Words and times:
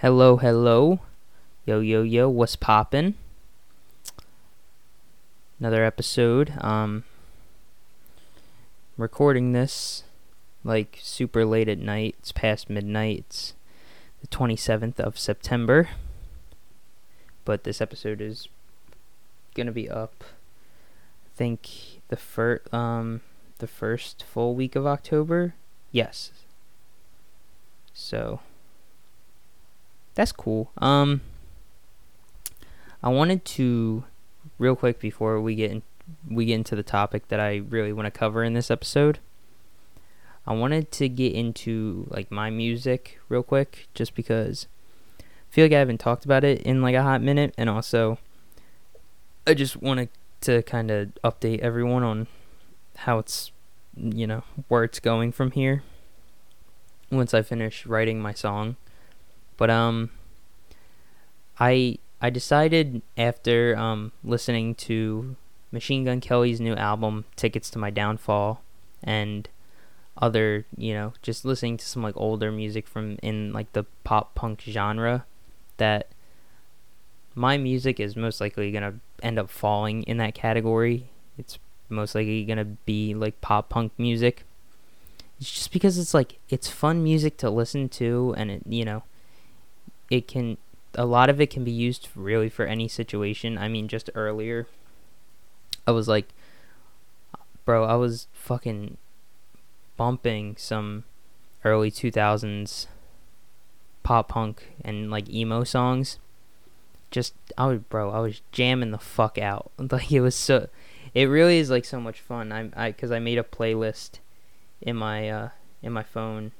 Hello, 0.00 0.36
hello. 0.36 1.00
Yo, 1.64 1.80
yo, 1.80 2.02
yo, 2.02 2.28
what's 2.28 2.54
poppin'? 2.54 3.14
Another 5.58 5.86
episode. 5.86 6.52
Um, 6.60 7.04
recording 8.98 9.52
this 9.52 10.04
like 10.62 10.98
super 11.00 11.46
late 11.46 11.70
at 11.70 11.78
night. 11.78 12.14
It's 12.18 12.30
past 12.30 12.68
midnight. 12.68 13.20
It's 13.20 13.54
the 14.20 14.26
27th 14.26 15.00
of 15.00 15.18
September. 15.18 15.88
But 17.46 17.64
this 17.64 17.80
episode 17.80 18.20
is 18.20 18.48
gonna 19.54 19.72
be 19.72 19.88
up. 19.88 20.24
I 21.24 21.30
think 21.34 21.70
the 22.08 22.18
first 22.18 22.70
um 22.74 23.22
the 23.60 23.66
first 23.66 24.24
full 24.24 24.54
week 24.54 24.76
of 24.76 24.86
October. 24.86 25.54
Yes. 25.90 26.32
So 27.94 28.40
that's 30.16 30.32
cool. 30.32 30.72
Um, 30.78 31.20
I 33.02 33.10
wanted 33.10 33.44
to 33.44 34.02
real 34.58 34.74
quick 34.74 34.98
before 34.98 35.40
we 35.40 35.54
get 35.54 35.70
in, 35.70 35.82
we 36.28 36.46
get 36.46 36.54
into 36.54 36.74
the 36.74 36.82
topic 36.82 37.28
that 37.28 37.38
I 37.38 37.56
really 37.56 37.92
want 37.92 38.06
to 38.06 38.10
cover 38.10 38.42
in 38.42 38.54
this 38.54 38.70
episode. 38.70 39.20
I 40.46 40.54
wanted 40.54 40.90
to 40.92 41.08
get 41.08 41.34
into 41.34 42.06
like 42.10 42.30
my 42.30 42.50
music 42.50 43.20
real 43.28 43.42
quick, 43.42 43.88
just 43.94 44.14
because 44.14 44.66
I 45.20 45.24
feel 45.50 45.64
like 45.66 45.72
I 45.72 45.78
haven't 45.78 45.98
talked 45.98 46.24
about 46.24 46.44
it 46.44 46.62
in 46.62 46.82
like 46.82 46.94
a 46.94 47.02
hot 47.02 47.20
minute, 47.22 47.54
and 47.58 47.68
also 47.68 48.18
I 49.46 49.54
just 49.54 49.80
wanted 49.80 50.08
to 50.42 50.62
kind 50.62 50.90
of 50.90 51.10
update 51.22 51.58
everyone 51.60 52.02
on 52.02 52.26
how 52.96 53.18
it's 53.18 53.52
you 53.96 54.26
know 54.26 54.44
where 54.68 54.84
it's 54.84 55.00
going 55.00 55.32
from 55.32 55.50
here 55.50 55.82
once 57.10 57.34
I 57.34 57.42
finish 57.42 57.84
writing 57.84 58.20
my 58.20 58.32
song. 58.32 58.76
But 59.56 59.70
um 59.70 60.10
I 61.58 61.98
I 62.20 62.30
decided 62.30 63.02
after 63.16 63.76
um 63.76 64.12
listening 64.24 64.74
to 64.86 65.36
Machine 65.72 66.04
Gun 66.04 66.20
Kelly's 66.20 66.60
new 66.60 66.74
album 66.74 67.24
Tickets 67.36 67.70
to 67.70 67.78
My 67.78 67.90
Downfall 67.90 68.62
and 69.02 69.48
other, 70.18 70.64
you 70.76 70.94
know, 70.94 71.12
just 71.22 71.44
listening 71.44 71.76
to 71.76 71.84
some 71.84 72.02
like 72.02 72.16
older 72.16 72.50
music 72.50 72.86
from 72.86 73.18
in 73.22 73.52
like 73.52 73.72
the 73.72 73.84
pop 74.04 74.34
punk 74.34 74.62
genre 74.62 75.24
that 75.76 76.08
my 77.34 77.58
music 77.58 78.00
is 78.00 78.16
most 78.16 78.40
likely 78.40 78.72
going 78.72 78.82
to 78.82 78.98
end 79.22 79.38
up 79.38 79.50
falling 79.50 80.02
in 80.04 80.16
that 80.16 80.34
category. 80.34 81.08
It's 81.36 81.58
most 81.88 82.14
likely 82.14 82.44
going 82.44 82.58
to 82.58 82.64
be 82.64 83.14
like 83.14 83.40
pop 83.42 83.68
punk 83.68 83.92
music. 83.98 84.44
It's 85.38 85.50
just 85.50 85.70
because 85.70 85.98
it's 85.98 86.14
like 86.14 86.38
it's 86.48 86.68
fun 86.68 87.04
music 87.04 87.36
to 87.38 87.50
listen 87.50 87.90
to 87.90 88.34
and 88.38 88.50
it, 88.50 88.62
you 88.66 88.86
know, 88.86 89.02
it 90.10 90.28
can 90.28 90.56
a 90.96 91.04
lot 91.04 91.28
of 91.28 91.40
it 91.40 91.50
can 91.50 91.62
be 91.62 91.70
used 91.70 92.08
really 92.14 92.48
for 92.48 92.64
any 92.64 92.88
situation. 92.88 93.58
I 93.58 93.68
mean, 93.68 93.86
just 93.86 94.10
earlier, 94.14 94.66
I 95.86 95.90
was 95.90 96.08
like, 96.08 96.28
bro, 97.64 97.84
I 97.84 97.96
was 97.96 98.28
fucking 98.32 98.96
bumping 99.96 100.56
some 100.56 101.04
early 101.64 101.90
2000s 101.90 102.86
pop 104.02 104.28
punk 104.28 104.72
and 104.82 105.10
like 105.10 105.28
emo 105.28 105.64
songs. 105.64 106.18
Just, 107.10 107.34
I 107.56 107.66
was, 107.66 107.80
bro, 107.80 108.10
I 108.10 108.20
was 108.20 108.40
jamming 108.52 108.90
the 108.90 108.98
fuck 108.98 109.38
out. 109.38 109.70
Like, 109.78 110.10
it 110.10 110.20
was 110.20 110.34
so, 110.34 110.68
it 111.14 111.24
really 111.26 111.58
is 111.58 111.70
like 111.70 111.84
so 111.84 112.00
much 112.00 112.20
fun. 112.20 112.52
I'm, 112.52 112.72
I, 112.76 112.92
cause 112.92 113.10
I 113.10 113.18
made 113.18 113.38
a 113.38 113.42
playlist 113.42 114.18
in 114.80 114.96
my, 114.96 115.28
uh, 115.28 115.48
in 115.82 115.92
my 115.92 116.02
phone 116.02 116.52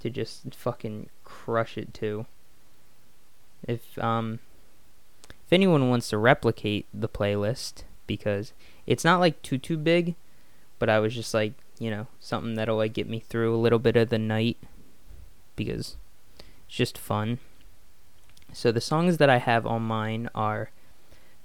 to 0.00 0.10
just 0.10 0.54
fucking 0.54 1.08
crush 1.44 1.78
it 1.78 1.94
too. 1.94 2.26
If 3.66 3.98
um 3.98 4.40
if 5.28 5.52
anyone 5.52 5.88
wants 5.88 6.08
to 6.10 6.18
replicate 6.18 6.86
the 6.92 7.08
playlist 7.08 7.84
because 8.06 8.52
it's 8.86 9.04
not 9.04 9.20
like 9.20 9.40
too 9.42 9.58
too 9.58 9.76
big, 9.76 10.14
but 10.78 10.88
I 10.88 10.98
was 10.98 11.14
just 11.14 11.32
like, 11.34 11.54
you 11.78 11.90
know, 11.90 12.06
something 12.20 12.54
that'll 12.54 12.76
like 12.76 12.92
get 12.92 13.08
me 13.08 13.20
through 13.20 13.54
a 13.54 13.56
little 13.56 13.78
bit 13.78 13.96
of 13.96 14.08
the 14.08 14.18
night 14.18 14.56
because 15.56 15.96
it's 16.66 16.76
just 16.76 16.98
fun. 16.98 17.38
So 18.52 18.72
the 18.72 18.80
songs 18.80 19.18
that 19.18 19.30
I 19.30 19.38
have 19.38 19.66
on 19.66 19.82
mine 19.82 20.28
are 20.34 20.70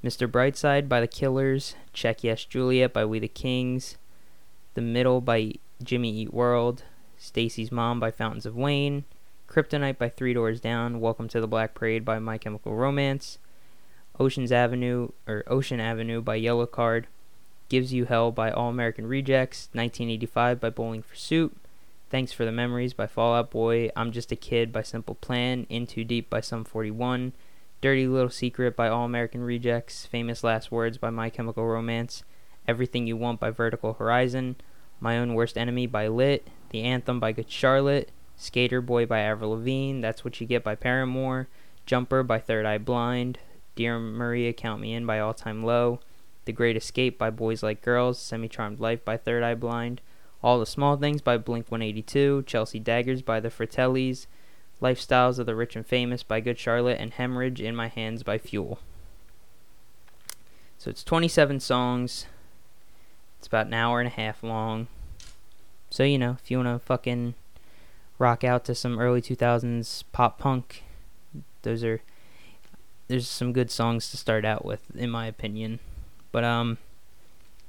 Mr. 0.03 0.27
Brightside 0.29 0.89
by 0.89 0.99
The 0.99 1.07
Killers, 1.07 1.75
Check 1.91 2.23
Yes 2.23 2.45
Juliet 2.45 2.93
by 2.93 3.05
We 3.05 3.19
the 3.19 3.27
Kings, 3.27 3.97
The 4.73 4.81
Middle 4.81 5.21
by 5.21 5.53
Jimmy 5.81 6.11
Eat 6.13 6.33
World, 6.33 6.83
Stacy's 7.17 7.71
Mom 7.71 7.99
by 7.99 8.11
Fountains 8.11 8.45
of 8.45 8.55
Wayne, 8.55 9.05
Kryptonite 9.53 9.99
by 9.99 10.09
Three 10.09 10.33
Doors 10.33 10.59
Down, 10.59 10.99
Welcome 10.99 11.27
to 11.27 11.39
the 11.39 11.47
Black 11.47 11.75
Parade 11.75 12.03
by 12.03 12.17
My 12.17 12.39
Chemical 12.39 12.73
Romance, 12.73 13.37
Ocean's 14.19 14.51
Avenue 14.51 15.09
or 15.27 15.43
Ocean 15.45 15.79
Avenue 15.79 16.23
by 16.23 16.41
Yellowcard, 16.41 17.05
Gives 17.69 17.93
You 17.93 18.05
Hell 18.05 18.31
by 18.31 18.49
All 18.49 18.69
American 18.69 19.05
Rejects, 19.05 19.69
1985 19.73 20.59
by 20.59 20.71
Bowling 20.71 21.03
for 21.03 21.13
Soup, 21.13 21.55
Thanks 22.09 22.33
for 22.33 22.45
the 22.45 22.51
Memories 22.51 22.95
by 22.95 23.05
Fall 23.05 23.35
Out 23.35 23.51
Boy, 23.51 23.91
I'm 23.95 24.11
Just 24.11 24.31
a 24.31 24.35
Kid 24.35 24.73
by 24.73 24.81
Simple 24.81 25.13
Plan, 25.13 25.67
In 25.69 25.85
Too 25.85 26.03
Deep 26.03 26.31
by 26.31 26.41
Sum 26.41 26.63
41, 26.63 27.33
Dirty 27.79 28.07
Little 28.07 28.31
Secret 28.31 28.75
by 28.75 28.89
All 28.89 29.05
American 29.05 29.43
Rejects, 29.43 30.07
Famous 30.07 30.43
Last 30.43 30.71
Words 30.71 30.97
by 30.97 31.11
My 31.11 31.29
Chemical 31.29 31.67
Romance, 31.67 32.23
Everything 32.67 33.05
You 33.05 33.17
Want 33.17 33.39
by 33.39 33.51
Vertical 33.51 33.93
Horizon, 33.93 34.55
My 34.99 35.19
Own 35.19 35.35
Worst 35.35 35.59
Enemy 35.59 35.85
by 35.85 36.07
Lit, 36.07 36.47
the 36.71 36.81
Anthem 36.81 37.19
by 37.19 37.31
Good 37.31 37.51
Charlotte, 37.51 38.09
Skater 38.43 38.81
Boy 38.81 39.05
by 39.05 39.21
Avril 39.21 39.51
Lavigne, 39.51 40.01
That's 40.01 40.25
What 40.25 40.39
You 40.41 40.45
Get 40.45 40.65
by 40.65 40.75
Paramore, 40.75 41.47
Jumper 41.85 42.23
by 42.23 42.39
Third 42.39 42.65
Eye 42.65 42.77
Blind, 42.77 43.39
Dear 43.75 43.97
Maria 43.97 44.51
Count 44.51 44.81
Me 44.81 44.93
In 44.93 45.05
by 45.05 45.19
All 45.19 45.33
Time 45.33 45.63
Low, 45.63 46.01
The 46.43 46.51
Great 46.51 46.75
Escape 46.75 47.17
by 47.17 47.29
Boys 47.29 47.63
Like 47.63 47.81
Girls, 47.81 48.19
Semi 48.19 48.49
Charmed 48.49 48.81
Life 48.81 49.03
by 49.05 49.15
Third 49.15 49.43
Eye 49.43 49.55
Blind, 49.55 50.01
All 50.43 50.59
the 50.59 50.65
Small 50.65 50.97
Things 50.97 51.21
by 51.21 51.37
Blink 51.37 51.71
182, 51.71 52.43
Chelsea 52.45 52.79
Daggers 52.79 53.21
by 53.21 53.39
the 53.39 53.49
Fratellis, 53.49 54.27
Lifestyles 54.81 55.39
of 55.39 55.45
the 55.45 55.55
Rich 55.55 55.77
and 55.77 55.87
Famous 55.87 56.21
by 56.21 56.41
Good 56.41 56.59
Charlotte, 56.59 56.99
and 56.99 57.13
Hemorrhage 57.13 57.61
in 57.61 57.77
My 57.77 57.87
Hands 57.87 58.21
by 58.23 58.37
Fuel. 58.37 58.79
So 60.77 60.89
it's 60.89 61.05
27 61.05 61.61
songs. 61.61 62.25
It's 63.39 63.47
about 63.47 63.67
an 63.67 63.73
hour 63.73 64.01
and 64.01 64.07
a 64.07 64.11
half 64.11 64.43
long. 64.43 64.87
So, 65.89 66.03
you 66.03 66.17
know, 66.17 66.37
if 66.43 66.51
you 66.51 66.57
want 66.57 66.67
to 66.67 66.85
fucking 66.85 67.35
rock 68.19 68.43
out 68.43 68.65
to 68.65 68.75
some 68.75 68.99
early 68.99 69.21
2000s 69.21 70.03
pop 70.11 70.39
punk, 70.39 70.83
those 71.63 71.83
are 71.83 72.01
there's 73.07 73.27
some 73.27 73.53
good 73.53 73.69
songs 73.69 74.09
to 74.11 74.17
start 74.17 74.45
out 74.45 74.65
with 74.65 74.83
in 74.95 75.09
my 75.09 75.27
opinion. 75.27 75.79
But 76.31 76.43
um 76.43 76.77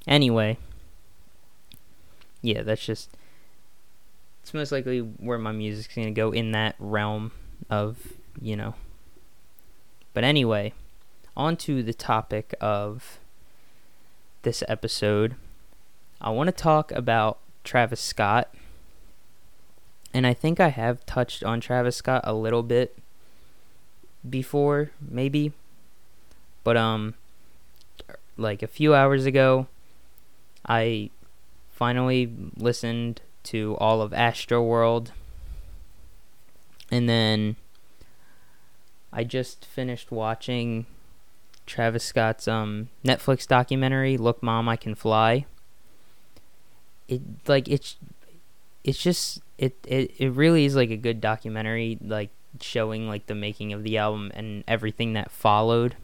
anyway, 0.06 0.58
yeah, 2.42 2.62
that's 2.62 2.84
just 2.84 3.10
it's 4.44 4.52
most 4.52 4.72
likely 4.72 4.98
where 4.98 5.38
my 5.38 5.52
music's 5.52 5.94
going 5.94 6.06
to 6.06 6.12
go 6.12 6.30
in 6.30 6.52
that 6.52 6.74
realm 6.78 7.32
of, 7.70 8.12
you 8.38 8.54
know. 8.54 8.74
But 10.12 10.22
anyway, 10.22 10.74
on 11.34 11.56
to 11.56 11.82
the 11.82 11.94
topic 11.94 12.54
of 12.60 13.18
this 14.42 14.62
episode. 14.68 15.36
I 16.20 16.28
want 16.28 16.48
to 16.48 16.52
talk 16.52 16.92
about 16.92 17.38
Travis 17.64 18.02
Scott. 18.02 18.54
And 20.14 20.26
I 20.26 20.32
think 20.32 20.60
I 20.60 20.68
have 20.68 21.04
touched 21.04 21.42
on 21.42 21.60
Travis 21.60 21.96
Scott 21.96 22.22
a 22.24 22.32
little 22.32 22.62
bit 22.62 22.96
before, 24.28 24.92
maybe. 25.00 25.52
But 26.62 26.76
um 26.76 27.14
like 28.36 28.62
a 28.62 28.68
few 28.68 28.94
hours 28.94 29.26
ago, 29.26 29.66
I 30.66 31.10
finally 31.72 32.32
listened 32.56 33.20
to 33.44 33.76
all 33.78 34.00
of 34.00 34.12
Astroworld. 34.12 35.08
And 36.90 37.08
then 37.08 37.56
I 39.12 39.24
just 39.24 39.64
finished 39.66 40.10
watching 40.12 40.86
Travis 41.66 42.04
Scott's 42.04 42.46
um 42.46 42.88
Netflix 43.04 43.48
documentary 43.48 44.16
Look 44.16 44.42
Mom 44.42 44.68
I 44.68 44.76
Can 44.76 44.94
Fly 44.94 45.46
it 47.08 47.20
like 47.46 47.68
it's 47.68 47.96
it's 48.82 48.98
just 48.98 49.40
it, 49.58 49.76
it 49.86 50.12
it 50.18 50.30
really 50.30 50.64
is 50.64 50.74
like 50.74 50.90
a 50.90 50.96
good 50.96 51.20
documentary 51.20 51.98
like 52.00 52.30
showing 52.60 53.08
like 53.08 53.26
the 53.26 53.34
making 53.34 53.72
of 53.72 53.82
the 53.82 53.98
album 53.98 54.30
and 54.34 54.64
everything 54.66 55.12
that 55.14 55.30
followed. 55.30 55.96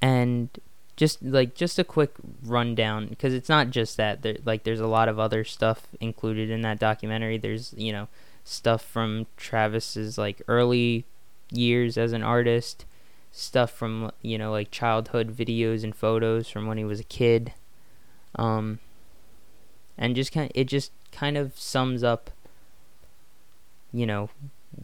And 0.00 0.48
just 0.96 1.22
like 1.22 1.54
just 1.54 1.78
a 1.78 1.84
quick 1.84 2.12
rundown 2.44 3.06
because 3.06 3.32
it's 3.32 3.48
not 3.48 3.70
just 3.70 3.96
that 3.96 4.22
there 4.22 4.36
like 4.44 4.64
there's 4.64 4.80
a 4.80 4.86
lot 4.86 5.08
of 5.08 5.18
other 5.18 5.44
stuff 5.44 5.86
included 6.00 6.50
in 6.50 6.62
that 6.62 6.78
documentary. 6.78 7.38
There's 7.38 7.74
you 7.76 7.92
know 7.92 8.08
stuff 8.44 8.84
from 8.84 9.26
Travis's 9.36 10.18
like 10.18 10.42
early 10.48 11.04
years 11.50 11.96
as 11.96 12.12
an 12.12 12.22
artist 12.22 12.84
stuff 13.30 13.70
from 13.70 14.10
you 14.20 14.36
know 14.36 14.50
like 14.50 14.70
childhood 14.70 15.34
videos 15.34 15.82
and 15.84 15.94
photos 15.94 16.48
from 16.48 16.66
when 16.66 16.78
he 16.78 16.84
was 16.84 17.00
a 17.00 17.04
kid. 17.04 17.52
Um 18.36 18.80
and 19.96 20.16
just 20.16 20.32
kind 20.32 20.50
of, 20.50 20.52
it 20.54 20.64
just 20.64 20.92
kind 21.12 21.36
of 21.36 21.58
sums 21.58 22.02
up 22.02 22.30
you 23.92 24.06
know, 24.06 24.30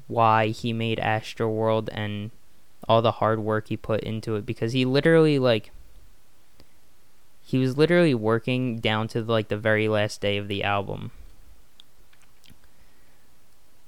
why 0.06 0.48
he 0.48 0.72
made 0.72 0.98
Astroworld 0.98 1.88
and 1.92 2.30
all 2.88 3.02
the 3.02 3.12
hard 3.12 3.40
work 3.40 3.68
he 3.68 3.76
put 3.76 4.00
into 4.00 4.36
it 4.36 4.46
because 4.46 4.72
he 4.72 4.84
literally 4.84 5.38
like 5.38 5.70
he 7.40 7.58
was 7.58 7.78
literally 7.78 8.14
working 8.14 8.78
down 8.78 9.08
to 9.08 9.22
like 9.22 9.48
the 9.48 9.56
very 9.56 9.88
last 9.88 10.20
day 10.20 10.36
of 10.36 10.48
the 10.48 10.62
album. 10.62 11.10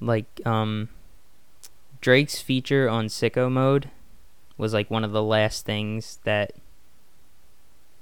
Like 0.00 0.40
um 0.46 0.88
Drake's 2.00 2.40
feature 2.40 2.88
on 2.88 3.06
Sicko 3.06 3.52
Mode 3.52 3.90
was 4.56 4.72
like 4.72 4.90
one 4.90 5.04
of 5.04 5.12
the 5.12 5.22
last 5.22 5.66
things 5.66 6.18
that 6.24 6.52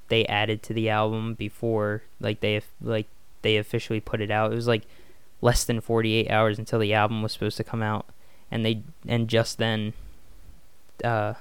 they 0.09 0.25
added 0.27 0.63
to 0.65 0.73
the 0.73 0.89
album 0.91 1.35
before 1.35 2.03
like 2.21 2.41
they 2.41 2.61
like 2.81 3.07
they 3.43 3.57
officially 3.57 4.01
put 4.01 4.21
it 4.21 4.31
out. 4.31 4.53
It 4.53 4.57
was 4.57 4.67
like 4.67 4.85
less 5.41 5.65
than 5.65 5.81
48 5.81 6.31
hours 6.31 6.59
until 6.59 6.79
the 6.79 6.95
album 6.95 7.23
was 7.23 7.33
supposed 7.33 7.57
to 7.59 7.65
come 7.65 7.83
out 7.83 8.07
and 8.51 8.65
they 8.65 8.83
and 9.07 9.29
just 9.29 9.59
then 9.59 9.93
uh, 11.05 11.35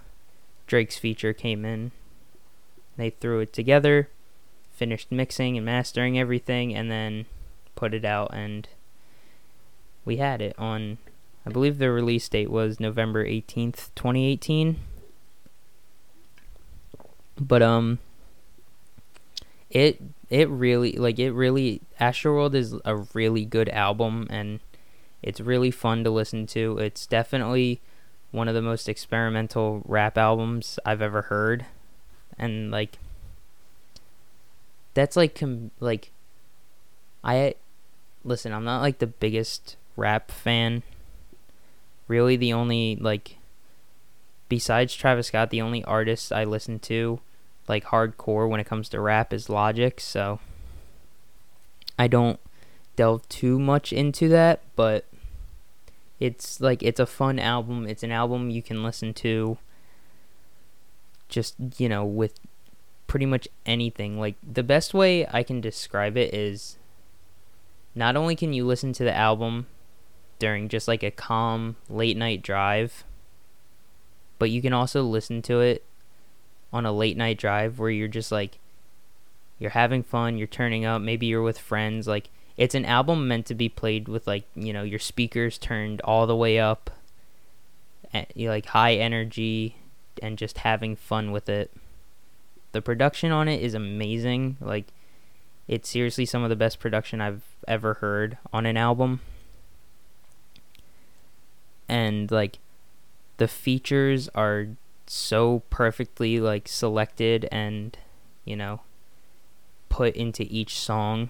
Drake's 0.68 0.98
feature 0.98 1.34
came 1.34 1.66
in. 1.66 1.92
They 2.98 3.10
threw 3.12 3.40
it 3.40 3.54
together, 3.54 4.10
finished 4.72 5.12
mixing 5.12 5.58
and 5.58 5.66
mastering 5.66 6.20
everything 6.20 6.76
and 6.76 6.92
then 6.92 7.26
put 7.76 7.94
it 7.94 8.06
out 8.06 8.34
and 8.34 8.68
we 10.04 10.18
had 10.18 10.42
it 10.42 10.56
on 10.58 10.98
I 11.46 11.50
believe 11.50 11.78
the 11.78 11.92
release 11.92 12.28
date 12.28 12.52
was 12.52 12.80
November 12.80 13.26
18th, 13.26 13.90
2018. 13.96 14.78
But 17.40 17.62
um 17.62 18.00
it 19.70 20.02
it 20.30 20.50
really 20.50 20.94
like 20.94 21.20
it 21.20 21.32
really 21.32 21.82
Astroworld 22.00 22.54
is 22.54 22.76
a 22.86 22.96
really 23.14 23.46
good 23.46 23.70
album 23.70 24.28
and 24.30 24.60
it's 25.22 25.40
really 25.40 25.72
fun 25.72 26.04
to 26.04 26.10
listen 26.10 26.46
to. 26.48 26.78
It's 26.78 27.06
definitely 27.06 27.82
one 28.32 28.48
of 28.48 28.54
the 28.54 28.62
most 28.62 28.88
experimental 28.88 29.82
rap 29.86 30.18
albums 30.18 30.80
I've 30.86 31.02
ever 31.02 31.24
heard. 31.24 31.66
And 32.38 32.72
like 32.72 32.98
that's 34.94 35.16
like 35.16 35.36
com- 35.36 35.72
like 35.80 36.12
I 37.24 37.56
listen, 38.24 38.54
I'm 38.54 38.64
not 38.64 38.82
like 38.82 39.00
the 39.00 39.08
biggest 39.08 39.76
rap 39.96 40.32
fan. 40.32 40.84
Really 42.08 42.38
the 42.38 42.54
only 42.54 42.96
like 42.96 43.38
besides 44.50 44.96
Travis 44.96 45.28
Scott, 45.28 45.50
the 45.50 45.62
only 45.62 45.84
artist 45.84 46.32
I 46.32 46.44
listen 46.44 46.80
to 46.80 47.20
like 47.68 47.86
hardcore 47.86 48.50
when 48.50 48.60
it 48.60 48.66
comes 48.66 48.90
to 48.90 49.00
rap 49.00 49.34
is 49.34 49.50
Logic, 49.50 50.00
so 50.00 50.40
I 52.00 52.08
don't 52.08 52.40
delve 52.96 53.28
too 53.30 53.60
much 53.60 53.92
into 53.92 54.30
that, 54.30 54.62
but 54.76 55.06
it's 56.20 56.60
like 56.62 56.82
it's 56.82 57.00
a 57.00 57.06
fun 57.06 57.40
album. 57.40 57.88
It's 57.88 58.04
an 58.04 58.12
album 58.12 58.50
you 58.50 58.62
can 58.62 58.84
listen 58.84 59.14
to 59.16 59.58
just, 61.30 61.56
you 61.78 61.90
know, 61.90 62.06
with 62.06 62.40
pretty 63.08 63.26
much 63.26 63.48
anything. 63.66 64.20
Like 64.20 64.36
the 64.42 64.64
best 64.64 64.94
way 64.94 65.28
I 65.28 65.44
can 65.44 65.62
describe 65.62 66.18
it 66.18 66.34
is 66.34 66.78
not 67.96 68.16
only 68.16 68.36
can 68.36 68.54
you 68.54 68.66
listen 68.66 68.94
to 68.94 69.04
the 69.04 69.16
album 69.16 69.68
during 70.40 70.70
just 70.70 70.88
like 70.88 71.04
a 71.04 71.12
calm 71.12 71.76
late 71.90 72.18
night 72.18 72.42
drive, 72.42 73.04
but 74.40 74.52
you 74.52 74.62
can 74.62 74.74
also 74.74 75.02
listen 75.04 75.42
to 75.44 75.62
it 75.62 75.84
on 76.72 76.86
a 76.86 76.92
late 76.92 77.18
night 77.18 77.38
drive 77.38 77.80
where 77.80 77.90
you're 77.90 78.08
just 78.08 78.32
like 78.32 78.60
you're 79.60 79.72
having 79.72 80.04
fun, 80.04 80.38
you're 80.38 80.48
turning 80.48 80.86
up, 80.86 81.02
maybe 81.02 81.26
you're 81.26 81.42
with 81.42 81.58
friends, 81.58 82.08
like 82.08 82.30
it's 82.58 82.76
an 82.76 82.86
album 82.86 83.28
meant 83.28 83.46
to 83.48 83.56
be 83.56 83.70
played 83.70 84.08
with 84.08 84.28
like, 84.28 84.44
you 84.56 84.74
know, 84.74 84.84
your 84.84 85.00
speakers 85.00 85.58
turned 85.58 86.02
all 86.02 86.28
the 86.28 86.36
way 86.36 86.60
up 86.60 86.90
eh, 88.14 88.20
and 88.20 88.28
you 88.36 88.50
like 88.50 88.68
high 88.68 88.96
energy 88.96 89.78
and 90.22 90.38
just 90.38 90.60
having 90.60 90.96
fun 90.96 91.32
with 91.32 91.50
it. 91.50 91.72
The 92.72 92.82
production 92.82 93.32
on 93.32 93.48
it 93.48 93.62
is 93.62 93.74
amazing. 93.74 94.58
Like 94.60 94.86
it's 95.68 95.90
seriously 95.90 96.26
some 96.26 96.44
of 96.44 96.50
the 96.50 96.56
best 96.56 96.80
production 96.80 97.22
I've 97.22 97.44
ever 97.68 97.96
heard 97.96 98.38
on 98.52 98.66
an 98.66 98.78
album. 98.78 99.22
And 101.88 102.30
like 102.32 102.58
the 103.38 103.48
features 103.48 104.30
are 104.34 104.68
so 105.10 105.64
perfectly 105.70 106.40
like 106.40 106.68
selected 106.68 107.48
and 107.52 107.98
you 108.46 108.56
know 108.56 108.82
put 109.90 110.16
into 110.16 110.46
each 110.50 110.80
song. 110.80 111.30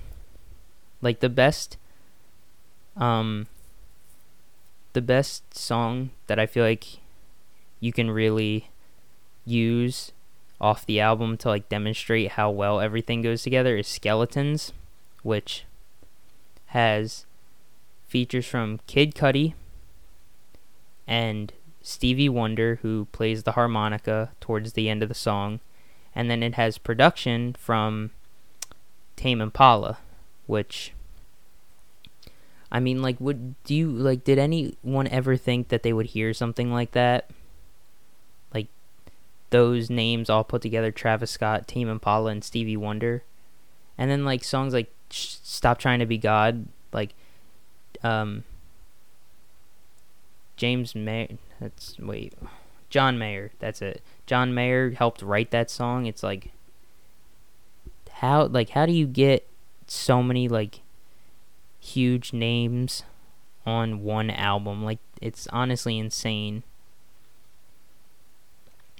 Like 1.01 1.19
the 1.19 1.29
best 1.29 1.77
um 2.97 3.47
the 4.93 5.01
best 5.01 5.55
song 5.55 6.09
that 6.25 6.39
i 6.39 6.45
feel 6.45 6.63
like 6.63 6.99
you 7.79 7.93
can 7.93 8.09
really 8.09 8.69
use 9.45 10.11
off 10.59 10.85
the 10.85 10.99
album 10.99 11.37
to 11.37 11.47
like 11.47 11.69
demonstrate 11.69 12.31
how 12.31 12.49
well 12.49 12.79
everything 12.79 13.21
goes 13.21 13.43
together 13.43 13.77
is 13.77 13.87
skeletons 13.87 14.73
which 15.21 15.65
has 16.67 17.25
features 18.07 18.45
from 18.45 18.79
kid 18.87 19.13
cudi 19.13 19.53
and 21.05 21.53
Stevie 21.87 22.27
Wonder, 22.27 22.79
who 22.81 23.07
plays 23.13 23.43
the 23.43 23.53
harmonica 23.53 24.31
towards 24.41 24.73
the 24.73 24.89
end 24.89 25.01
of 25.01 25.07
the 25.07 25.15
song, 25.15 25.61
and 26.13 26.29
then 26.29 26.43
it 26.43 26.55
has 26.55 26.77
production 26.77 27.55
from 27.57 28.11
Tame 29.15 29.39
Impala, 29.39 29.97
which 30.47 30.91
I 32.69 32.81
mean, 32.81 33.01
like, 33.01 33.15
would 33.21 33.55
do 33.63 33.73
you 33.73 33.89
like? 33.89 34.25
Did 34.25 34.37
anyone 34.37 35.07
ever 35.07 35.37
think 35.37 35.69
that 35.69 35.83
they 35.83 35.93
would 35.93 36.07
hear 36.07 36.33
something 36.33 36.73
like 36.73 36.91
that? 36.91 37.29
Like 38.53 38.67
those 39.49 39.89
names 39.89 40.29
all 40.29 40.43
put 40.43 40.61
together: 40.61 40.91
Travis 40.91 41.31
Scott, 41.31 41.69
Tame 41.69 41.87
Impala, 41.87 42.31
and 42.31 42.43
Stevie 42.43 42.75
Wonder, 42.75 43.23
and 43.97 44.11
then 44.11 44.25
like 44.25 44.43
songs 44.43 44.73
like 44.73 44.91
"Stop 45.09 45.79
Trying 45.79 45.99
to 45.99 46.05
Be 46.05 46.17
God," 46.17 46.67
like 46.91 47.13
um, 48.03 48.43
James 50.57 50.93
May. 50.93 51.37
That's 51.59 51.97
wait, 51.99 52.33
John 52.89 53.17
Mayer. 53.17 53.51
That's 53.59 53.81
it. 53.81 54.01
John 54.25 54.53
Mayer 54.53 54.91
helped 54.91 55.21
write 55.21 55.51
that 55.51 55.69
song. 55.69 56.05
It's 56.05 56.23
like 56.23 56.51
how 58.11 58.45
like 58.45 58.69
how 58.69 58.85
do 58.85 58.91
you 58.91 59.07
get 59.07 59.47
so 59.87 60.21
many 60.23 60.47
like 60.47 60.81
huge 61.79 62.33
names 62.33 63.03
on 63.65 64.03
one 64.03 64.29
album? 64.29 64.83
Like 64.83 64.99
it's 65.21 65.47
honestly 65.47 65.97
insane. 65.97 66.63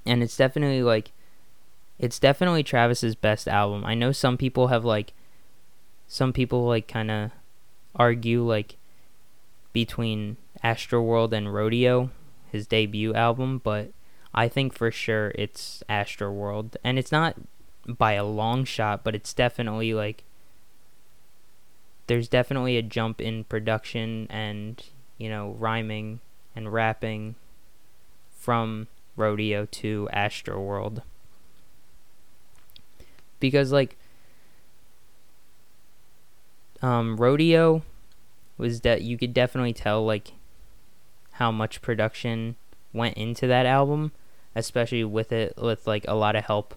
And 0.06 0.24
it's 0.24 0.38
definitely 0.38 0.84
like 0.84 1.12
it's 2.00 2.20
definitely 2.20 2.64
Travis's 2.64 3.16
best 3.16 3.48
album. 3.48 3.84
I 3.86 3.94
know 3.94 4.12
some 4.12 4.38
people 4.38 4.68
have 4.68 4.86
like 4.86 5.14
some 6.08 6.32
people 6.32 6.66
like 6.66 6.88
kind 6.88 7.12
of 7.12 7.32
argue 7.96 8.44
like 8.44 8.78
between 9.74 10.38
Astroworld 10.64 11.34
and 11.34 11.54
Rodeo 11.54 12.12
his 12.52 12.68
debut 12.68 13.14
album, 13.14 13.60
but 13.64 13.92
I 14.34 14.48
think 14.48 14.74
for 14.74 14.92
sure 14.92 15.32
it's 15.36 15.84
Astroworld, 15.90 16.76
and 16.84 17.00
it's 17.00 17.12
not 17.12 17.36
by 17.88 18.14
a 18.14 18.26
long 18.26 18.66
shot, 18.66 19.04
but 19.04 19.16
it's 19.16 19.34
definitely 19.34 19.94
like 19.94 20.24
there's 22.08 22.28
definitely 22.28 22.78
a 22.78 22.82
jump 22.82 23.22
in 23.22 23.44
production 23.44 24.28
and 24.30 24.84
you 25.18 25.30
know 25.30 25.56
rhyming 25.58 26.20
and 26.56 26.74
rapping 26.74 27.36
from 28.32 28.88
Rodeo 29.16 29.66
to 29.66 30.10
Astroworld. 30.14 31.02
Because 33.40 33.72
like 33.72 33.98
um 36.82 37.18
Rodeo 37.18 37.84
was 38.58 38.82
that 38.82 39.02
you 39.02 39.18
could 39.18 39.34
definitely 39.34 39.74
tell 39.74 40.06
like 40.06 40.34
how 41.38 41.52
much 41.52 41.82
production 41.82 42.56
went 42.94 43.16
into 43.16 43.46
that 43.46 43.66
album, 43.66 44.12
especially 44.56 45.04
with 45.04 45.32
it 45.32 45.54
with 45.58 45.86
like 45.86 46.04
a 46.08 46.16
lot 46.16 46.36
of 46.36 46.46
help 46.46 46.74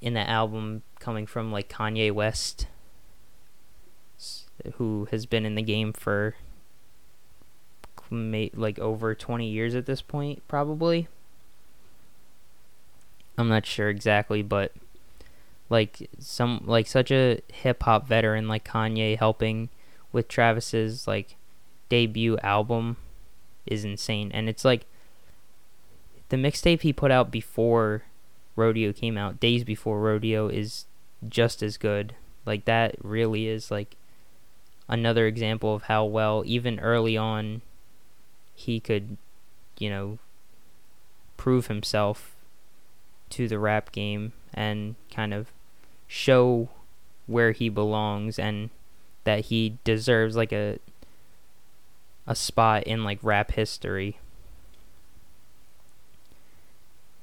in 0.00 0.14
the 0.14 0.28
album 0.28 0.82
coming 0.98 1.26
from 1.26 1.52
like 1.52 1.68
Kanye 1.68 2.12
West 2.12 2.66
who 4.74 5.06
has 5.12 5.24
been 5.26 5.46
in 5.46 5.54
the 5.54 5.62
game 5.62 5.92
for 5.92 6.34
like 8.10 8.78
over 8.80 9.14
20 9.14 9.48
years 9.48 9.74
at 9.76 9.86
this 9.86 10.02
point 10.02 10.42
probably. 10.48 11.06
I'm 13.36 13.48
not 13.48 13.64
sure 13.64 13.88
exactly, 13.88 14.42
but 14.42 14.72
like 15.70 16.10
some 16.18 16.62
like 16.64 16.88
such 16.88 17.12
a 17.12 17.40
hip 17.52 17.84
hop 17.84 18.08
veteran 18.08 18.48
like 18.48 18.64
Kanye 18.64 19.16
helping 19.16 19.68
with 20.10 20.26
Travis's 20.26 21.06
like 21.06 21.36
debut 21.88 22.36
album 22.38 22.96
is 23.70 23.84
insane. 23.84 24.30
And 24.32 24.48
it's 24.48 24.64
like 24.64 24.86
the 26.28 26.36
mixtape 26.36 26.82
he 26.82 26.92
put 26.92 27.10
out 27.10 27.30
before 27.30 28.02
Rodeo 28.56 28.92
came 28.92 29.16
out, 29.16 29.40
days 29.40 29.64
before 29.64 30.00
Rodeo, 30.00 30.48
is 30.48 30.86
just 31.28 31.62
as 31.62 31.76
good. 31.76 32.14
Like 32.44 32.64
that 32.64 32.96
really 33.02 33.46
is 33.46 33.70
like 33.70 33.96
another 34.88 35.26
example 35.26 35.74
of 35.74 35.84
how 35.84 36.04
well 36.04 36.42
even 36.46 36.80
early 36.80 37.16
on 37.16 37.62
he 38.54 38.80
could, 38.80 39.16
you 39.78 39.90
know, 39.90 40.18
prove 41.36 41.68
himself 41.68 42.34
to 43.30 43.46
the 43.46 43.58
rap 43.58 43.92
game 43.92 44.32
and 44.52 44.96
kind 45.10 45.32
of 45.32 45.52
show 46.06 46.68
where 47.26 47.52
he 47.52 47.68
belongs 47.68 48.38
and 48.38 48.70
that 49.24 49.46
he 49.46 49.76
deserves 49.84 50.34
like 50.34 50.52
a 50.52 50.78
a 52.28 52.36
spot 52.36 52.84
in 52.84 53.02
like 53.02 53.18
rap 53.22 53.52
history. 53.52 54.18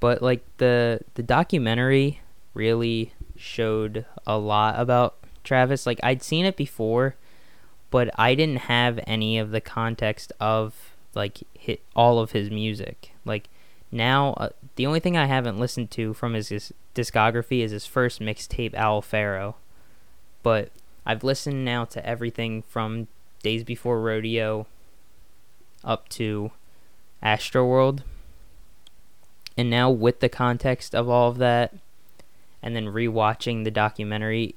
But 0.02 0.22
like 0.22 0.44
the 0.58 1.00
the 1.14 1.24
documentary 1.24 2.20
really 2.54 3.14
showed 3.38 4.06
a 4.26 4.38
lot 4.38 4.78
about 4.78 5.16
Travis. 5.44 5.86
Like 5.86 6.00
I'd 6.04 6.24
seen 6.24 6.44
it 6.44 6.58
before, 6.58 7.16
but 7.92 8.10
I 8.20 8.36
didn't 8.36 8.62
have 8.62 9.00
any 9.06 9.38
of 9.38 9.52
the 9.52 9.62
context 9.62 10.34
of 10.40 10.74
like 11.14 11.44
hit 11.54 11.82
all 11.96 12.20
of 12.20 12.32
his 12.32 12.50
music. 12.50 13.12
Like 13.24 13.48
now, 13.92 14.34
uh, 14.34 14.50
the 14.76 14.88
only 14.88 15.00
thing 15.00 15.16
I 15.16 15.28
haven't 15.28 15.60
listened 15.60 15.92
to 15.92 16.14
from 16.14 16.34
his, 16.34 16.50
his 16.50 16.74
discography 16.96 17.62
is 17.62 17.72
his 17.72 17.86
first 17.86 18.20
mixtape, 18.20 18.74
Owl 18.74 19.02
Pharaoh. 19.02 19.56
But 20.44 20.72
I've 21.06 21.24
listened 21.24 21.64
now 21.64 21.86
to 21.86 22.06
everything 22.06 22.64
from 22.64 23.08
Days 23.44 23.64
Before 23.64 24.02
Rodeo 24.02 24.68
up 25.86 26.10
to 26.10 26.52
Astroworld. 27.24 28.02
And 29.58 29.70
now, 29.70 29.90
with 29.90 30.20
the 30.20 30.28
context 30.28 30.94
of 30.94 31.08
all 31.08 31.30
of 31.30 31.38
that, 31.38 31.74
and 32.62 32.76
then 32.76 32.88
rewatching 32.88 33.64
the 33.64 33.72
documentary, 33.72 34.56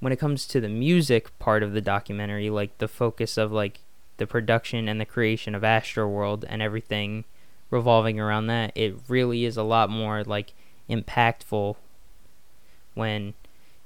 when 0.00 0.12
it 0.12 0.18
comes 0.18 0.46
to 0.46 0.60
the 0.60 0.68
music 0.68 1.36
part 1.38 1.62
of 1.62 1.74
the 1.74 1.80
documentary, 1.80 2.50
like 2.50 2.76
the 2.78 2.88
focus 2.88 3.36
of 3.36 3.52
like 3.52 3.80
the 4.16 4.26
production 4.26 4.88
and 4.88 5.00
the 5.00 5.04
creation 5.04 5.54
of 5.54 5.62
Astroworld 5.62 6.44
and 6.48 6.60
everything 6.60 7.24
revolving 7.70 8.18
around 8.18 8.46
that, 8.46 8.72
it 8.74 8.96
really 9.06 9.44
is 9.44 9.56
a 9.56 9.62
lot 9.62 9.90
more 9.90 10.24
like 10.24 10.54
impactful 10.88 11.76
when 12.94 13.34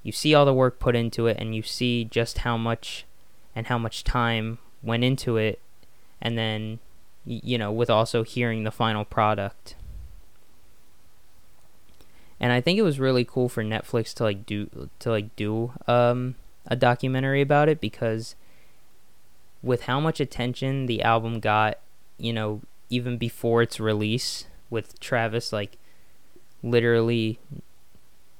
you 0.02 0.12
see 0.12 0.35
all 0.35 0.45
the 0.45 0.55
work 0.55 0.79
put 0.79 0.97
into 0.97 1.26
it 1.26 1.37
and 1.38 1.55
you 1.55 1.62
see 1.62 2.05
just 2.05 2.38
how 2.38 2.57
much 2.57 3.05
and 3.55 3.67
how 3.67 3.76
much 3.76 4.05
time 4.05 4.59
went 4.83 5.05
into 5.05 5.37
it 5.37 5.61
and 6.23 6.38
then 6.38 6.79
you 7.26 7.59
know 7.59 7.71
with 7.71 7.91
also 7.91 8.23
hearing 8.23 8.64
the 8.64 8.71
final 8.71 9.05
product 9.05 9.75
and 12.43 12.52
I 12.52 12.61
think 12.61 12.76
it 12.76 12.83
was 12.83 12.99
really 12.99 13.25
cool 13.25 13.49
for 13.49 13.62
Netflix 13.62 14.12
to 14.14 14.25
like 14.25 14.45
do 14.45 14.88
to 14.99 15.11
like 15.11 15.35
do 15.37 15.73
um 15.87 16.35
a 16.67 16.75
documentary 16.75 17.41
about 17.41 17.69
it 17.69 17.81
because 17.81 18.35
with 19.62 19.83
how 19.83 20.00
much 20.00 20.19
attention 20.19 20.87
the 20.87 21.02
album 21.02 21.38
got, 21.38 21.79
you 22.19 22.33
know, 22.33 22.61
even 22.91 23.17
before 23.17 23.62
its 23.62 23.79
release 23.79 24.47
with 24.71 24.99
Travis 24.99 25.52
like 25.52 25.79
literally 26.62 27.38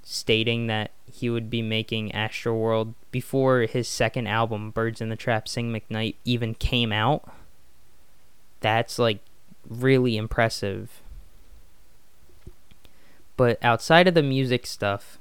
stating 0.03 0.67
that 0.67 0.91
he 1.11 1.31
would 1.31 1.49
be 1.49 1.63
making 1.63 2.11
Astroworld 2.11 2.95
before 3.13 3.63
his 3.63 3.87
second 3.87 4.27
album 4.27 4.73
Birds 4.73 5.01
in 5.01 5.11
the 5.11 5.17
Trap 5.17 5.47
Sing 5.47 5.73
McKnight 5.73 6.17
even 6.25 6.55
came 6.55 6.93
out. 6.93 7.33
That's 8.63 8.99
like 8.99 9.21
really 9.69 10.17
impressive. 10.17 11.03
But 13.37 13.59
outside 13.63 14.09
of 14.09 14.15
the 14.15 14.23
music 14.23 14.67
stuff, 14.67 15.19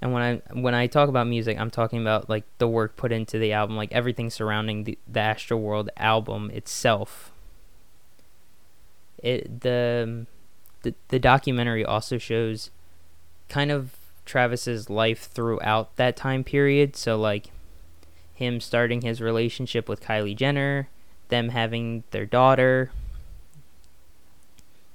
and 0.00 0.12
when 0.12 0.22
I 0.22 0.52
when 0.52 0.74
I 0.74 0.86
talk 0.86 1.08
about 1.08 1.26
music, 1.26 1.58
I'm 1.58 1.70
talking 1.70 2.00
about 2.00 2.28
like 2.28 2.44
the 2.58 2.68
work 2.68 2.96
put 2.96 3.12
into 3.12 3.38
the 3.38 3.52
album, 3.52 3.76
like 3.76 3.92
everything 3.92 4.28
surrounding 4.30 4.84
the 4.84 4.98
the 5.08 5.20
Astroworld 5.20 5.88
album 5.96 6.50
itself. 6.52 7.32
It 9.18 9.60
the 9.60 10.26
the 10.82 10.94
the 11.08 11.18
documentary 11.18 11.84
also 11.84 12.18
shows 12.18 12.70
kind 13.48 13.70
of 13.70 13.96
Travis's 14.26 14.90
life 14.90 15.30
throughout 15.30 15.96
that 15.96 16.16
time 16.16 16.44
period. 16.44 16.96
So 16.96 17.16
like 17.16 17.46
him 18.34 18.60
starting 18.60 19.00
his 19.00 19.20
relationship 19.22 19.88
with 19.88 20.02
Kylie 20.02 20.36
Jenner, 20.36 20.88
them 21.28 21.50
having 21.50 22.04
their 22.10 22.26
daughter. 22.26 22.90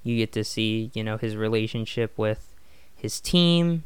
You 0.04 0.18
get 0.18 0.32
to 0.34 0.44
see, 0.44 0.92
you 0.94 1.04
know, 1.04 1.18
his 1.18 1.36
relationship 1.36 2.18
with 2.18 2.54
his 2.96 3.20
team, 3.20 3.84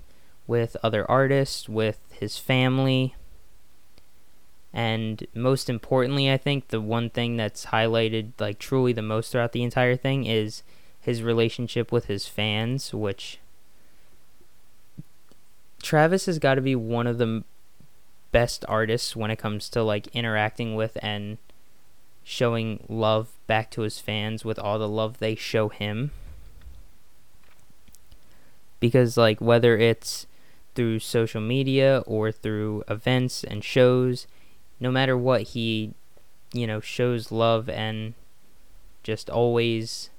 with 0.48 0.78
other 0.84 1.10
artists, 1.10 1.68
with 1.68 2.00
his 2.12 2.38
family. 2.38 3.16
And 4.74 5.26
most 5.34 5.70
importantly, 5.70 6.32
I 6.32 6.38
think 6.38 6.68
the 6.68 6.82
one 6.82 7.10
thing 7.10 7.38
that's 7.38 7.68
highlighted 7.68 8.32
like 8.40 8.60
truly 8.60 8.94
the 8.94 9.02
most 9.02 9.32
throughout 9.32 9.54
the 9.54 9.64
entire 9.64 9.96
thing 9.96 10.26
is 10.26 10.64
his 11.00 11.24
relationship 11.24 11.92
with 11.92 12.06
his 12.06 12.28
fans, 12.28 12.94
which 12.94 13.40
Travis 15.82 16.26
has 16.26 16.40
got 16.40 16.56
to 16.56 16.62
be 16.62 16.76
one 16.76 17.08
of 17.08 17.20
the 17.20 17.44
best 18.32 18.66
artists 18.68 19.16
when 19.16 19.32
it 19.32 19.38
comes 19.38 19.70
to 19.70 19.82
like 19.82 20.08
interacting 20.08 20.76
with 20.76 20.98
and 21.02 21.38
showing 22.28 22.84
love 22.90 23.30
back 23.46 23.70
to 23.70 23.82
his 23.82 24.00
fans 24.00 24.44
with 24.44 24.58
all 24.58 24.80
the 24.80 24.90
love 24.90 25.20
they 25.20 25.36
show 25.36 25.70
him. 25.70 26.10
Because 28.80 29.16
like 29.16 29.40
whether 29.40 29.78
it's 29.78 30.26
through 30.74 31.00
social 31.00 31.40
media 31.40 32.04
or 32.08 32.32
through 32.32 32.84
events 32.88 33.44
and 33.44 33.64
shows, 33.64 34.26
no 34.80 34.92
matter 34.92 35.16
what, 35.16 35.44
he, 35.44 35.94
you 36.52 36.66
know, 36.66 36.80
shows 36.80 37.32
love 37.32 37.70
and 37.70 38.16
just 39.04 39.30
always 39.30 40.10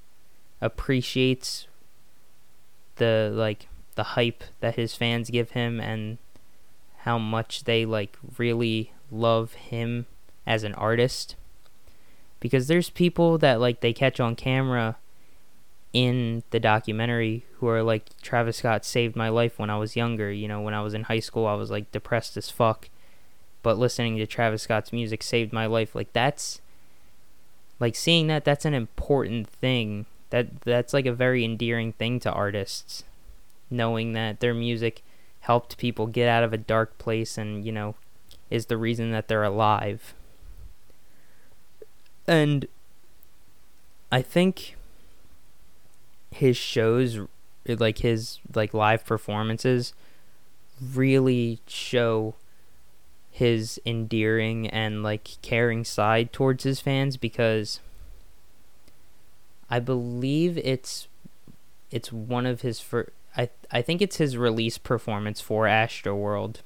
appreciates 0.61 1.67
the 2.97 3.33
like 3.35 3.67
the 3.97 4.05
hype 4.15 4.45
that 4.61 4.77
his 4.77 4.95
fans 4.95 5.29
give 5.29 5.51
him 5.51 5.81
and 5.81 6.19
how 6.99 7.19
much 7.19 7.65
they 7.65 7.85
like 7.85 8.17
really 8.39 8.93
love 9.11 9.55
him 9.55 10.07
as 10.47 10.63
an 10.63 10.73
artist 10.75 11.35
because 12.47 12.69
there's 12.69 12.91
people 12.91 13.39
that 13.39 13.61
like 13.61 13.81
they 13.81 13.93
catch 13.93 14.21
on 14.21 14.37
camera 14.37 14.97
in 15.93 16.43
the 16.51 16.61
documentary 16.61 17.45
who 17.55 17.69
are 17.69 17.83
like 17.83 18.05
Travis 18.21 18.59
Scott 18.59 18.85
saved 18.85 19.17
my 19.17 19.29
life 19.29 19.59
when 19.59 19.71
I 19.71 19.79
was 19.79 19.97
younger. 19.97 20.31
You 20.31 20.49
know, 20.49 20.61
when 20.61 20.75
I 20.75 20.83
was 20.83 20.95
in 20.95 21.05
high 21.05 21.21
school, 21.21 21.47
I 21.47 21.55
was 21.55 21.71
like 21.71 21.91
depressed 21.91 22.37
as 22.37 22.51
fuck. 22.51 22.89
But 23.63 23.79
listening 23.79 24.17
to 24.19 24.27
Travis 24.27 24.63
Scott's 24.63 24.93
music 24.93 25.23
saved 25.23 25.53
my 25.53 25.67
life. 25.67 25.95
Like 25.95 26.13
that's 26.13 26.61
like 27.81 27.97
seeing 27.97 28.27
that 28.29 28.45
that's 28.45 28.65
an 28.65 28.75
important 28.75 29.49
thing. 29.49 30.07
That 30.31 30.61
that's 30.61 30.93
like 30.93 31.07
a 31.07 31.13
very 31.13 31.45
endearing 31.45 31.93
thing 31.93 32.21
to 32.21 32.33
artists. 32.33 33.05
Knowing 33.71 34.13
that 34.13 34.41
their 34.41 34.55
music 34.55 35.03
helped 35.41 35.79
people 35.79 36.07
get 36.07 36.29
out 36.29 36.45
of 36.45 36.53
a 36.53 36.59
dark 36.59 36.99
place 36.99 37.39
and, 37.39 37.65
you 37.65 37.73
know, 37.73 37.95
is 38.51 38.67
the 38.67 38.77
reason 38.77 39.13
that 39.13 39.29
they're 39.29 39.43
alive. 39.43 40.15
And 42.27 42.67
I 44.11 44.23
think 44.23 44.77
his 46.31 46.57
shows 46.57 47.19
like 47.67 47.99
his 47.99 48.39
like 48.55 48.75
live 48.75 49.05
performances 49.05 49.93
really 50.95 51.61
show 51.67 52.35
his 53.31 53.81
endearing 53.85 54.69
and 54.69 55.03
like 55.03 55.29
caring 55.43 55.85
side 55.85 56.33
towards 56.33 56.65
his 56.65 56.81
fans 56.81 57.17
because 57.17 57.81
I 59.69 59.81
believe 59.81 60.59
it's 60.59 61.09
it's 61.91 62.13
one 62.13 62.47
of 62.47 62.61
his 62.63 62.81
first 62.81 63.11
I 63.37 63.51
I 63.71 63.83
think 63.83 64.01
it's 64.01 64.17
his 64.17 64.37
release 64.37 64.79
performance 64.79 65.41
for 65.41 65.65
Astroworld. 65.65 66.57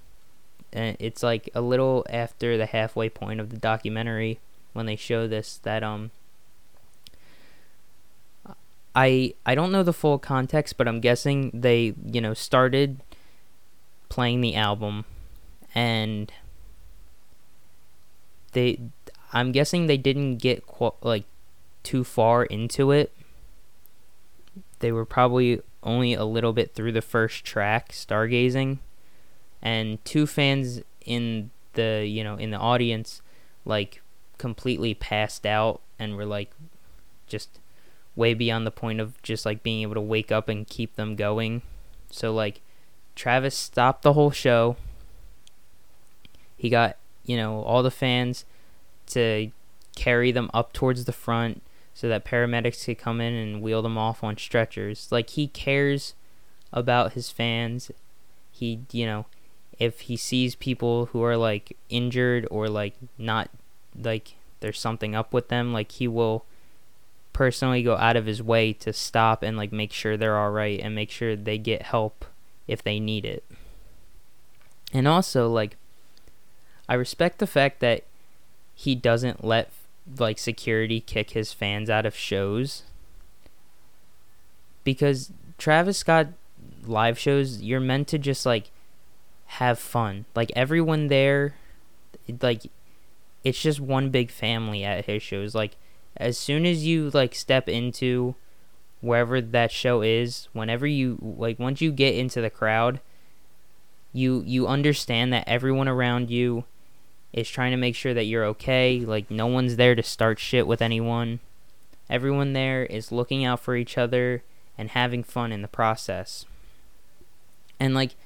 And 0.72 0.96
it's 1.00 1.22
like 1.22 1.50
a 1.54 1.60
little 1.60 2.06
after 2.08 2.56
the 2.56 2.66
halfway 2.66 3.08
point 3.08 3.40
of 3.40 3.50
the 3.50 3.56
documentary 3.56 4.38
when 4.72 4.86
they 4.86 4.96
show 4.96 5.26
this 5.26 5.58
that 5.58 5.82
um 5.82 6.10
I 8.94 9.34
I 9.46 9.54
don't 9.54 9.72
know 9.72 9.82
the 9.82 9.92
full 9.92 10.18
context, 10.18 10.76
but 10.76 10.88
I'm 10.88 11.00
guessing 11.00 11.50
they 11.54 11.94
you 12.04 12.20
know 12.20 12.34
started 12.34 13.00
playing 14.08 14.40
the 14.40 14.56
album, 14.56 15.04
and 15.74 16.32
they 18.52 18.80
I'm 19.32 19.52
guessing 19.52 19.86
they 19.86 19.96
didn't 19.96 20.38
get 20.38 20.64
like 21.02 21.24
too 21.82 22.04
far 22.04 22.44
into 22.44 22.90
it. 22.90 23.12
They 24.80 24.90
were 24.90 25.04
probably 25.04 25.60
only 25.82 26.14
a 26.14 26.24
little 26.24 26.52
bit 26.52 26.74
through 26.74 26.92
the 26.92 27.02
first 27.02 27.44
track, 27.44 27.92
Stargazing, 27.92 28.78
and 29.62 30.04
two 30.04 30.26
fans 30.26 30.82
in 31.06 31.50
the 31.74 32.04
you 32.06 32.24
know 32.24 32.34
in 32.34 32.50
the 32.50 32.58
audience 32.58 33.22
like 33.64 34.02
completely 34.40 34.94
passed 34.94 35.44
out 35.44 35.82
and 35.98 36.16
were 36.16 36.24
like 36.24 36.50
just 37.26 37.60
way 38.16 38.32
beyond 38.32 38.66
the 38.66 38.70
point 38.70 38.98
of 38.98 39.20
just 39.22 39.44
like 39.44 39.62
being 39.62 39.82
able 39.82 39.94
to 39.94 40.00
wake 40.00 40.32
up 40.32 40.48
and 40.48 40.66
keep 40.66 40.96
them 40.96 41.14
going. 41.14 41.60
So 42.10 42.32
like 42.32 42.62
Travis 43.14 43.54
stopped 43.54 44.02
the 44.02 44.14
whole 44.14 44.30
show. 44.30 44.76
He 46.56 46.70
got, 46.70 46.96
you 47.26 47.36
know, 47.36 47.62
all 47.62 47.82
the 47.82 47.90
fans 47.90 48.46
to 49.08 49.50
carry 49.94 50.32
them 50.32 50.50
up 50.54 50.72
towards 50.72 51.04
the 51.04 51.12
front 51.12 51.62
so 51.92 52.08
that 52.08 52.24
paramedics 52.24 52.86
could 52.86 52.98
come 52.98 53.20
in 53.20 53.34
and 53.34 53.60
wheel 53.60 53.82
them 53.82 53.98
off 53.98 54.24
on 54.24 54.38
stretchers. 54.38 55.08
Like 55.12 55.28
he 55.30 55.48
cares 55.48 56.14
about 56.72 57.12
his 57.12 57.30
fans. 57.30 57.90
He, 58.50 58.80
you 58.90 59.04
know, 59.04 59.26
if 59.78 60.00
he 60.00 60.16
sees 60.16 60.54
people 60.54 61.06
who 61.06 61.22
are 61.22 61.36
like 61.36 61.76
injured 61.90 62.48
or 62.50 62.70
like 62.70 62.94
not 63.18 63.50
like 63.94 64.34
there's 64.60 64.78
something 64.78 65.14
up 65.14 65.32
with 65.32 65.48
them, 65.48 65.72
like 65.72 65.92
he 65.92 66.06
will 66.08 66.44
personally 67.32 67.82
go 67.82 67.96
out 67.96 68.16
of 68.16 68.26
his 68.26 68.42
way 68.42 68.72
to 68.72 68.92
stop 68.92 69.42
and 69.42 69.56
like 69.56 69.72
make 69.72 69.92
sure 69.92 70.16
they're 70.16 70.38
all 70.38 70.50
right 70.50 70.80
and 70.80 70.94
make 70.94 71.10
sure 71.10 71.36
they 71.36 71.58
get 71.58 71.82
help 71.82 72.24
if 72.66 72.82
they 72.82 73.00
need 73.00 73.24
it. 73.24 73.44
And 74.92 75.06
also 75.06 75.48
like 75.48 75.76
I 76.88 76.94
respect 76.94 77.38
the 77.38 77.46
fact 77.46 77.80
that 77.80 78.04
he 78.74 78.94
doesn't 78.94 79.44
let 79.44 79.70
like 80.18 80.38
security 80.38 81.00
kick 81.00 81.30
his 81.30 81.52
fans 81.52 81.88
out 81.88 82.04
of 82.04 82.16
shows 82.16 82.82
because 84.82 85.30
Travis 85.56 85.98
Scott 85.98 86.28
live 86.84 87.18
shows 87.18 87.62
you're 87.62 87.80
meant 87.80 88.08
to 88.08 88.18
just 88.18 88.44
like 88.44 88.70
have 89.46 89.78
fun. 89.78 90.24
Like 90.34 90.50
everyone 90.56 91.08
there 91.08 91.54
like 92.42 92.70
it's 93.44 93.60
just 93.60 93.80
one 93.80 94.10
big 94.10 94.30
family 94.30 94.84
at 94.84 95.06
his 95.06 95.22
shows. 95.22 95.54
Like 95.54 95.76
as 96.16 96.36
soon 96.38 96.66
as 96.66 96.86
you 96.86 97.10
like 97.10 97.34
step 97.34 97.68
into 97.68 98.34
wherever 99.00 99.40
that 99.40 99.72
show 99.72 100.02
is, 100.02 100.48
whenever 100.52 100.86
you 100.86 101.18
like 101.20 101.58
once 101.58 101.80
you 101.80 101.92
get 101.92 102.14
into 102.14 102.40
the 102.40 102.50
crowd, 102.50 103.00
you 104.12 104.42
you 104.46 104.66
understand 104.66 105.32
that 105.32 105.48
everyone 105.48 105.88
around 105.88 106.30
you 106.30 106.64
is 107.32 107.48
trying 107.48 107.70
to 107.70 107.76
make 107.76 107.94
sure 107.94 108.14
that 108.14 108.24
you're 108.24 108.44
okay. 108.44 109.00
Like 109.00 109.30
no 109.30 109.46
one's 109.46 109.76
there 109.76 109.94
to 109.94 110.02
start 110.02 110.38
shit 110.38 110.66
with 110.66 110.82
anyone. 110.82 111.40
Everyone 112.08 112.52
there 112.52 112.84
is 112.84 113.12
looking 113.12 113.44
out 113.44 113.60
for 113.60 113.76
each 113.76 113.96
other 113.96 114.42
and 114.76 114.90
having 114.90 115.22
fun 115.22 115.52
in 115.52 115.62
the 115.62 115.68
process. 115.68 116.44
And 117.78 117.94
like 117.94 118.16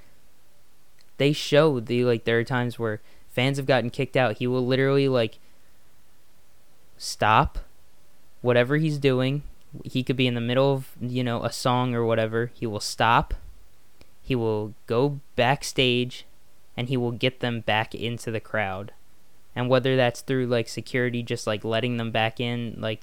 they 1.19 1.33
show 1.33 1.81
the 1.81 2.05
like 2.05 2.25
there 2.25 2.39
are 2.39 2.45
times 2.45 2.79
where 2.79 3.01
fans 3.35 3.57
have 3.57 3.67
gotten 3.67 3.91
kicked 3.91 4.17
out. 4.17 4.39
He 4.39 4.47
will 4.47 4.65
literally 4.65 5.09
like 5.09 5.39
stop 6.97 7.59
whatever 8.41 8.77
he's 8.77 8.97
doing. 8.97 9.43
He 9.85 10.05
could 10.05 10.17
be 10.17 10.29
in 10.29 10.35
the 10.35 10.41
middle 10.41 10.73
of, 10.73 10.91
you 11.01 11.25
know, 11.25 11.43
a 11.43 11.51
song 11.51 11.95
or 11.95 12.05
whatever. 12.05 12.53
He 12.55 12.67
will 12.67 12.81
stop. 12.81 13.35
He 14.23 14.37
will 14.37 14.75
go 14.87 15.19
backstage 15.35 16.25
and 16.77 16.89
he 16.89 16.97
will 16.97 17.11
get 17.11 17.41
them 17.41 17.61
back 17.61 17.95
into 17.95 18.31
the 18.31 18.41
crowd. 18.41 18.93
And 19.57 19.69
whether 19.69 19.97
that's 19.97 20.21
through 20.21 20.47
like 20.47 20.69
security 20.69 21.23
just 21.23 21.47
like 21.47 21.65
letting 21.65 21.97
them 21.97 22.13
back 22.13 22.39
in 22.39 22.77
like 22.79 23.01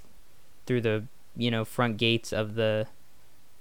through 0.66 0.82
the, 0.82 1.04
you 1.36 1.52
know, 1.52 1.66
front 1.66 1.98
gates 1.98 2.32
of 2.32 2.56
the 2.56 2.88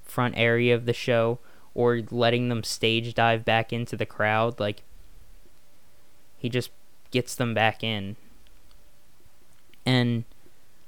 front 0.04 0.34
area 0.36 0.74
of 0.74 0.86
the 0.86 0.92
show 0.92 1.40
or 1.74 2.02
letting 2.10 2.48
them 2.48 2.62
stage 2.62 3.14
dive 3.14 3.44
back 3.44 3.72
into 3.72 3.96
the 3.96 4.06
crowd 4.06 4.58
like 4.58 4.82
he 6.40 6.48
just 6.48 6.70
gets 7.10 7.34
them 7.34 7.52
back 7.52 7.84
in. 7.84 8.16
And 9.84 10.24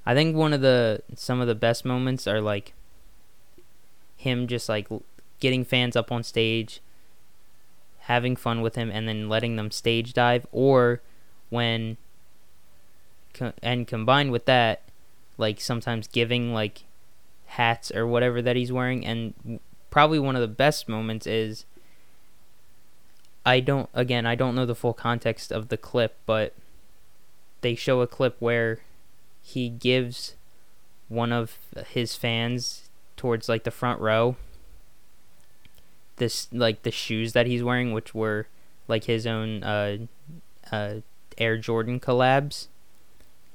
I 0.06 0.14
think 0.14 0.34
one 0.34 0.52
of 0.52 0.62
the 0.62 1.02
some 1.14 1.40
of 1.40 1.46
the 1.46 1.54
best 1.54 1.84
moments 1.84 2.26
are 2.26 2.40
like 2.40 2.72
him 4.16 4.46
just 4.46 4.68
like 4.68 4.88
getting 5.40 5.64
fans 5.64 5.94
up 5.94 6.10
on 6.10 6.22
stage, 6.22 6.80
having 8.00 8.34
fun 8.34 8.62
with 8.62 8.74
him, 8.76 8.90
and 8.90 9.06
then 9.06 9.28
letting 9.28 9.56
them 9.56 9.70
stage 9.70 10.14
dive, 10.14 10.46
or 10.52 11.02
when 11.50 11.98
and 13.62 13.86
combined 13.86 14.32
with 14.32 14.46
that, 14.46 14.82
like 15.36 15.60
sometimes 15.60 16.08
giving 16.08 16.54
like 16.54 16.84
hats 17.46 17.92
or 17.92 18.06
whatever 18.06 18.40
that 18.40 18.56
he's 18.56 18.72
wearing, 18.72 19.04
and 19.04 19.60
probably 19.90 20.18
one 20.18 20.34
of 20.34 20.42
the 20.42 20.48
best 20.48 20.88
moments 20.88 21.26
is 21.26 21.66
I 23.44 23.60
don't 23.60 23.88
again 23.94 24.26
I 24.26 24.34
don't 24.34 24.54
know 24.54 24.66
the 24.66 24.74
full 24.74 24.94
context 24.94 25.50
of 25.50 25.68
the 25.68 25.76
clip, 25.76 26.16
but 26.26 26.54
they 27.60 27.74
show 27.74 28.00
a 28.00 28.06
clip 28.06 28.36
where 28.38 28.80
he 29.42 29.68
gives 29.68 30.34
one 31.08 31.32
of 31.32 31.58
his 31.88 32.14
fans 32.16 32.88
towards 33.16 33.48
like 33.48 33.64
the 33.64 33.70
front 33.70 34.00
row 34.00 34.36
this 36.16 36.48
like 36.52 36.82
the 36.82 36.90
shoes 36.90 37.32
that 37.32 37.46
he's 37.46 37.62
wearing 37.62 37.92
which 37.92 38.14
were 38.14 38.46
like 38.88 39.04
his 39.04 39.26
own 39.26 39.62
uh 39.62 39.96
uh 40.70 40.94
Air 41.38 41.56
Jordan 41.58 41.98
collabs. 41.98 42.68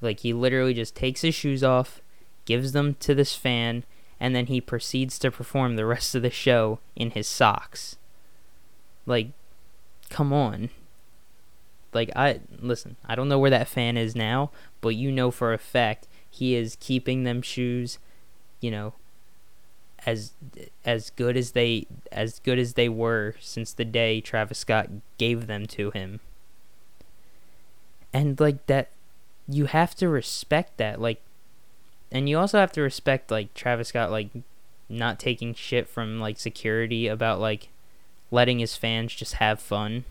Like 0.02 0.20
he 0.22 0.34
literally 0.34 0.74
just 0.74 0.96
takes 0.96 1.22
his 1.22 1.36
shoes 1.36 1.64
off 1.64 2.02
gives 2.46 2.72
them 2.72 2.96
to 3.00 3.14
this 3.14 3.36
fan 3.36 3.84
and 4.20 4.36
then 4.36 4.48
he 4.48 4.60
proceeds 4.62 5.20
to 5.20 5.32
perform 5.32 5.76
the 5.76 5.86
rest 5.86 6.16
of 6.16 6.22
the 6.22 6.30
show 6.30 6.80
in 6.96 7.12
his 7.12 7.28
socks. 7.28 7.98
Like 9.06 9.30
come 10.10 10.32
on 10.34 10.70
like 11.94 12.12
I 12.16 12.42
listen, 12.60 12.96
I 13.06 13.16
don't 13.16 13.28
know 13.28 13.40
where 13.40 13.50
that 13.50 13.68
fan 13.68 13.98
is 13.98 14.16
now, 14.16 14.52
but 14.82 14.96
you 14.96 15.12
know 15.12 15.32
for 15.32 15.54
a 15.54 15.58
fact 15.58 16.08
he 16.30 16.56
is 16.56 16.78
keeping 16.80 17.24
them 17.24 17.42
shoes, 17.42 17.98
you 18.62 18.72
know, 18.72 18.94
as 20.06 20.34
as 20.86 21.10
good 21.10 21.36
as 21.36 21.52
they 21.52 21.88
as 22.12 22.40
good 22.40 22.60
as 22.60 22.74
they 22.74 22.88
were 22.88 23.36
since 23.40 23.74
the 23.74 23.86
day 23.86 24.22
Travis 24.22 24.60
Scott 24.60 24.90
gave 25.18 25.48
them 25.48 25.66
to 25.68 25.92
him. 25.92 26.20
And 28.14 28.40
like 28.40 28.66
that 28.68 28.90
you 29.48 29.66
have 29.66 29.96
to 29.96 30.10
respect 30.10 30.78
that 30.78 31.02
like 31.02 31.22
and 32.12 32.30
you 32.30 32.38
also 32.38 32.60
have 32.60 32.72
to 32.74 32.82
respect 32.82 33.32
like 33.32 33.54
Travis 33.54 33.90
Scott 33.90 34.12
like 34.12 34.30
not 34.90 35.20
taking 35.20 35.54
shit 35.54 35.88
from 35.88 36.20
like 36.20 36.38
security 36.38 37.08
about 37.08 37.40
like 37.40 37.70
letting 38.32 38.60
his 38.60 38.76
fans 38.76 39.14
just 39.14 39.36
have 39.36 39.60
fun. 39.60 40.06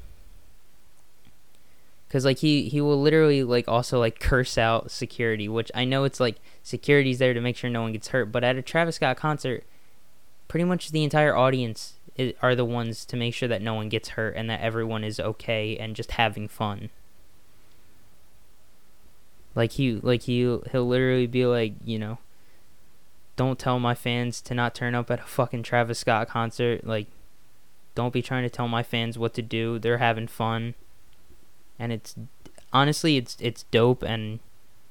Because 2.08 2.24
like 2.24 2.38
he 2.38 2.68
he 2.68 2.80
will 2.80 3.00
literally 3.00 3.42
like 3.42 3.66
also 3.68 3.98
like 3.98 4.20
curse 4.20 4.56
out 4.56 4.92
security 4.92 5.48
which 5.48 5.72
i 5.74 5.84
know 5.84 6.04
it's 6.04 6.20
like 6.20 6.36
security's 6.62 7.18
there 7.18 7.34
to 7.34 7.40
make 7.40 7.56
sure 7.56 7.68
no 7.68 7.82
one 7.82 7.92
gets 7.92 8.08
hurt 8.08 8.30
but 8.30 8.44
at 8.44 8.56
a 8.56 8.62
travis 8.62 8.94
scott 8.94 9.16
concert 9.16 9.64
pretty 10.48 10.64
much 10.64 10.90
the 10.90 11.04
entire 11.04 11.36
audience 11.36 11.94
is, 12.16 12.34
are 12.42 12.54
the 12.54 12.64
ones 12.64 13.04
to 13.06 13.16
make 13.16 13.34
sure 13.34 13.48
that 13.48 13.62
no 13.62 13.74
one 13.74 13.88
gets 13.88 14.10
hurt 14.10 14.36
and 14.36 14.48
that 14.50 14.60
everyone 14.60 15.04
is 15.04 15.20
okay 15.20 15.76
and 15.76 15.96
just 15.96 16.12
having 16.12 16.48
fun. 16.48 16.90
Like 19.54 19.72
he 19.72 19.94
like 19.94 20.22
he 20.22 20.40
he'll 20.70 20.86
literally 20.86 21.26
be 21.26 21.46
like 21.46 21.74
you 21.84 21.98
know 21.98 22.18
don't 23.36 23.58
tell 23.58 23.78
my 23.78 23.94
fans 23.94 24.40
to 24.42 24.54
not 24.54 24.74
turn 24.74 24.94
up 24.94 25.10
at 25.10 25.20
a 25.20 25.24
fucking 25.24 25.62
travis 25.62 25.98
scott 25.98 26.28
concert 26.28 26.86
like 26.86 27.06
don't 27.96 28.12
be 28.12 28.22
trying 28.22 28.44
to 28.44 28.50
tell 28.50 28.68
my 28.68 28.84
fans 28.84 29.18
what 29.18 29.34
to 29.34 29.42
do. 29.42 29.80
They're 29.80 29.98
having 29.98 30.28
fun. 30.28 30.74
And 31.80 31.92
it's 31.92 32.14
honestly 32.72 33.16
it's 33.16 33.36
it's 33.40 33.64
dope 33.64 34.02
and 34.02 34.38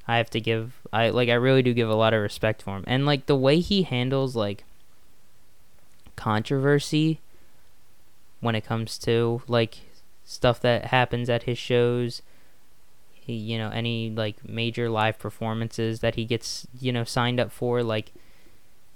I 0.07 0.17
have 0.17 0.29
to 0.31 0.41
give 0.41 0.81
I 0.91 1.09
like 1.09 1.29
I 1.29 1.33
really 1.33 1.61
do 1.61 1.73
give 1.73 1.89
a 1.89 1.95
lot 1.95 2.13
of 2.13 2.21
respect 2.21 2.61
for 2.63 2.75
him. 2.75 2.83
And 2.87 3.05
like 3.05 3.27
the 3.27 3.35
way 3.35 3.59
he 3.59 3.83
handles 3.83 4.35
like 4.35 4.65
controversy 6.17 7.21
when 8.41 8.55
it 8.55 8.65
comes 8.65 8.97
to 8.99 9.41
like 9.47 9.77
stuff 10.25 10.59
that 10.61 10.85
happens 10.85 11.29
at 11.29 11.43
his 11.43 11.57
shows, 11.57 12.21
he, 13.13 13.33
you 13.33 13.57
know, 13.57 13.69
any 13.69 14.09
like 14.09 14.47
major 14.47 14.89
live 14.89 15.17
performances 15.19 15.99
that 15.99 16.15
he 16.15 16.25
gets, 16.25 16.67
you 16.79 16.91
know, 16.91 17.03
signed 17.03 17.39
up 17.39 17.51
for 17.51 17.83
like 17.83 18.11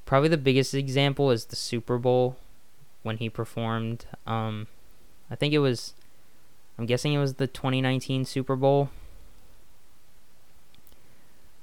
probably 0.06 0.30
the 0.30 0.38
biggest 0.38 0.74
example 0.74 1.30
is 1.32 1.46
the 1.46 1.56
Super 1.56 1.98
Bowl 1.98 2.38
when 3.04 3.18
he 3.18 3.30
performed 3.30 4.06
um 4.28 4.68
I 5.30 5.36
think 5.36 5.54
it 5.54 5.60
was 5.60 5.94
I'm 6.78 6.86
guessing 6.86 7.14
it 7.14 7.20
was 7.20 7.36
the 7.36 7.48
2019 7.48 8.24
Super 8.24 8.56
Bowl. 8.56 8.90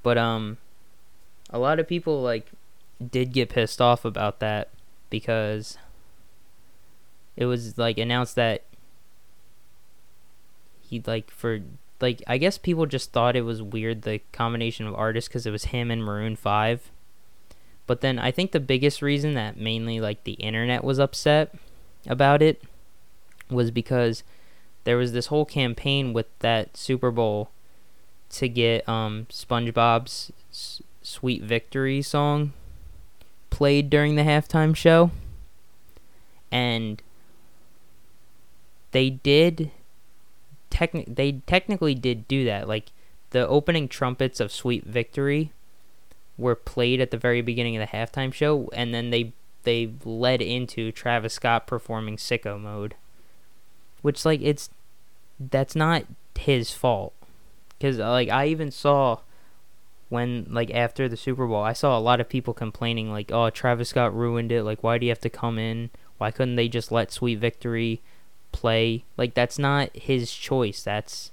But 0.03 0.19
um 0.19 0.59
a 1.51 1.59
lot 1.59 1.79
of 1.79 1.89
people 1.89 2.23
like 2.23 2.51
did 3.11 3.33
get 3.33 3.49
pissed 3.51 3.81
off 3.81 4.05
about 4.05 4.41
that 4.41 4.71
because 5.11 5.79
it 7.37 7.47
was 7.47 7.77
like 7.79 7.99
announced 7.99 8.35
that 8.37 8.65
he 10.81 11.03
like 11.07 11.31
for 11.31 11.61
like 12.01 12.23
I 12.27 12.39
guess 12.39 12.59
people 12.59 12.87
just 12.87 13.13
thought 13.13 13.37
it 13.37 13.43
was 13.43 13.63
weird 13.63 14.03
the 14.03 14.21
combination 14.33 14.87
of 14.87 14.95
artists 14.95 15.29
cuz 15.29 15.47
it 15.47 15.51
was 15.51 15.67
him 15.67 15.91
and 15.91 16.03
Maroon 16.05 16.37
5. 16.37 16.91
But 17.87 18.01
then 18.01 18.19
I 18.19 18.31
think 18.31 18.53
the 18.53 18.61
biggest 18.61 19.01
reason 19.01 19.35
that 19.35 19.57
mainly 19.57 20.01
like 20.01 20.25
the 20.25 20.33
internet 20.33 20.83
was 20.83 20.99
upset 20.99 21.55
about 22.07 22.43
it 22.43 22.63
was 23.51 23.71
because 23.71 24.25
there 24.85 24.97
was 24.97 25.13
this 25.13 25.27
whole 25.27 25.45
campaign 25.45 26.13
with 26.13 26.27
that 26.41 26.77
Super 26.77 27.11
Bowl 27.11 27.51
to 28.31 28.49
get 28.49 28.89
um, 28.89 29.27
SpongeBob's 29.31 30.33
"Sweet 31.03 31.43
Victory" 31.43 32.03
song 32.03 32.53
played 33.51 33.89
during 33.89 34.17
the 34.17 34.23
halftime 34.23 34.75
show, 34.75 35.11
and 36.51 37.03
they 38.91 39.11
did. 39.11 39.71
Techni- 40.71 41.15
they 41.15 41.41
technically 41.47 41.95
did 41.95 42.27
do 42.29 42.45
that. 42.45 42.69
Like 42.69 42.87
the 43.31 43.47
opening 43.47 43.89
trumpets 43.89 44.41
of 44.41 44.53
Sweet 44.53 44.85
Victory 44.85 45.53
were 46.39 46.55
played 46.55 47.01
at 47.01 47.11
the 47.11 47.17
very 47.17 47.41
beginning 47.41 47.77
of 47.77 47.81
the 47.81 47.97
halftime 47.97 48.33
show, 48.33 48.69
and 48.73 48.93
then 48.95 49.11
they 49.11 49.33
they 49.63 49.91
led 50.05 50.41
into 50.41 50.93
Travis 50.93 51.35
Scott 51.35 51.67
performing 51.67 52.17
Sicko 52.17 52.61
Mode, 52.61 52.95
which 54.03 54.25
like 54.25 54.41
it's 54.43 54.71
that's 55.39 55.75
not 55.75 56.05
his 56.39 56.73
fault, 56.73 57.15
because 57.79 57.99
uh, 57.99 58.11
like 58.11 58.29
I 58.29 58.47
even 58.47 58.71
saw 58.71 59.21
when 60.09 60.47
like 60.51 60.71
after 60.71 61.09
the 61.09 61.17
Super 61.17 61.47
Bowl, 61.47 61.63
I 61.63 61.73
saw 61.73 61.99
a 61.99 62.01
lot 62.01 62.21
of 62.21 62.29
people 62.29 62.55
complaining 62.55 63.11
like, 63.11 63.33
"Oh, 63.33 63.51
Travis 63.51 63.89
Scott 63.91 64.15
ruined 64.15 64.53
it. 64.53 64.63
Like, 64.63 64.83
why 64.83 64.99
do 64.99 65.07
you 65.07 65.11
have 65.11 65.21
to 65.21 65.31
come 65.31 65.59
in? 65.59 65.91
Why 66.19 66.31
couldn't 66.31 66.57
they 66.57 66.69
just 66.69 66.93
let 66.93 67.13
Sweet 67.13 67.39
Victory 67.39 68.01
play?" 68.53 69.05
Like, 69.17 69.35
that's 69.35 69.59
not 69.59 69.95
his 69.97 70.33
choice. 70.33 70.83
That's 70.83 71.33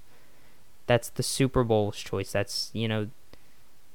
that's 0.87 1.09
the 1.09 1.23
Super 1.23 1.63
Bowl's 1.63 1.97
choice. 1.97 2.31
That's 2.31 2.71
you 2.73 2.87
know 2.87 3.09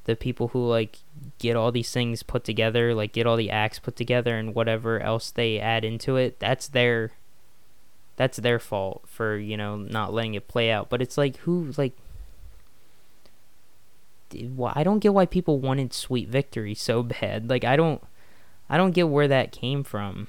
the 0.08 0.16
people 0.16 0.48
who 0.48 0.66
like 0.66 1.00
get 1.38 1.54
all 1.54 1.70
these 1.70 1.92
things 1.92 2.22
put 2.22 2.42
together, 2.42 2.94
like 2.94 3.12
get 3.12 3.26
all 3.26 3.36
the 3.36 3.50
acts 3.50 3.78
put 3.78 3.94
together 3.94 4.38
and 4.38 4.54
whatever 4.54 4.98
else 5.00 5.30
they 5.30 5.60
add 5.60 5.84
into 5.84 6.16
it. 6.16 6.40
That's 6.40 6.66
their 6.66 7.12
that's 8.16 8.38
their 8.38 8.58
fault 8.58 9.02
for 9.06 9.36
you 9.36 9.54
know 9.54 9.76
not 9.76 10.14
letting 10.14 10.32
it 10.32 10.48
play 10.48 10.70
out. 10.70 10.88
But 10.88 11.02
it's 11.02 11.18
like 11.18 11.36
who 11.38 11.72
like 11.76 11.92
I 14.74 14.82
don't 14.82 15.00
get 15.00 15.12
why 15.12 15.26
people 15.26 15.58
wanted 15.58 15.92
Sweet 15.92 16.30
Victory 16.30 16.74
so 16.74 17.02
bad. 17.20 17.50
Like 17.50 17.64
I 17.64 17.76
don't 17.76 18.02
I 18.70 18.78
don't 18.78 18.92
get 18.92 19.10
where 19.10 19.28
that 19.28 19.52
came 19.52 19.84
from. 19.84 20.28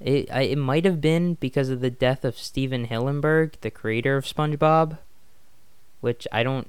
It 0.00 0.28
I, 0.32 0.42
it 0.42 0.58
might 0.58 0.84
have 0.84 1.00
been 1.00 1.34
because 1.34 1.68
of 1.68 1.80
the 1.80 1.90
death 1.90 2.24
of 2.24 2.36
Stephen 2.36 2.88
Hillenburg, 2.88 3.60
the 3.60 3.70
creator 3.70 4.16
of 4.16 4.24
SpongeBob, 4.24 4.98
which 6.00 6.26
I 6.32 6.42
don't 6.42 6.68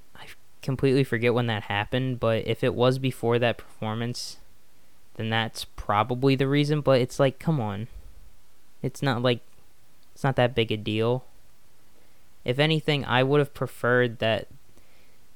completely 0.68 1.06
forget 1.06 1.34
when 1.34 1.48
that 1.48 1.64
happened, 1.64 2.20
but 2.20 2.46
if 2.46 2.62
it 2.62 2.76
was 2.76 3.00
before 3.00 3.40
that 3.40 3.58
performance, 3.58 4.36
then 5.16 5.30
that's 5.30 5.64
probably 5.64 6.36
the 6.36 6.46
reason, 6.46 6.82
but 6.82 7.00
it's 7.00 7.22
like 7.22 7.40
come 7.40 7.62
on. 7.62 7.88
It's 8.82 9.02
not 9.02 9.22
like 9.22 9.40
it's 10.14 10.26
not 10.26 10.36
that 10.36 10.56
big 10.56 10.70
a 10.70 10.76
deal. 10.76 11.24
If 12.44 12.60
anything, 12.60 13.06
I 13.06 13.24
would 13.24 13.40
have 13.40 13.54
preferred 13.54 14.20
that 14.20 14.50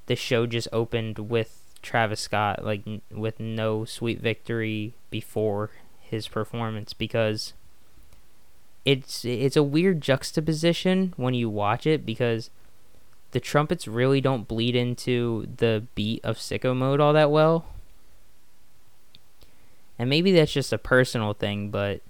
the 0.04 0.16
show 0.16 0.44
just 0.44 0.68
opened 0.70 1.18
with 1.18 1.62
Travis 1.80 2.20
Scott, 2.20 2.62
like 2.62 2.82
n- 2.86 3.00
with 3.10 3.40
no 3.40 3.86
sweet 3.86 4.20
victory 4.20 4.92
before 5.08 5.70
his 6.02 6.28
performance, 6.28 6.92
because 6.92 7.54
it's 8.84 9.24
it's 9.24 9.56
a 9.56 9.62
weird 9.62 10.02
juxtaposition 10.02 11.14
when 11.16 11.32
you 11.32 11.48
watch 11.48 11.86
it 11.86 12.04
because 12.04 12.50
the 13.32 13.40
trumpets 13.40 13.88
really 13.88 14.20
don't 14.20 14.46
bleed 14.46 14.76
into 14.76 15.48
the 15.56 15.84
beat 15.94 16.20
of 16.24 16.36
sicko 16.36 16.76
mode 16.76 17.00
all 17.00 17.12
that 17.12 17.30
well. 17.30 17.66
And 19.98 20.08
maybe 20.08 20.32
that's 20.32 20.52
just 20.52 20.72
a 20.72 20.78
personal 20.78 21.34
thing, 21.34 21.70
but 21.70 22.00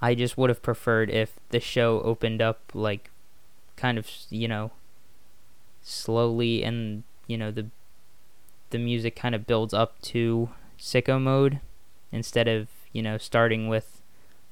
I 0.00 0.14
just 0.14 0.38
would 0.38 0.50
have 0.50 0.62
preferred 0.62 1.10
if 1.10 1.32
the 1.50 1.60
show 1.60 2.00
opened 2.00 2.40
up 2.40 2.60
like 2.74 3.10
kind 3.76 3.98
of, 3.98 4.08
you 4.30 4.48
know, 4.48 4.70
slowly 5.82 6.62
and 6.62 7.02
you 7.26 7.38
know 7.38 7.50
the 7.50 7.66
the 8.70 8.78
music 8.78 9.16
kind 9.16 9.34
of 9.34 9.46
builds 9.46 9.72
up 9.72 10.00
to 10.02 10.50
sicko 10.78 11.20
mode 11.20 11.60
instead 12.12 12.46
of 12.46 12.68
you 12.92 13.00
know 13.02 13.16
starting 13.16 13.68
with 13.68 14.02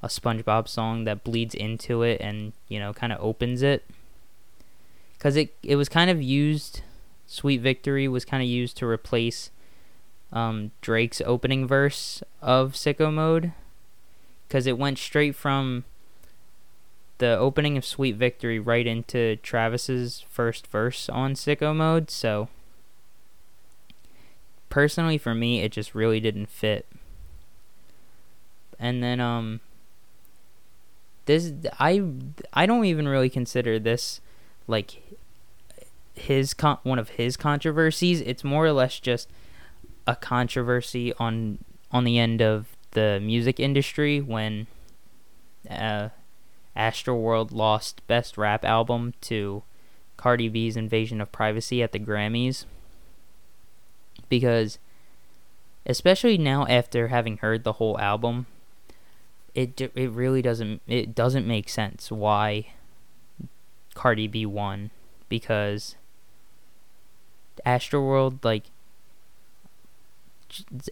a 0.03 0.09
SpongeBob 0.09 0.67
song 0.67 1.05
that 1.05 1.25
bleeds 1.25 1.55
into 1.55 2.03
it 2.03 2.21
and 2.21 2.53
you 2.69 2.79
know 2.79 2.93
kind 2.95 3.13
of 3.13 3.23
opens 3.23 3.63
it 3.63 3.85
because 5.27 5.35
it 5.35 5.57
it 5.65 5.75
was 5.75 5.89
kind 5.89 6.09
of 6.09 6.23
used 6.23 6.83
Sweet 7.27 7.61
Victory 7.61 8.07
was 8.07 8.25
kind 8.25 8.45
of 8.45 8.49
used 8.49 8.77
to 8.77 8.87
replace 8.87 9.51
um, 10.33 10.71
Drake's 10.81 11.21
opening 11.23 11.67
verse 11.67 12.23
of 12.41 12.75
Sicko 12.75 13.13
Mode 13.13 13.53
because 14.47 14.69
it 14.69 14.79
went 14.79 14.99
straight 14.99 15.35
from 15.35 15.83
the 17.19 17.37
opening 17.37 17.77
of 17.77 17.85
Sweet 17.85 18.15
Victory 18.15 18.61
right 18.61 18.87
into 18.87 19.35
Travis's 19.43 20.25
first 20.31 20.69
verse 20.69 21.09
on 21.09 21.35
Sicko 21.35 21.75
Mode, 21.75 22.09
so 22.09 22.49
personally 24.69 25.19
for 25.19 25.35
me 25.35 25.61
it 25.61 25.73
just 25.73 25.93
really 25.93 26.21
didn't 26.21 26.47
fit. 26.47 26.87
And 28.79 29.03
then 29.03 29.19
um 29.19 29.59
this 31.25 31.53
I 31.81 32.01
I 32.53 32.65
don't 32.65 32.85
even 32.85 33.09
really 33.09 33.29
consider 33.29 33.81
this 33.81 34.21
like 34.69 35.03
his 36.17 36.55
con- 36.55 36.79
one 36.83 36.99
of 36.99 37.11
his 37.11 37.37
controversies. 37.37 38.21
It's 38.21 38.43
more 38.43 38.67
or 38.67 38.73
less 38.73 38.99
just 38.99 39.29
a 40.07 40.17
controversy 40.17 41.13
on 41.15 41.59
on 41.93 42.05
the 42.05 42.19
end 42.19 42.43
of 42.43 42.77
the 42.93 43.21
music 43.23 43.61
industry 43.61 44.21
when 44.21 44.67
uh 45.71 46.09
Astroworld 46.77 47.53
lost 47.53 48.07
Best 48.07 48.37
Rap 48.37 48.65
Album 48.65 49.15
to 49.23 49.63
Cardi 50.17 50.49
B's 50.49 50.77
Invasion 50.77 51.21
of 51.21 51.33
Privacy 51.33 51.83
at 51.83 51.93
the 51.93 51.99
Grammys. 51.99 52.67
Because, 54.29 54.79
especially 55.87 56.37
now 56.37 56.67
after 56.67 57.09
having 57.09 57.39
heard 57.39 57.65
the 57.65 57.75
whole 57.75 57.99
album, 57.99 58.47
it 59.55 59.81
it 59.81 60.11
really 60.11 60.43
doesn't 60.43 60.83
it 60.87 61.15
doesn't 61.15 61.47
make 61.47 61.69
sense 61.69 62.11
why 62.11 62.67
Cardi 63.95 64.27
B 64.29 64.45
won 64.45 64.91
because 65.29 65.97
Astroworld 67.65 68.45
like 68.45 68.65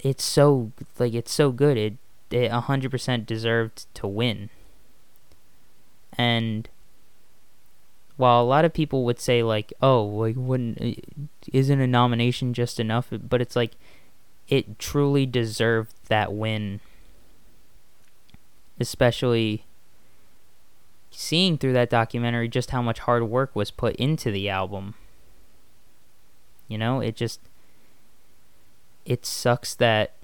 it's 0.02 0.24
so 0.24 0.72
like 0.98 1.14
it's 1.14 1.32
so 1.32 1.50
good 1.50 1.76
it 1.76 1.94
it 2.30 2.50
100% 2.50 3.26
deserved 3.26 3.86
to 3.94 4.06
win 4.06 4.50
and 6.16 6.68
while 8.16 8.42
a 8.42 8.44
lot 8.44 8.64
of 8.64 8.72
people 8.72 9.04
would 9.04 9.20
say 9.20 9.42
like, 9.42 9.72
"Oh, 9.82 10.04
like 10.04 10.36
wouldn't 10.36 10.80
uh, 10.80 11.00
isn't 11.52 11.80
a 11.80 11.86
nomination 11.86 12.54
just 12.54 12.78
enough?" 12.78 13.08
But 13.10 13.40
it's 13.40 13.56
like 13.56 13.72
it 14.48 14.78
truly 14.78 15.26
deserved 15.26 15.92
that 16.08 16.32
win. 16.32 16.80
Especially 18.78 19.64
seeing 21.10 21.58
through 21.58 21.72
that 21.72 21.90
documentary 21.90 22.48
just 22.48 22.70
how 22.70 22.82
much 22.82 23.00
hard 23.00 23.24
work 23.24 23.54
was 23.54 23.70
put 23.70 23.96
into 23.96 24.30
the 24.30 24.48
album. 24.48 24.94
You 26.68 26.78
know, 26.78 27.00
it 27.00 27.16
just 27.16 27.40
it 29.04 29.26
sucks 29.26 29.74
that 29.74 30.14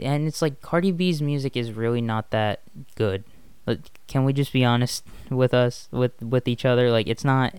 and 0.00 0.26
it's 0.26 0.42
like 0.42 0.60
Cardi 0.60 0.92
B's 0.92 1.22
music 1.22 1.56
is 1.56 1.72
really 1.72 2.00
not 2.00 2.30
that 2.30 2.60
good. 2.94 3.24
Like, 3.66 3.78
can 4.06 4.24
we 4.24 4.32
just 4.32 4.52
be 4.52 4.64
honest 4.64 5.04
with 5.30 5.54
us 5.54 5.88
with 5.90 6.20
with 6.22 6.48
each 6.48 6.64
other? 6.64 6.90
Like 6.90 7.06
it's 7.06 7.24
not 7.24 7.54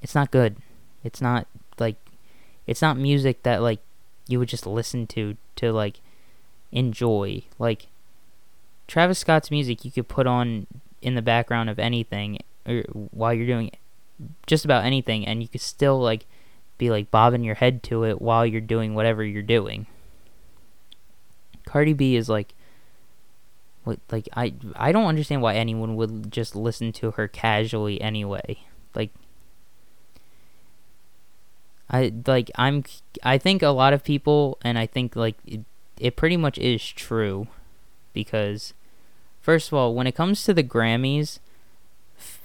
it's 0.00 0.14
not 0.14 0.30
good. 0.30 0.56
It's 1.04 1.20
not 1.20 1.46
like 1.78 1.96
it's 2.66 2.82
not 2.82 2.96
music 2.96 3.42
that 3.44 3.62
like 3.62 3.80
you 4.26 4.38
would 4.38 4.48
just 4.48 4.66
listen 4.66 5.06
to 5.08 5.36
to 5.56 5.72
like 5.72 6.00
enjoy. 6.70 7.42
Like 7.58 7.86
Travis 8.86 9.18
Scott's 9.18 9.50
music 9.50 9.84
you 9.84 9.90
could 9.90 10.08
put 10.08 10.26
on 10.26 10.66
in 11.00 11.14
the 11.14 11.22
background 11.22 11.70
of 11.70 11.78
anything 11.78 12.38
or 12.66 12.82
while 13.10 13.34
you're 13.34 13.46
doing 13.46 13.70
just 14.46 14.64
about 14.64 14.84
anything 14.84 15.26
and 15.26 15.42
you 15.42 15.48
could 15.48 15.60
still 15.60 15.98
like 15.98 16.26
be 16.78 16.90
like 16.90 17.10
bobbing 17.10 17.44
your 17.44 17.54
head 17.54 17.82
to 17.84 18.04
it 18.04 18.20
while 18.20 18.44
you're 18.44 18.60
doing 18.60 18.94
whatever 18.94 19.24
you're 19.24 19.42
doing 19.42 19.86
Cardi 21.64 21.92
B 21.92 22.16
is 22.16 22.28
like 22.28 22.54
what 23.84 23.98
like 24.10 24.28
I 24.34 24.54
I 24.76 24.92
don't 24.92 25.06
understand 25.06 25.42
why 25.42 25.54
anyone 25.54 25.96
would 25.96 26.30
just 26.30 26.54
listen 26.54 26.92
to 26.92 27.12
her 27.12 27.26
casually 27.26 28.00
anyway. 28.00 28.58
Like 28.94 29.10
I 31.90 32.12
like 32.26 32.50
I'm 32.56 32.84
I 33.22 33.38
think 33.38 33.62
a 33.62 33.68
lot 33.68 33.92
of 33.92 34.04
people 34.04 34.58
and 34.62 34.78
I 34.78 34.86
think 34.86 35.16
like 35.16 35.36
it, 35.46 35.60
it 35.98 36.16
pretty 36.16 36.36
much 36.36 36.58
is 36.58 36.86
true 36.86 37.48
because 38.12 38.74
first 39.40 39.68
of 39.68 39.74
all, 39.74 39.94
when 39.94 40.06
it 40.06 40.14
comes 40.14 40.44
to 40.44 40.54
the 40.54 40.62
Grammys, 40.62 41.38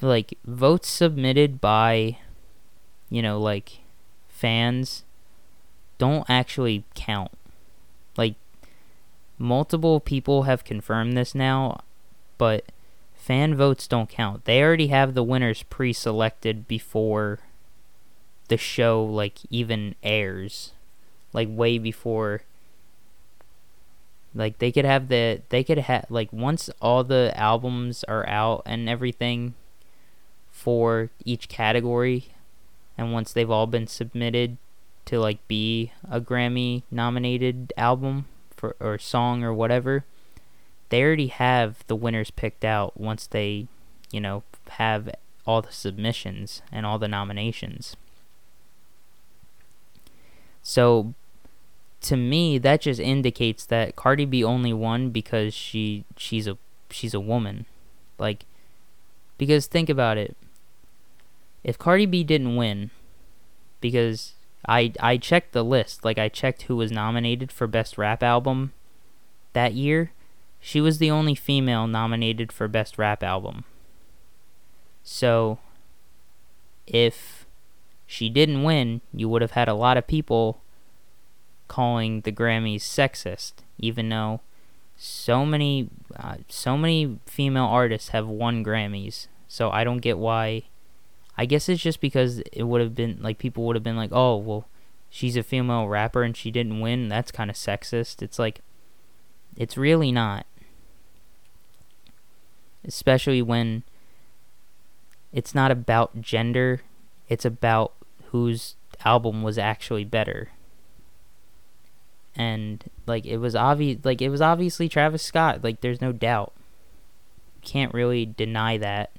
like 0.01 0.37
votes 0.45 0.87
submitted 0.87 1.61
by 1.61 2.17
you 3.09 3.21
know 3.21 3.39
like 3.39 3.79
fans 4.37 5.03
don't 5.97 6.29
actually 6.29 6.83
count. 6.93 7.31
Like 8.15 8.35
multiple 9.39 9.99
people 9.99 10.43
have 10.43 10.63
confirmed 10.63 11.17
this 11.17 11.33
now, 11.33 11.79
but 12.37 12.65
fan 13.15 13.55
votes 13.55 13.87
don't 13.87 14.09
count. 14.09 14.45
They 14.45 14.61
already 14.61 14.87
have 14.87 15.15
the 15.15 15.23
winners 15.23 15.63
pre-selected 15.63 16.67
before 16.67 17.39
the 18.47 18.57
show 18.57 19.03
like 19.03 19.39
even 19.49 19.95
airs. 20.03 20.71
Like 21.33 21.47
way 21.51 21.79
before 21.79 22.43
like 24.35 24.59
they 24.59 24.71
could 24.71 24.85
have 24.85 25.07
the 25.07 25.41
they 25.49 25.63
could 25.63 25.79
have 25.79 26.05
like 26.09 26.31
once 26.31 26.69
all 26.79 27.03
the 27.03 27.33
albums 27.35 28.03
are 28.03 28.27
out 28.29 28.61
and 28.65 28.87
everything 28.87 29.55
for 30.51 31.09
each 31.25 31.49
category 31.49 32.29
and 32.97 33.13
once 33.13 33.31
they've 33.31 33.49
all 33.49 33.67
been 33.67 33.87
submitted 33.87 34.57
to 35.05 35.19
like 35.19 35.45
be 35.47 35.91
a 36.09 36.19
Grammy 36.19 36.83
nominated 36.91 37.71
album 37.77 38.25
for 38.55 38.75
or 38.79 38.97
song 38.97 39.43
or 39.43 39.53
whatever, 39.53 40.03
they 40.89 41.03
already 41.03 41.27
have 41.27 41.83
the 41.87 41.95
winners 41.95 42.31
picked 42.31 42.65
out 42.65 42.99
once 42.99 43.27
they, 43.27 43.67
you 44.11 44.19
know, 44.19 44.43
have 44.71 45.09
all 45.45 45.61
the 45.61 45.71
submissions 45.71 46.61
and 46.71 46.85
all 46.85 46.99
the 46.99 47.07
nominations. 47.07 47.95
So 50.61 51.13
to 52.01 52.17
me 52.17 52.57
that 52.57 52.81
just 52.81 52.99
indicates 52.99 53.65
that 53.65 53.95
Cardi 53.95 54.25
B 54.25 54.43
only 54.43 54.73
won 54.73 55.09
because 55.09 55.53
she 55.53 56.03
she's 56.17 56.47
a 56.47 56.57
she's 56.89 57.13
a 57.13 57.19
woman. 57.19 57.65
Like 58.19 58.45
because 59.37 59.67
think 59.67 59.89
about 59.89 60.17
it. 60.17 60.35
If 61.63 61.77
Cardi 61.77 62.05
B 62.05 62.23
didn't 62.23 62.55
win 62.55 62.91
because 63.81 64.33
I 64.67 64.93
I 64.99 65.17
checked 65.17 65.53
the 65.53 65.63
list, 65.63 66.03
like 66.05 66.17
I 66.17 66.29
checked 66.29 66.63
who 66.63 66.75
was 66.75 66.91
nominated 66.91 67.51
for 67.51 67.67
best 67.67 67.97
rap 67.97 68.23
album 68.23 68.73
that 69.53 69.73
year. 69.73 70.11
She 70.59 70.81
was 70.81 70.97
the 70.97 71.11
only 71.11 71.35
female 71.35 71.87
nominated 71.87 72.51
for 72.51 72.67
best 72.67 72.97
rap 72.97 73.23
album. 73.23 73.63
So 75.03 75.59
if 76.85 77.45
she 78.05 78.29
didn't 78.29 78.63
win, 78.63 79.01
you 79.13 79.29
would 79.29 79.41
have 79.41 79.51
had 79.51 79.67
a 79.67 79.73
lot 79.73 79.97
of 79.97 80.07
people 80.07 80.61
calling 81.67 82.21
the 82.21 82.31
Grammys 82.31 82.81
sexist, 82.81 83.53
even 83.77 84.09
though 84.09 84.41
so 84.95 85.45
many 85.45 85.89
uh, 86.15 86.37
so 86.49 86.77
many 86.77 87.19
female 87.25 87.65
artists 87.65 88.09
have 88.09 88.27
won 88.27 88.63
Grammys. 88.63 89.27
So 89.47 89.69
I 89.69 89.83
don't 89.83 89.99
get 89.99 90.17
why. 90.17 90.63
I 91.37 91.45
guess 91.45 91.69
it's 91.69 91.81
just 91.81 92.01
because 92.01 92.39
it 92.51 92.63
would 92.63 92.81
have 92.81 92.95
been 92.95 93.19
like 93.21 93.37
people 93.37 93.65
would 93.65 93.75
have 93.75 93.83
been 93.83 93.95
like, 93.95 94.11
"Oh, 94.11 94.37
well, 94.37 94.67
she's 95.09 95.37
a 95.37 95.43
female 95.43 95.87
rapper 95.87 96.23
and 96.23 96.35
she 96.35 96.51
didn't 96.51 96.79
win. 96.79 97.07
That's 97.09 97.31
kind 97.31 97.49
of 97.49 97.55
sexist." 97.55 98.21
It's 98.21 98.39
like 98.39 98.61
it's 99.55 99.77
really 99.77 100.11
not. 100.11 100.45
Especially 102.85 103.41
when 103.41 103.83
it's 105.33 105.53
not 105.53 105.71
about 105.71 106.21
gender, 106.21 106.81
it's 107.29 107.45
about 107.45 107.93
whose 108.31 108.75
album 109.05 109.43
was 109.43 109.57
actually 109.57 110.03
better 110.03 110.49
and 112.37 112.83
like 113.07 113.25
it 113.25 113.37
was 113.37 113.55
obvious 113.55 114.03
like 114.05 114.21
it 114.21 114.29
was 114.29 114.41
obviously 114.41 114.87
Travis 114.87 115.23
Scott 115.23 115.63
like 115.63 115.81
there's 115.81 116.01
no 116.01 116.11
doubt 116.11 116.53
can't 117.63 117.93
really 117.93 118.25
deny 118.25 118.77
that 118.77 119.11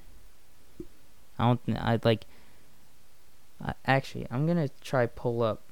I 1.38 1.46
don't 1.46 1.78
I 1.78 1.98
like 2.02 2.26
uh, 3.64 3.72
actually 3.86 4.26
I'm 4.30 4.46
going 4.46 4.58
to 4.58 4.72
try 4.80 5.06
pull 5.06 5.42
up 5.42 5.62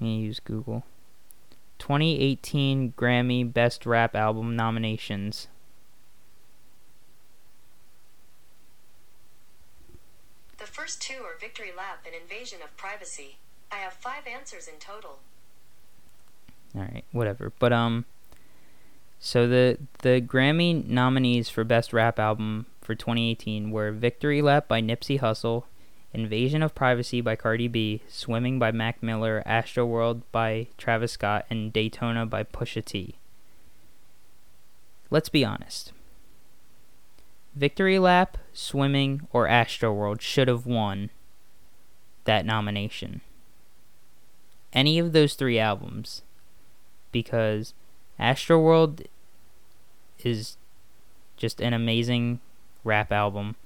let 0.00 0.06
me 0.06 0.20
use 0.20 0.40
Google 0.40 0.84
2018 1.78 2.92
Grammy 2.96 3.50
Best 3.50 3.86
Rap 3.86 4.14
Album 4.14 4.56
nominations 4.56 5.48
The 10.60 10.66
first 10.66 11.00
two 11.00 11.22
are 11.24 11.38
Victory 11.40 11.70
Lap 11.74 12.04
and 12.04 12.14
Invasion 12.14 12.58
of 12.62 12.76
Privacy. 12.76 13.38
I 13.72 13.76
have 13.76 13.94
five 13.94 14.26
answers 14.26 14.68
in 14.68 14.74
total. 14.78 15.20
All 16.74 16.82
right, 16.82 17.04
whatever. 17.12 17.50
But 17.58 17.72
um, 17.72 18.04
so 19.18 19.48
the 19.48 19.78
the 20.00 20.20
Grammy 20.20 20.86
nominees 20.86 21.48
for 21.48 21.64
Best 21.64 21.94
Rap 21.94 22.18
Album 22.18 22.66
for 22.80 22.94
2018 22.94 23.70
were 23.70 23.92
"Victory 23.92 24.42
Lap" 24.42 24.68
by 24.68 24.80
Nipsey 24.80 25.20
Hussle, 25.20 25.64
"Invasion 26.12 26.62
of 26.62 26.74
Privacy" 26.74 27.20
by 27.20 27.36
Cardi 27.36 27.68
B, 27.68 28.02
"Swimming" 28.08 28.58
by 28.58 28.72
Mac 28.72 29.02
Miller, 29.02 29.42
"Astroworld" 29.46 30.22
by 30.32 30.68
Travis 30.78 31.12
Scott, 31.12 31.46
and 31.50 31.72
"Daytona" 31.72 32.26
by 32.26 32.42
Pusha 32.44 32.84
T. 32.84 33.16
Let's 35.10 35.28
be 35.28 35.44
honest. 35.44 35.92
Victory 37.54 37.98
Lap, 37.98 38.38
Swimming, 38.52 39.26
or 39.32 39.48
Astroworld 39.48 40.20
should 40.20 40.48
have 40.48 40.66
won 40.66 41.10
that 42.24 42.46
nomination 42.46 43.22
any 44.72 44.98
of 44.98 45.12
those 45.12 45.34
three 45.34 45.58
albums 45.58 46.22
because 47.12 47.74
Astroworld 48.18 49.06
is 50.20 50.56
just 51.36 51.60
an 51.60 51.72
amazing 51.72 52.40
rap 52.84 53.12
album. 53.12 53.56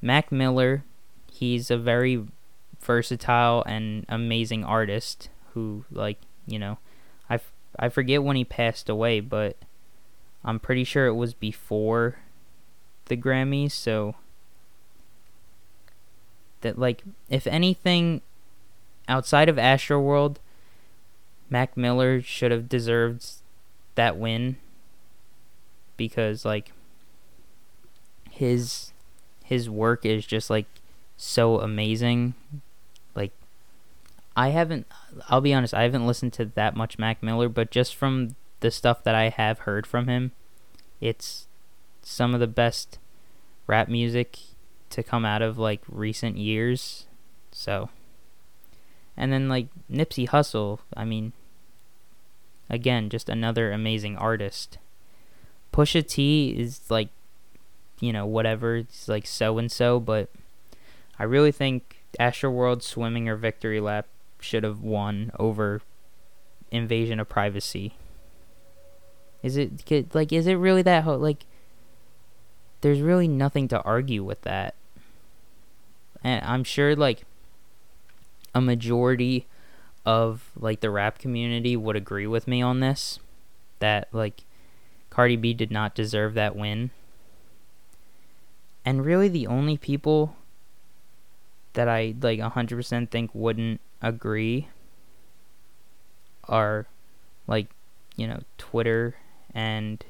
Mac 0.00 0.32
Miller, 0.32 0.84
he's 1.30 1.70
a 1.70 1.78
very 1.78 2.26
versatile 2.80 3.62
and 3.66 4.04
amazing 4.08 4.64
artist 4.64 5.28
who 5.54 5.84
like, 5.90 6.18
you 6.46 6.58
know, 6.58 6.78
I, 7.78 7.88
forget 7.88 8.22
when 8.22 8.36
he 8.36 8.44
passed 8.44 8.88
away, 8.88 9.20
but 9.20 9.56
I'm 10.44 10.58
pretty 10.58 10.84
sure 10.84 11.06
it 11.06 11.14
was 11.14 11.34
before 11.34 12.16
the 13.06 13.16
Grammys, 13.16 13.72
so 13.72 14.16
that 16.60 16.78
like 16.78 17.02
if 17.28 17.46
anything 17.46 18.20
outside 19.08 19.48
of 19.48 19.56
Astroworld, 19.56 20.36
Mac 21.48 21.76
Miller 21.76 22.20
should 22.20 22.50
have 22.50 22.68
deserved 22.68 23.26
that 23.94 24.16
win 24.16 24.56
because 25.96 26.44
like 26.44 26.72
his 28.32 28.92
his 29.44 29.68
work 29.68 30.06
is 30.06 30.24
just 30.24 30.48
like 30.48 30.66
so 31.16 31.60
amazing. 31.60 32.34
Like 33.14 33.32
I 34.34 34.48
haven't 34.48 34.86
I'll 35.28 35.40
be 35.40 35.54
honest, 35.54 35.74
I 35.74 35.82
haven't 35.82 36.06
listened 36.06 36.32
to 36.34 36.46
that 36.46 36.74
much 36.74 36.98
Mac 36.98 37.22
Miller, 37.22 37.48
but 37.48 37.70
just 37.70 37.94
from 37.94 38.34
the 38.60 38.70
stuff 38.70 39.04
that 39.04 39.14
I 39.14 39.28
have 39.28 39.60
heard 39.60 39.86
from 39.86 40.08
him, 40.08 40.32
it's 41.00 41.46
some 42.02 42.34
of 42.34 42.40
the 42.40 42.46
best 42.46 42.98
rap 43.66 43.88
music 43.88 44.38
to 44.90 45.02
come 45.02 45.24
out 45.24 45.42
of 45.42 45.58
like 45.58 45.82
recent 45.88 46.36
years. 46.38 47.06
So 47.50 47.90
and 49.16 49.32
then 49.32 49.48
like 49.48 49.66
Nipsey 49.90 50.28
Hussle, 50.28 50.78
I 50.96 51.04
mean, 51.04 51.32
again, 52.70 53.10
just 53.10 53.28
another 53.28 53.72
amazing 53.72 54.16
artist. 54.16 54.78
Pusha 55.72 56.06
T 56.06 56.54
is 56.58 56.80
like, 56.90 57.08
you 58.00 58.12
know, 58.12 58.26
whatever. 58.26 58.76
It's 58.76 59.08
like 59.08 59.26
so 59.26 59.58
and 59.58 59.70
so, 59.70 60.00
but 60.00 60.28
I 61.18 61.24
really 61.24 61.52
think 61.52 62.02
Astroworld 62.18 62.82
Swimming 62.82 63.28
or 63.28 63.36
Victory 63.36 63.80
Lap 63.80 64.06
should 64.40 64.64
have 64.64 64.80
won 64.80 65.30
over 65.38 65.82
Invasion 66.70 67.20
of 67.20 67.28
Privacy. 67.28 67.94
Is 69.42 69.56
it 69.56 70.14
like 70.14 70.32
is 70.32 70.46
it 70.46 70.54
really 70.54 70.82
that 70.82 71.04
ho- 71.04 71.16
like 71.16 71.44
there's 72.82 73.00
really 73.00 73.28
nothing 73.28 73.68
to 73.68 73.80
argue 73.82 74.22
with 74.22 74.42
that. 74.42 74.74
And 76.22 76.44
I'm 76.44 76.64
sure 76.64 76.94
like 76.94 77.24
a 78.54 78.60
majority 78.60 79.46
of 80.04 80.50
like 80.56 80.80
the 80.80 80.90
rap 80.90 81.18
community 81.18 81.76
would 81.76 81.96
agree 81.96 82.26
with 82.26 82.46
me 82.46 82.60
on 82.60 82.80
this 82.80 83.18
that 83.78 84.08
like 84.12 84.44
Cardi 85.10 85.36
B 85.36 85.54
did 85.54 85.70
not 85.70 85.94
deserve 85.94 86.34
that 86.34 86.54
win. 86.54 86.90
And 88.84 89.04
really 89.04 89.28
the 89.28 89.46
only 89.46 89.76
people 89.76 90.36
that 91.74 91.88
I 91.88 92.14
like 92.20 92.40
100% 92.40 93.10
think 93.10 93.30
wouldn't 93.32 93.80
agree 94.00 94.68
are 96.48 96.86
like, 97.46 97.68
you 98.16 98.26
know, 98.26 98.40
Twitter 98.58 99.16
and 99.54 100.04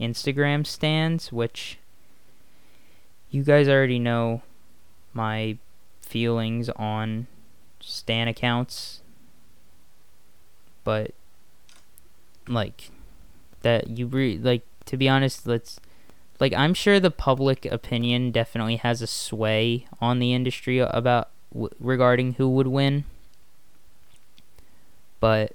Instagram 0.00 0.66
stands, 0.66 1.32
which 1.32 1.78
you 3.30 3.42
guys 3.42 3.68
already 3.68 3.98
know 3.98 4.42
my 5.12 5.56
feelings 6.02 6.68
on 6.70 7.26
Stan 7.80 8.28
accounts, 8.28 9.00
but 10.82 11.12
like 12.46 12.90
that 13.62 13.88
you 13.88 14.06
re- 14.06 14.38
like 14.38 14.62
to 14.86 14.96
be 14.96 15.08
honest, 15.08 15.46
let's 15.46 15.80
like 16.40 16.52
I'm 16.52 16.74
sure 16.74 16.98
the 16.98 17.10
public 17.10 17.64
opinion 17.66 18.30
definitely 18.30 18.76
has 18.76 19.02
a 19.02 19.06
sway 19.06 19.86
on 20.00 20.18
the 20.18 20.32
industry 20.32 20.78
about 20.78 21.30
w- 21.52 21.70
regarding 21.78 22.34
who 22.34 22.48
would 22.50 22.66
win, 22.66 23.04
but 25.20 25.52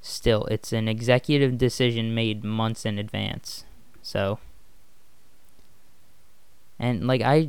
still, 0.00 0.44
it's 0.46 0.72
an 0.72 0.88
executive 0.88 1.58
decision 1.58 2.14
made 2.14 2.44
months 2.44 2.86
in 2.86 2.98
advance. 2.98 3.64
So, 4.02 4.38
and 6.78 7.06
like 7.06 7.20
I 7.20 7.48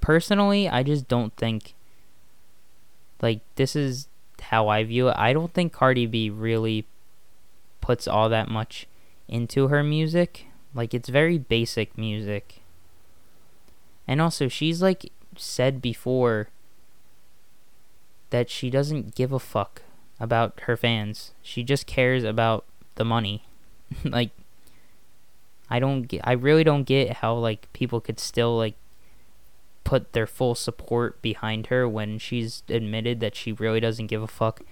personally, 0.00 0.68
I 0.68 0.82
just 0.82 1.08
don't 1.08 1.34
think 1.36 1.74
like 3.22 3.40
this 3.54 3.76
is 3.76 4.08
how 4.40 4.68
I 4.68 4.82
view 4.84 5.08
it. 5.08 5.14
I 5.16 5.32
don't 5.32 5.52
think 5.54 5.72
Cardi 5.72 6.06
B 6.06 6.28
really 6.28 6.84
puts 7.80 8.06
all 8.08 8.28
that 8.28 8.48
much 8.48 8.86
into 9.28 9.68
her 9.68 9.82
music. 9.82 10.46
Like 10.74 10.94
it's 10.94 11.08
very 11.08 11.38
basic 11.38 11.96
music. 11.96 12.62
And 14.06 14.20
also 14.20 14.48
she's 14.48 14.82
like 14.82 15.10
said 15.36 15.80
before 15.80 16.48
that 18.30 18.50
she 18.50 18.70
doesn't 18.70 19.14
give 19.14 19.32
a 19.32 19.38
fuck 19.38 19.82
about 20.18 20.60
her 20.62 20.76
fans. 20.76 21.32
She 21.42 21.62
just 21.62 21.86
cares 21.86 22.24
about 22.24 22.64
the 22.94 23.04
money. 23.04 23.44
like 24.04 24.30
I 25.68 25.78
don't 25.78 26.02
get 26.02 26.22
I 26.24 26.32
really 26.32 26.64
don't 26.64 26.84
get 26.84 27.18
how 27.18 27.34
like 27.34 27.72
people 27.72 28.00
could 28.00 28.18
still 28.18 28.56
like 28.56 28.74
put 29.84 30.12
their 30.12 30.26
full 30.26 30.54
support 30.54 31.20
behind 31.22 31.66
her 31.66 31.88
when 31.88 32.18
she's 32.18 32.62
admitted 32.68 33.20
that 33.20 33.34
she 33.34 33.52
really 33.52 33.80
doesn't 33.80 34.06
give 34.06 34.22
a 34.22 34.28
fuck 34.28 34.62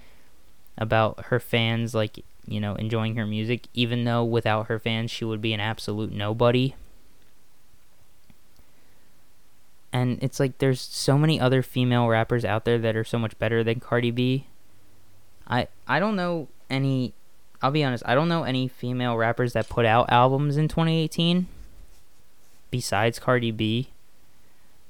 about 0.79 1.27
her 1.27 1.41
fans 1.41 1.95
like 1.95 2.25
you 2.47 2.61
know 2.61 2.75
enjoying 2.77 3.17
her 3.17 3.27
music 3.27 3.67
even 3.75 4.05
though 4.05 4.25
without 4.25 4.67
her 4.67 4.79
fans 4.79 5.11
she 5.11 5.25
would 5.25 5.41
be 5.41 5.53
an 5.53 5.61
absolute 5.61 6.13
nobody 6.13 6.75
and 9.93 10.19
it's 10.23 10.39
like 10.39 10.59
there's 10.59 10.81
so 10.81 11.19
many 11.19 11.41
other 11.41 11.63
female 11.63 12.09
rappers 12.09 12.45
out 12.45 12.65
there 12.65 12.79
that 12.79 12.97
are 12.97 13.05
so 13.05 13.19
much 13.19 13.39
better 13.39 13.65
than 13.65 13.81
Cardi 13.81 14.11
B. 14.11 14.47
I 15.47 15.69
I 15.87 15.99
don't 15.99 16.17
know 16.17 16.49
any 16.69 17.13
I'll 17.61 17.71
be 17.71 17.85
honest, 17.85 18.05
I 18.07 18.15
don't 18.15 18.29
know 18.29 18.45
any 18.45 18.69
female 18.69 19.17
rappers 19.17 19.53
that 19.53 19.69
put 19.69 19.85
out 19.85 20.11
albums 20.11 20.57
in 20.57 20.69
2018 20.69 21.47
besides 22.71 23.19
Cardi 23.19 23.51
B. 23.51 23.89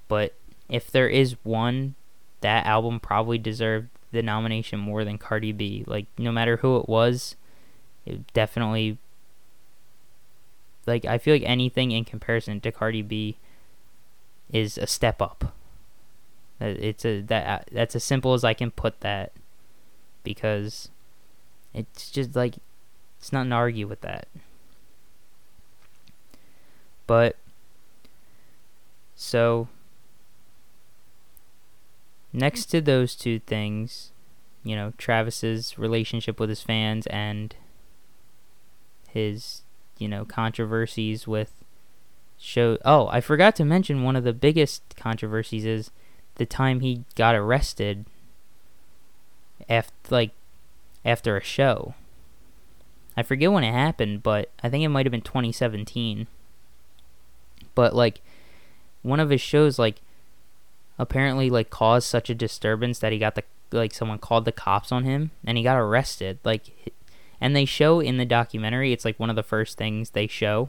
But 0.07 0.35
if 0.69 0.91
there 0.91 1.09
is 1.09 1.37
one, 1.45 1.95
that 2.43 2.67
album 2.67 3.01
probably 3.01 3.39
deserved 3.39 3.89
the 4.13 4.23
nomination 4.23 4.79
more 4.79 5.05
than 5.05 5.19
Cardi 5.19 5.53
B. 5.53 5.85
Like 5.87 6.07
no 6.19 6.31
matter 6.31 6.59
who 6.59 6.77
it 6.77 6.89
was, 6.89 7.37
it 8.07 8.33
definitely 8.33 8.99
like 10.87 11.05
I 11.05 11.19
feel 11.19 11.35
like 11.35 11.43
anything 11.45 11.91
in 11.91 12.05
comparison 12.05 12.61
to 12.61 12.73
Cardi 12.73 13.03
B 13.03 13.37
is 14.53 14.79
a 14.79 14.87
step 14.87 15.21
up. 15.23 15.55
Uh, 16.61 16.75
it's 16.79 17.05
a 17.05 17.21
that 17.23 17.47
uh, 17.47 17.65
that's 17.73 17.97
as 17.97 18.05
simple 18.05 18.35
as 18.35 18.45
I 18.45 18.55
can 18.55 18.71
put 18.71 19.01
that 19.01 19.33
because 20.23 20.91
it's 21.73 22.11
just 22.11 22.35
like 22.35 22.57
it's 23.19 23.33
nothing 23.33 23.51
to 23.51 23.57
argue 23.57 23.87
with 23.87 24.01
that. 24.03 24.29
But 27.07 27.37
so 29.17 29.69
next 32.33 32.67
to 32.67 32.81
those 32.81 33.15
two 33.15 33.41
things, 33.41 34.13
you 34.63 34.77
know, 34.77 34.93
Travis's 34.99 35.79
relationship 35.79 36.39
with 36.39 36.49
his 36.49 36.63
fans 36.63 37.07
and 37.09 37.55
his, 39.13 39.63
you 39.99 40.09
know, 40.09 40.25
controversies 40.25 41.27
with 41.27 41.53
show 42.43 42.79
oh 42.87 43.07
i 43.09 43.21
forgot 43.21 43.55
to 43.55 43.67
mention 43.67 44.03
one 44.03 44.17
of 44.17 44.25
the 44.25 44.33
biggest 44.33 44.83
controversies 44.97 45.67
is 45.67 45.91
the 46.37 46.47
time 46.47 46.81
he 46.81 47.05
got 47.15 47.35
arrested 47.35 48.07
after 49.69 49.93
like 50.09 50.31
after 51.05 51.37
a 51.37 51.43
show. 51.43 51.95
I 53.15 53.23
forget 53.23 53.53
when 53.53 53.63
it 53.63 53.73
happened 53.73 54.23
but 54.23 54.51
i 54.63 54.71
think 54.71 54.83
it 54.83 54.89
might 54.89 55.05
have 55.05 55.11
been 55.11 55.21
2017 55.21 56.27
but 57.75 57.95
like 57.95 58.23
one 59.03 59.21
of 59.21 59.29
his 59.29 59.43
shows 59.43 59.79
like 59.79 60.01
apparently 60.99 61.51
like 61.51 61.69
caused 61.69 62.07
such 62.07 62.31
a 62.31 62.35
disturbance 62.35 62.99
that 63.01 63.13
he 63.13 63.19
got 63.19 63.35
the 63.35 63.45
like 63.73 63.95
someone 63.95 64.19
called 64.19 64.45
the 64.45 64.53
cops 64.53 64.93
on 64.93 65.05
him 65.05 65.31
and 65.45 65.57
he 65.57 65.65
got 65.65 65.79
arrested. 65.79 66.39
Like 66.45 66.93
and 67.41 67.55
they 67.55 67.65
show 67.65 68.01
in 68.01 68.17
the 68.17 68.25
documentary 68.25 68.93
it's 68.93 69.05
like 69.05 69.19
one 69.19 69.31
of 69.31 69.37
the 69.37 69.43
first 69.43 69.79
things 69.79 70.11
they 70.11 70.27
show 70.27 70.69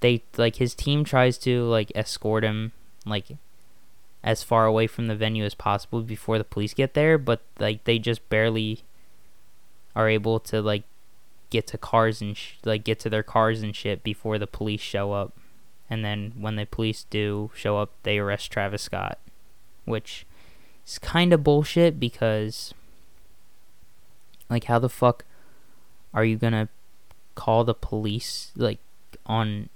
they 0.00 0.22
like 0.36 0.56
his 0.56 0.74
team 0.74 1.04
tries 1.04 1.38
to 1.38 1.64
like 1.64 1.90
escort 1.94 2.44
him 2.44 2.72
like 3.06 3.36
as 4.24 4.42
far 4.42 4.64
away 4.64 4.86
from 4.86 5.06
the 5.06 5.14
venue 5.14 5.44
as 5.44 5.54
possible 5.54 6.00
before 6.00 6.38
the 6.38 6.44
police 6.44 6.72
get 6.72 6.94
there, 6.94 7.18
but 7.18 7.42
like 7.58 7.84
they 7.84 7.98
just 7.98 8.26
barely 8.30 8.80
are 9.94 10.08
able 10.08 10.40
to 10.40 10.62
like 10.62 10.82
get 11.50 11.66
to 11.68 11.78
cars 11.78 12.22
and 12.22 12.36
sh- 12.36 12.54
like 12.64 12.82
get 12.82 12.98
to 12.98 13.10
their 13.10 13.22
cars 13.22 13.62
and 13.62 13.76
shit 13.76 14.02
before 14.02 14.38
the 14.38 14.46
police 14.46 14.80
show 14.80 15.12
up. 15.12 15.34
And 15.90 16.02
then 16.02 16.32
when 16.38 16.56
the 16.56 16.64
police 16.64 17.04
do 17.10 17.50
show 17.54 17.76
up, 17.76 17.90
they 18.02 18.18
arrest 18.18 18.50
Travis 18.50 18.82
Scott, 18.82 19.18
which 19.84 20.24
is 20.86 20.98
kind 20.98 21.34
of 21.34 21.44
bullshit 21.44 22.00
because 22.00 22.72
like 24.48 24.64
how 24.64 24.78
the 24.78 24.88
fuck 24.88 25.26
are 26.14 26.24
you 26.24 26.38
to 26.38 26.68
call 27.34 27.64
the 27.64 27.74
police 27.74 28.52
like 28.56 28.78
on 29.26 29.68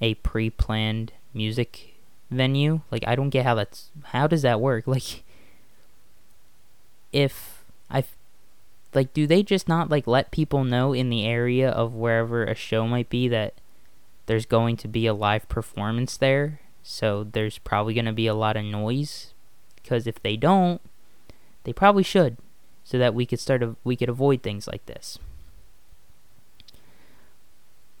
a 0.00 0.14
pre-planned 0.14 1.12
music 1.32 1.94
venue. 2.30 2.80
Like 2.90 3.04
I 3.06 3.16
don't 3.16 3.30
get 3.30 3.44
how 3.44 3.54
that's 3.54 3.90
how 4.04 4.26
does 4.26 4.42
that 4.42 4.60
work? 4.60 4.86
Like 4.94 5.22
if 7.12 7.64
I 7.90 8.04
like 8.92 9.12
do 9.12 9.26
they 9.26 9.42
just 9.42 9.68
not 9.68 9.88
like 9.88 10.06
let 10.06 10.30
people 10.30 10.64
know 10.64 10.92
in 10.92 11.10
the 11.10 11.24
area 11.24 11.70
of 11.70 11.94
wherever 11.94 12.44
a 12.44 12.54
show 12.54 12.86
might 12.88 13.08
be 13.08 13.28
that 13.28 13.54
there's 14.26 14.46
going 14.46 14.76
to 14.78 14.88
be 14.88 15.06
a 15.06 15.14
live 15.14 15.48
performance 15.48 16.16
there? 16.16 16.60
So 16.82 17.24
there's 17.24 17.58
probably 17.58 17.94
going 17.94 18.04
to 18.04 18.12
be 18.12 18.26
a 18.26 18.34
lot 18.34 18.56
of 18.56 18.64
noise 18.64 19.32
because 19.76 20.06
if 20.06 20.22
they 20.22 20.36
don't, 20.36 20.80
they 21.64 21.72
probably 21.72 22.02
should 22.02 22.36
so 22.82 22.98
that 22.98 23.14
we 23.14 23.24
could 23.24 23.40
start 23.40 23.62
a, 23.62 23.76
we 23.84 23.96
could 23.96 24.10
avoid 24.10 24.42
things 24.42 24.66
like 24.66 24.84
this. 24.86 25.18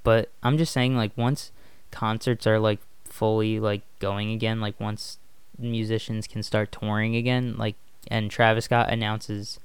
But 0.04 0.30
I'm 0.42 0.56
just 0.56 0.72
saying 0.72 0.96
like 0.96 1.16
once 1.16 1.50
concerts 1.90 2.46
are 2.46 2.60
like 2.60 2.78
fully 3.04 3.58
like 3.58 3.82
going 3.98 4.30
again, 4.30 4.60
like 4.60 4.78
once 4.78 5.18
musicians 5.58 6.28
can 6.28 6.44
start 6.44 6.70
touring 6.70 7.16
again, 7.16 7.56
like 7.56 7.74
and 8.08 8.30
Travis 8.30 8.66
Scott 8.66 8.90
announces 8.90 9.58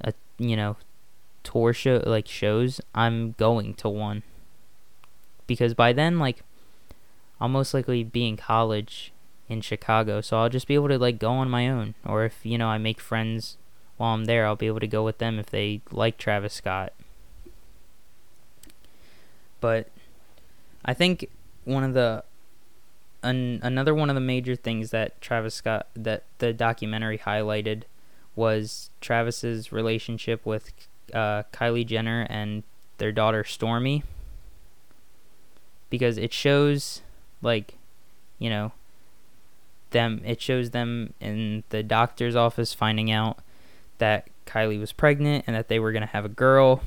a 0.00 0.12
you 0.38 0.56
know 0.56 0.76
tour 1.44 1.72
show 1.72 2.02
like 2.04 2.26
shows, 2.26 2.80
I'm 2.94 3.32
going 3.38 3.74
to 3.74 3.88
one. 3.88 4.24
Because 5.46 5.74
by 5.74 5.92
then 5.92 6.18
like 6.18 6.42
I'll 7.42 7.48
most 7.48 7.74
likely 7.74 8.04
be 8.04 8.28
in 8.28 8.36
college 8.36 9.12
in 9.48 9.60
Chicago, 9.60 10.20
so 10.20 10.38
I'll 10.38 10.48
just 10.48 10.68
be 10.68 10.74
able 10.74 10.86
to 10.88 10.98
like 10.98 11.18
go 11.18 11.32
on 11.32 11.50
my 11.50 11.68
own. 11.68 11.94
Or 12.06 12.24
if, 12.24 12.38
you 12.44 12.56
know, 12.56 12.68
I 12.68 12.78
make 12.78 13.00
friends 13.00 13.56
while 13.96 14.14
I'm 14.14 14.26
there, 14.26 14.46
I'll 14.46 14.54
be 14.54 14.68
able 14.68 14.78
to 14.80 14.86
go 14.86 15.04
with 15.04 15.18
them 15.18 15.38
if 15.38 15.46
they 15.46 15.80
like 15.90 16.18
Travis 16.18 16.54
Scott. 16.54 16.92
But 19.62 19.88
I 20.84 20.92
think 20.92 21.30
one 21.64 21.84
of 21.84 21.94
the 21.94 22.24
an, 23.22 23.60
another 23.62 23.94
one 23.94 24.10
of 24.10 24.14
the 24.14 24.20
major 24.20 24.56
things 24.56 24.90
that 24.90 25.18
Travis 25.22 25.54
Scott 25.54 25.86
that 25.94 26.24
the 26.38 26.52
documentary 26.52 27.18
highlighted 27.18 27.84
was 28.34 28.90
Travis's 29.00 29.70
relationship 29.70 30.44
with 30.44 30.72
uh, 31.14 31.44
Kylie 31.52 31.86
Jenner 31.86 32.26
and 32.28 32.64
their 32.98 33.12
daughter 33.12 33.44
Stormi. 33.44 34.02
Because 35.88 36.18
it 36.18 36.32
shows 36.32 37.00
like 37.40 37.74
you 38.40 38.50
know 38.50 38.72
them 39.90 40.22
it 40.24 40.40
shows 40.40 40.70
them 40.70 41.12
in 41.20 41.62
the 41.68 41.84
doctor's 41.84 42.34
office 42.34 42.74
finding 42.74 43.12
out 43.12 43.38
that 43.98 44.26
Kylie 44.44 44.80
was 44.80 44.90
pregnant 44.90 45.44
and 45.46 45.54
that 45.54 45.68
they 45.68 45.78
were 45.78 45.92
going 45.92 46.02
to 46.02 46.08
have 46.08 46.24
a 46.24 46.30
girl 46.30 46.82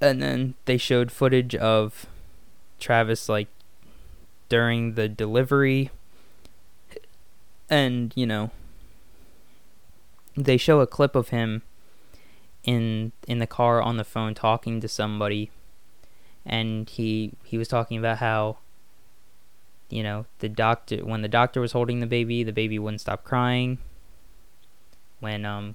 and 0.00 0.22
then 0.22 0.54
they 0.64 0.76
showed 0.76 1.10
footage 1.10 1.54
of 1.54 2.06
Travis 2.78 3.28
like 3.28 3.48
during 4.48 4.94
the 4.94 5.08
delivery. 5.08 5.90
And 7.70 8.12
you 8.16 8.26
know 8.26 8.50
they 10.36 10.56
show 10.56 10.80
a 10.80 10.86
clip 10.86 11.14
of 11.14 11.28
him 11.28 11.62
in 12.64 13.12
in 13.26 13.38
the 13.38 13.46
car 13.46 13.82
on 13.82 13.96
the 13.96 14.04
phone 14.04 14.34
talking 14.34 14.80
to 14.80 14.88
somebody. 14.88 15.50
And 16.46 16.88
he 16.88 17.32
he 17.44 17.58
was 17.58 17.68
talking 17.68 17.98
about 17.98 18.18
how 18.18 18.58
you 19.90 20.02
know 20.02 20.26
the 20.38 20.48
doctor 20.48 20.98
when 20.98 21.22
the 21.22 21.28
doctor 21.28 21.60
was 21.60 21.72
holding 21.72 22.00
the 22.00 22.06
baby 22.06 22.42
the 22.42 22.52
baby 22.52 22.78
wouldn't 22.78 23.00
stop 23.00 23.24
crying. 23.24 23.78
When 25.20 25.44
um 25.44 25.74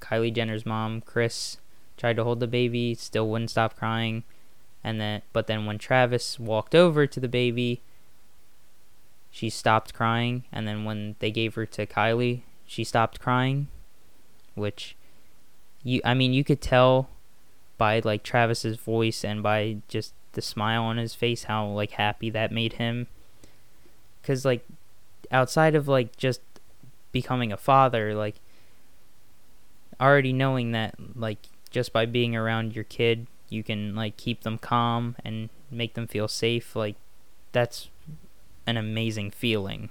Kylie 0.00 0.34
Jenner's 0.34 0.66
mom 0.66 1.00
Kris 1.00 1.56
tried 2.00 2.16
to 2.16 2.24
hold 2.24 2.40
the 2.40 2.46
baby 2.46 2.94
still 2.94 3.28
wouldn't 3.28 3.50
stop 3.50 3.76
crying. 3.76 4.24
And 4.82 4.98
then 4.98 5.20
but 5.34 5.46
then 5.46 5.66
when 5.66 5.76
Travis 5.76 6.40
walked 6.40 6.74
over 6.74 7.06
to 7.06 7.20
the 7.20 7.28
baby, 7.28 7.82
she 9.30 9.50
stopped 9.50 9.92
crying, 9.92 10.44
and 10.50 10.66
then 10.66 10.84
when 10.84 11.16
they 11.18 11.30
gave 11.30 11.54
her 11.54 11.66
to 11.66 11.86
Kylie, 11.86 12.40
she 12.66 12.82
stopped 12.84 13.20
crying, 13.20 13.68
which 14.54 14.96
you 15.82 16.00
I 16.02 16.14
mean 16.14 16.32
you 16.32 16.42
could 16.42 16.62
tell 16.62 17.10
by 17.76 18.00
like 18.02 18.22
Travis's 18.22 18.78
voice 18.78 19.22
and 19.22 19.42
by 19.42 19.76
just 19.86 20.14
the 20.32 20.42
smile 20.42 20.84
on 20.84 20.96
his 20.96 21.14
face 21.14 21.44
how 21.44 21.66
like 21.66 21.92
happy 21.92 22.30
that 22.30 22.50
made 22.50 22.74
him. 22.74 23.08
Cuz 24.22 24.46
like 24.46 24.64
outside 25.30 25.74
of 25.74 25.86
like 25.86 26.16
just 26.16 26.40
becoming 27.12 27.52
a 27.52 27.56
father 27.58 28.14
like 28.14 28.36
already 30.00 30.32
knowing 30.32 30.72
that 30.72 30.94
like 31.14 31.49
just 31.70 31.92
by 31.92 32.06
being 32.06 32.34
around 32.34 32.74
your 32.74 32.84
kid 32.84 33.26
you 33.48 33.62
can 33.62 33.94
like 33.94 34.16
keep 34.16 34.42
them 34.42 34.56
calm 34.56 35.16
and 35.24 35.50
make 35.70 35.94
them 35.94 36.06
feel 36.06 36.28
safe 36.28 36.74
like 36.74 36.96
that's 37.52 37.88
an 38.66 38.76
amazing 38.76 39.30
feeling. 39.30 39.90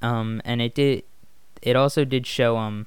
Um 0.00 0.40
and 0.44 0.62
it 0.62 0.74
did 0.74 1.02
it 1.60 1.74
also 1.74 2.04
did 2.04 2.26
show 2.26 2.56
um 2.56 2.86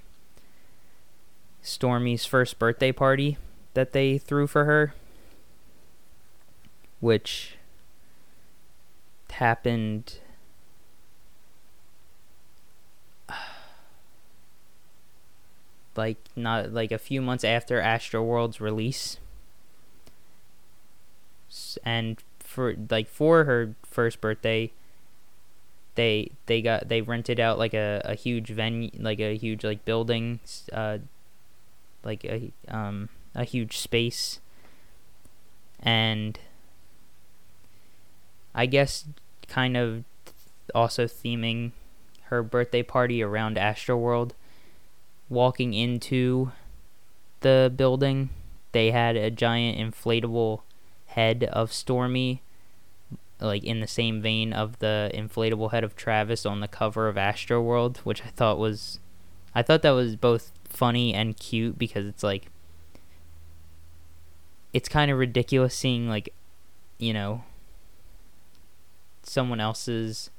Stormi's 1.61 2.25
first 2.25 2.57
birthday 2.57 2.91
party 2.91 3.37
that 3.73 3.91
they 3.91 4.17
threw 4.17 4.47
for 4.47 4.65
her 4.65 4.93
which 7.01 7.57
happened 9.31 10.19
like 16.01 16.17
not 16.35 16.73
like 16.73 16.91
a 16.91 16.97
few 16.97 17.21
months 17.21 17.43
after 17.43 17.79
Astroworld's 17.79 18.59
release. 18.59 19.17
And 21.83 22.17
for 22.39 22.75
like 22.89 23.07
for 23.07 23.43
her 23.43 23.75
first 23.83 24.19
birthday, 24.19 24.71
they 25.93 26.31
they 26.47 26.61
got 26.63 26.89
they 26.89 27.01
rented 27.01 27.39
out 27.39 27.59
like 27.59 27.75
a, 27.75 28.01
a 28.03 28.15
huge 28.15 28.49
venue 28.49 28.89
like 28.97 29.19
a 29.19 29.37
huge 29.37 29.63
like 29.63 29.85
building 29.85 30.39
uh 30.73 30.97
like 32.03 32.23
a 32.25 32.51
um 32.67 33.09
a 33.35 33.43
huge 33.43 33.77
space 33.77 34.39
and 35.79 36.39
I 38.55 38.65
guess 38.65 39.05
kind 39.47 39.77
of 39.77 40.03
also 40.73 41.05
theming 41.05 41.71
her 42.25 42.41
birthday 42.41 42.81
party 42.81 43.21
around 43.21 43.57
Astroworld 43.57 44.31
walking 45.31 45.73
into 45.73 46.51
the 47.39 47.71
building, 47.75 48.29
they 48.73 48.91
had 48.91 49.15
a 49.15 49.31
giant 49.31 49.77
inflatable 49.77 50.61
head 51.07 51.45
of 51.45 51.71
Stormi, 51.71 52.41
like 53.39 53.63
in 53.63 53.79
the 53.79 53.87
same 53.87 54.21
vein 54.21 54.51
of 54.51 54.77
the 54.79 55.09
inflatable 55.13 55.71
head 55.71 55.83
of 55.85 55.95
Travis 55.95 56.45
on 56.45 56.59
the 56.59 56.67
cover 56.67 57.07
of 57.07 57.15
Astroworld, 57.15 57.97
which 57.99 58.23
I 58.23 58.29
thought 58.29 58.59
was, 58.59 58.99
I 59.55 59.61
thought 59.61 59.81
that 59.83 59.91
was 59.91 60.17
both 60.17 60.51
funny 60.67 61.13
and 61.13 61.37
cute 61.37 61.79
because 61.79 62.05
it's 62.05 62.23
like, 62.23 62.47
it's 64.73 64.89
kind 64.89 65.09
of 65.09 65.17
ridiculous 65.17 65.73
seeing 65.73 66.09
like, 66.09 66.33
you 66.97 67.13
know, 67.13 67.45
someone 69.23 69.61
else's 69.61 70.29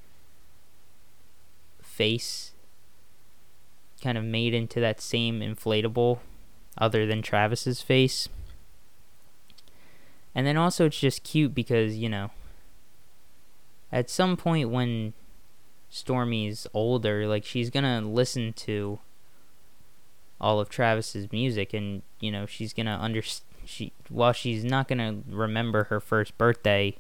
face 1.83 2.52
kind 4.03 4.19
of 4.19 4.25
made 4.25 4.55
into 4.55 4.81
that 4.81 5.01
same 5.01 5.41
inflatable 5.41 6.19
other 6.79 7.07
than 7.07 7.23
Travis's 7.23 7.81
face. 7.81 8.29
And 10.35 10.47
then 10.47 10.57
also 10.57 10.87
it's 10.87 10.99
just 10.99 11.23
cute 11.23 11.55
because, 11.55 11.97
you 11.97 12.09
know, 12.09 12.31
at 13.91 14.09
some 14.09 14.37
point 14.37 14.71
when 14.71 15.13
Stormi's 15.91 16.67
older, 16.73 17.27
like 17.27 17.45
she's 17.45 17.71
to 17.85 18.01
listen 18.01 18.53
to 18.55 18.99
all 20.41 20.59
of 20.59 20.69
Travis's 20.69 21.31
music 21.31 21.75
and, 21.75 22.03
you 22.19 22.33
know, 22.33 22.47
she's 22.47 22.73
to 22.87 22.93
understand 22.93 23.47
she 23.65 23.93
while 24.09 24.33
she's 24.33 24.65
not 24.65 24.89
to 24.99 25.23
remember 25.31 25.85
her 25.85 26.01
first 26.01 26.37
birthday 26.37 26.97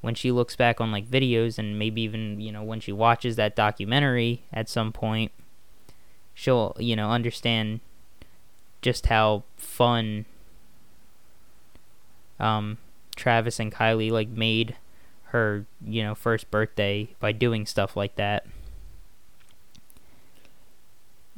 when 0.00 0.14
she 0.14 0.30
looks 0.30 0.56
back 0.56 0.80
on 0.80 0.92
like 0.92 1.06
videos 1.06 1.58
and 1.58 1.78
maybe 1.78 2.02
even, 2.02 2.40
you 2.40 2.52
know, 2.52 2.62
when 2.62 2.80
she 2.80 2.92
watches 2.92 3.36
that 3.36 3.56
documentary 3.56 4.42
at 4.52 4.68
some 4.68 4.92
point, 4.92 5.32
she'll 6.38 6.72
you 6.78 6.94
know 6.94 7.10
understand 7.10 7.80
just 8.80 9.06
how 9.06 9.42
fun 9.56 10.24
um 12.38 12.78
Travis 13.16 13.58
and 13.58 13.72
Kylie 13.72 14.12
like 14.12 14.28
made 14.28 14.76
her 15.30 15.66
you 15.84 16.00
know 16.00 16.14
first 16.14 16.48
birthday 16.48 17.08
by 17.18 17.32
doing 17.32 17.66
stuff 17.66 17.96
like 17.96 18.14
that. 18.14 18.46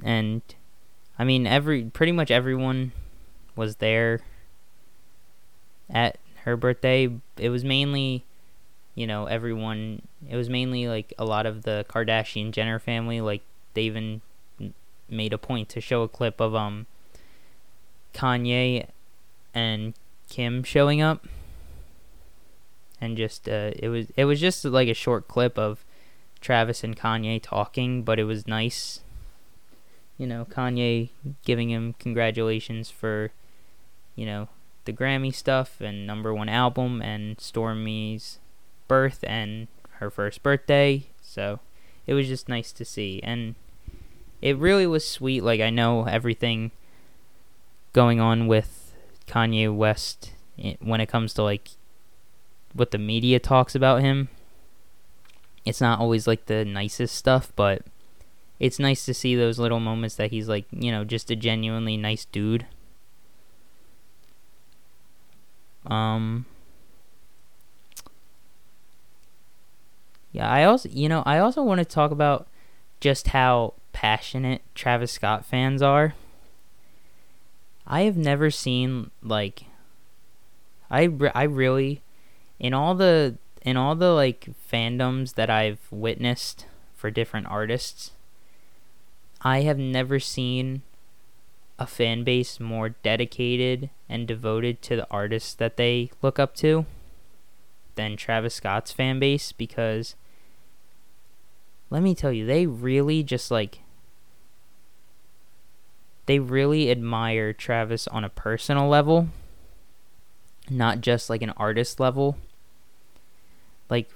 And 0.05 0.43
I 1.19 1.25
mean 1.25 1.47
every 1.47 1.85
pretty 1.85 2.13
much 2.13 2.31
everyone 2.31 2.93
was 3.57 3.77
there 3.77 4.21
at 5.89 6.19
her 6.45 6.59
birthday. 6.59 7.09
It 7.39 7.49
was 7.49 7.65
mainly 7.65 8.27
you 8.95 9.07
know 9.07 9.25
everyone 9.25 10.03
it 10.29 10.37
was 10.37 10.51
mainly 10.51 10.89
like 10.89 11.15
a 11.19 11.25
lot 11.25 11.47
of 11.47 11.63
the 11.63 11.87
Kardashian 11.89 12.51
Jenner 12.51 12.79
family 12.79 13.23
like 13.23 13.41
they 13.73 13.83
even 13.85 14.21
made 15.11 15.33
a 15.33 15.39
point 15.39 15.69
to 15.71 15.81
show 15.81 16.03
a 16.03 16.09
clip 16.09 16.41
of 16.41 16.55
um 16.55 16.87
Kanye 18.15 18.87
and 19.55 19.95
Kim 20.29 20.63
showing 20.63 21.01
up 21.01 21.27
and 23.01 23.17
just 23.17 23.49
uh, 23.49 23.73
it 23.77 23.89
was 23.89 24.07
it 24.17 24.27
was 24.27 24.41
just 24.41 24.65
like 24.65 24.89
a 24.89 24.95
short 24.95 25.27
clip 25.27 25.59
of 25.59 25.85
Travis 26.41 26.85
and 26.85 26.97
Kanye 26.97 27.41
talking, 27.43 28.03
but 28.03 28.19
it 28.19 28.25
was 28.25 28.47
nice. 28.47 29.01
You 30.19 30.27
know, 30.27 30.45
Kanye 30.45 31.11
giving 31.45 31.71
him 31.71 31.95
congratulations 31.99 32.91
for 32.91 33.31
you 34.15 34.27
know 34.27 34.49
the 34.85 34.93
Grammy 34.93 35.35
stuff 35.35 35.81
and 35.81 36.07
number 36.07 36.35
one 36.35 36.49
album 36.49 37.01
and 37.01 37.39
Stormi's 37.39 38.39
birth 38.87 39.25
and 39.27 39.69
her 39.93 40.11
first 40.11 40.43
birthday. 40.43 41.07
So 41.23 41.61
it 42.07 42.15
was 42.15 42.29
just 42.29 42.49
nice 42.49 42.73
to 42.73 42.85
see 42.85 43.21
and 43.23 43.55
it 44.41 44.57
really 44.57 44.87
was 44.87 45.07
sweet. 45.07 45.43
Like 45.43 45.61
I 45.61 45.71
know 45.71 46.05
everything 46.05 46.71
going 47.93 48.21
on 48.21 48.47
with 48.47 48.95
Kanye 49.27 49.75
West 49.75 50.33
when 50.81 51.01
it 51.01 51.09
comes 51.09 51.35
to 51.35 51.43
like 51.43 51.71
what 52.73 52.91
the 52.91 52.99
media 52.99 53.39
talks 53.39 53.75
about 53.75 54.03
him. 54.03 54.29
It's 55.65 55.81
not 55.81 56.01
always 56.01 56.27
like 56.27 56.47
the 56.47 56.65
nicest 56.65 57.15
stuff, 57.15 57.53
but 57.55 57.83
it's 58.59 58.79
nice 58.79 59.05
to 59.07 59.15
see 59.15 59.35
those 59.37 59.59
little 59.59 59.81
moments 59.81 60.17
that 60.17 60.31
he's 60.31 60.49
like, 60.49 60.67
you 60.71 60.91
know, 60.91 61.05
just 61.05 61.31
a 61.31 61.37
genuinely 61.37 61.97
nice 61.97 62.25
dude. 62.25 62.67
Um 65.87 66.47
Yeah, 70.33 70.49
I 70.49 70.65
also, 70.65 70.89
you 70.89 71.09
know, 71.09 71.23
I 71.27 71.39
also 71.39 71.63
want 71.63 71.81
to 71.81 71.85
talk 71.85 72.13
about 72.13 72.47
just 73.01 73.29
how 73.29 73.75
passionate 73.93 74.63
Travis 74.75 75.13
Scott 75.13 75.45
fans 75.45 75.83
are. 75.83 76.15
I 77.87 78.03
have 78.03 78.17
never 78.17 78.51
seen 78.51 79.11
like 79.23 79.65
I 80.91 81.05
re- 81.05 81.33
I 81.35 81.45
really 81.45 82.03
in 82.59 82.75
all 82.75 82.95
the 82.95 83.37
in 83.63 83.77
all 83.77 83.95
the 83.95 84.13
like 84.13 84.49
fandoms 84.71 85.35
that 85.35 85.51
I've 85.51 85.81
witnessed 85.91 86.67
for 86.95 87.11
different 87.11 87.47
artists, 87.47 88.13
I 89.41 89.63
have 89.63 89.79
never 89.79 90.21
seen 90.21 90.83
a 91.79 91.87
fan 91.87 92.25
base 92.25 92.61
more 92.61 92.91
dedicated 92.91 93.89
and 94.09 94.29
devoted 94.29 94.83
to 94.83 94.97
the 94.97 95.07
artists 95.11 95.55
that 95.55 95.79
they 95.79 96.11
look 96.21 96.39
up 96.39 96.55
to 96.57 96.85
than 97.95 98.17
Travis 98.17 98.55
Scott's 98.55 98.93
fan 98.93 99.19
base 99.19 99.53
because 99.53 100.15
let 101.91 102.03
me 102.03 102.15
tell 102.15 102.33
you, 102.33 102.47
they 102.47 102.67
really 102.67 103.23
just 103.23 103.51
like 103.51 103.81
they 106.27 106.39
really 106.39 106.91
admire 106.91 107.53
Travis 107.53 108.07
on 108.07 108.23
a 108.23 108.29
personal 108.29 108.89
level, 108.89 109.29
not 110.71 111.01
just 111.01 111.29
like 111.29 111.43
an 111.43 111.51
artist 111.57 111.99
level. 111.99 112.39
Like 113.89 114.09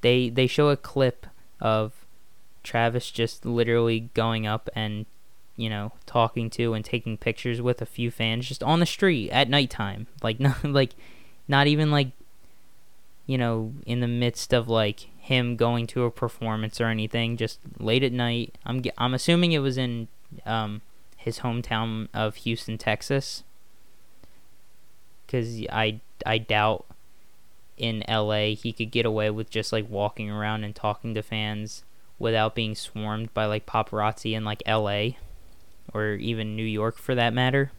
they 0.00 0.28
they 0.28 0.48
show 0.48 0.70
a 0.70 0.76
clip 0.76 1.26
of 1.60 2.04
Travis 2.64 3.12
just 3.12 3.46
literally 3.46 4.10
going 4.14 4.44
up 4.44 4.68
and 4.74 5.06
you 5.54 5.70
know 5.70 5.92
talking 6.06 6.50
to 6.50 6.74
and 6.74 6.84
taking 6.84 7.16
pictures 7.16 7.62
with 7.62 7.80
a 7.80 7.86
few 7.86 8.10
fans 8.10 8.48
just 8.48 8.64
on 8.64 8.80
the 8.80 8.86
street 8.86 9.30
at 9.30 9.48
nighttime. 9.48 10.08
Like 10.20 10.40
not 10.40 10.64
like 10.64 10.96
not 11.46 11.68
even 11.68 11.92
like 11.92 12.10
you 13.26 13.38
know 13.38 13.74
in 13.86 14.00
the 14.00 14.08
midst 14.08 14.52
of 14.52 14.68
like 14.68 15.06
him 15.28 15.56
going 15.56 15.86
to 15.86 16.04
a 16.04 16.10
performance 16.10 16.80
or 16.80 16.86
anything. 16.86 17.36
Just 17.36 17.60
late 17.78 18.02
at 18.02 18.12
night. 18.12 18.56
I'm 18.64 18.82
I'm 18.96 19.12
assuming 19.12 19.52
it 19.52 19.58
was 19.58 19.76
in 19.76 20.08
um, 20.46 20.80
his 21.18 21.40
hometown 21.40 22.08
of 22.14 22.36
Houston, 22.36 22.78
Texas. 22.78 23.44
Because 25.26 25.66
I 25.70 26.00
I 26.24 26.38
doubt 26.38 26.86
in 27.76 28.02
LA 28.08 28.54
he 28.54 28.72
could 28.72 28.90
get 28.90 29.04
away 29.04 29.28
with 29.28 29.50
just 29.50 29.70
like 29.70 29.88
walking 29.88 30.30
around 30.30 30.64
and 30.64 30.74
talking 30.74 31.14
to 31.14 31.22
fans 31.22 31.84
without 32.18 32.54
being 32.54 32.74
swarmed 32.74 33.32
by 33.34 33.44
like 33.44 33.66
paparazzi 33.66 34.32
in 34.32 34.44
like 34.44 34.62
LA 34.66 35.10
or 35.92 36.14
even 36.14 36.56
New 36.56 36.64
York 36.64 36.96
for 36.96 37.14
that 37.14 37.34
matter. 37.34 37.70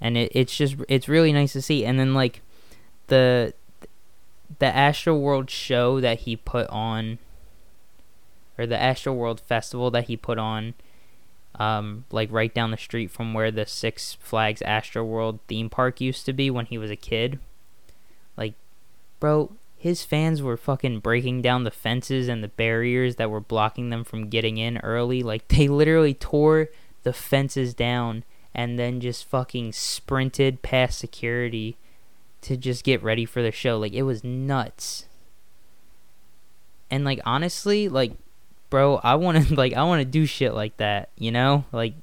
And 0.00 0.16
it, 0.16 0.32
it's 0.34 0.56
just 0.56 0.76
it's 0.88 1.08
really 1.08 1.32
nice 1.32 1.52
to 1.52 1.60
see 1.60 1.84
and 1.84 2.00
then 2.00 2.14
like 2.14 2.40
the 3.08 3.52
the 4.58 4.66
Astroworld 4.66 5.50
show 5.50 6.00
that 6.00 6.20
he 6.20 6.36
put 6.36 6.68
on 6.68 7.18
or 8.58 8.66
the 8.66 8.76
Astroworld 8.76 9.40
festival 9.40 9.90
that 9.90 10.04
he 10.04 10.16
put 10.16 10.38
on 10.38 10.74
um, 11.56 12.04
like 12.10 12.30
right 12.32 12.52
down 12.52 12.70
the 12.70 12.76
street 12.76 13.10
from 13.10 13.32
where 13.32 13.50
the 13.50 13.66
Six 13.66 14.16
Flags 14.20 14.62
Astroworld 14.62 15.40
theme 15.46 15.70
park 15.70 16.00
used 16.00 16.26
to 16.26 16.32
be 16.32 16.50
when 16.50 16.66
he 16.66 16.78
was 16.78 16.90
a 16.90 16.96
kid. 16.96 17.38
Like, 18.36 18.54
bro, 19.20 19.52
his 19.76 20.04
fans 20.04 20.42
were 20.42 20.56
fucking 20.56 21.00
breaking 21.00 21.42
down 21.42 21.64
the 21.64 21.70
fences 21.70 22.28
and 22.28 22.42
the 22.42 22.48
barriers 22.48 23.16
that 23.16 23.30
were 23.30 23.40
blocking 23.40 23.90
them 23.90 24.02
from 24.04 24.28
getting 24.28 24.56
in 24.56 24.78
early. 24.78 25.22
Like, 25.22 25.48
they 25.48 25.68
literally 25.68 26.14
tore 26.14 26.70
the 27.02 27.12
fences 27.12 27.74
down 27.74 28.24
and 28.54 28.78
then 28.78 29.00
just 29.00 29.24
fucking 29.24 29.72
sprinted 29.72 30.62
past 30.62 30.98
security 30.98 31.76
to 32.44 32.56
just 32.56 32.84
get 32.84 33.02
ready 33.02 33.24
for 33.24 33.42
the 33.42 33.52
show. 33.52 33.78
Like, 33.78 33.92
it 33.92 34.02
was 34.02 34.24
nuts. 34.24 35.06
And, 36.90 37.04
like, 37.04 37.20
honestly, 37.24 37.88
like, 37.88 38.12
bro, 38.74 38.96
I 39.04 39.14
want 39.14 39.46
to 39.46 39.54
like 39.62 39.72
I 39.74 39.84
want 39.84 40.00
to 40.00 40.04
do 40.04 40.26
shit 40.26 40.52
like 40.52 40.78
that, 40.78 41.10
you 41.16 41.30
know? 41.30 41.64
Like 41.70 41.94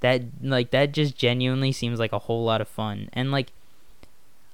that 0.00 0.22
like 0.40 0.70
that 0.70 0.92
just 0.92 1.16
genuinely 1.16 1.72
seems 1.72 1.98
like 1.98 2.12
a 2.12 2.20
whole 2.20 2.44
lot 2.44 2.60
of 2.60 2.68
fun. 2.68 3.08
And 3.12 3.32
like 3.32 3.50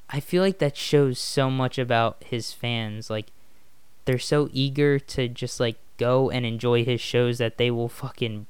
I 0.09 0.19
feel 0.19 0.43
like 0.43 0.61
that 0.61 0.79
shows 0.79 1.19
so 1.19 1.51
much 1.51 1.79
about 1.79 2.25
his 2.25 2.55
fans. 2.55 3.11
Like 3.11 3.33
they're 4.07 4.19
so 4.19 4.49
eager 4.53 4.99
to 4.99 5.29
just 5.29 5.61
like 5.61 5.77
go 5.99 6.31
and 6.31 6.47
enjoy 6.47 6.87
his 6.87 7.03
shows 7.03 7.37
that 7.37 7.59
they 7.59 7.71
will 7.71 7.91
fucking 7.91 8.47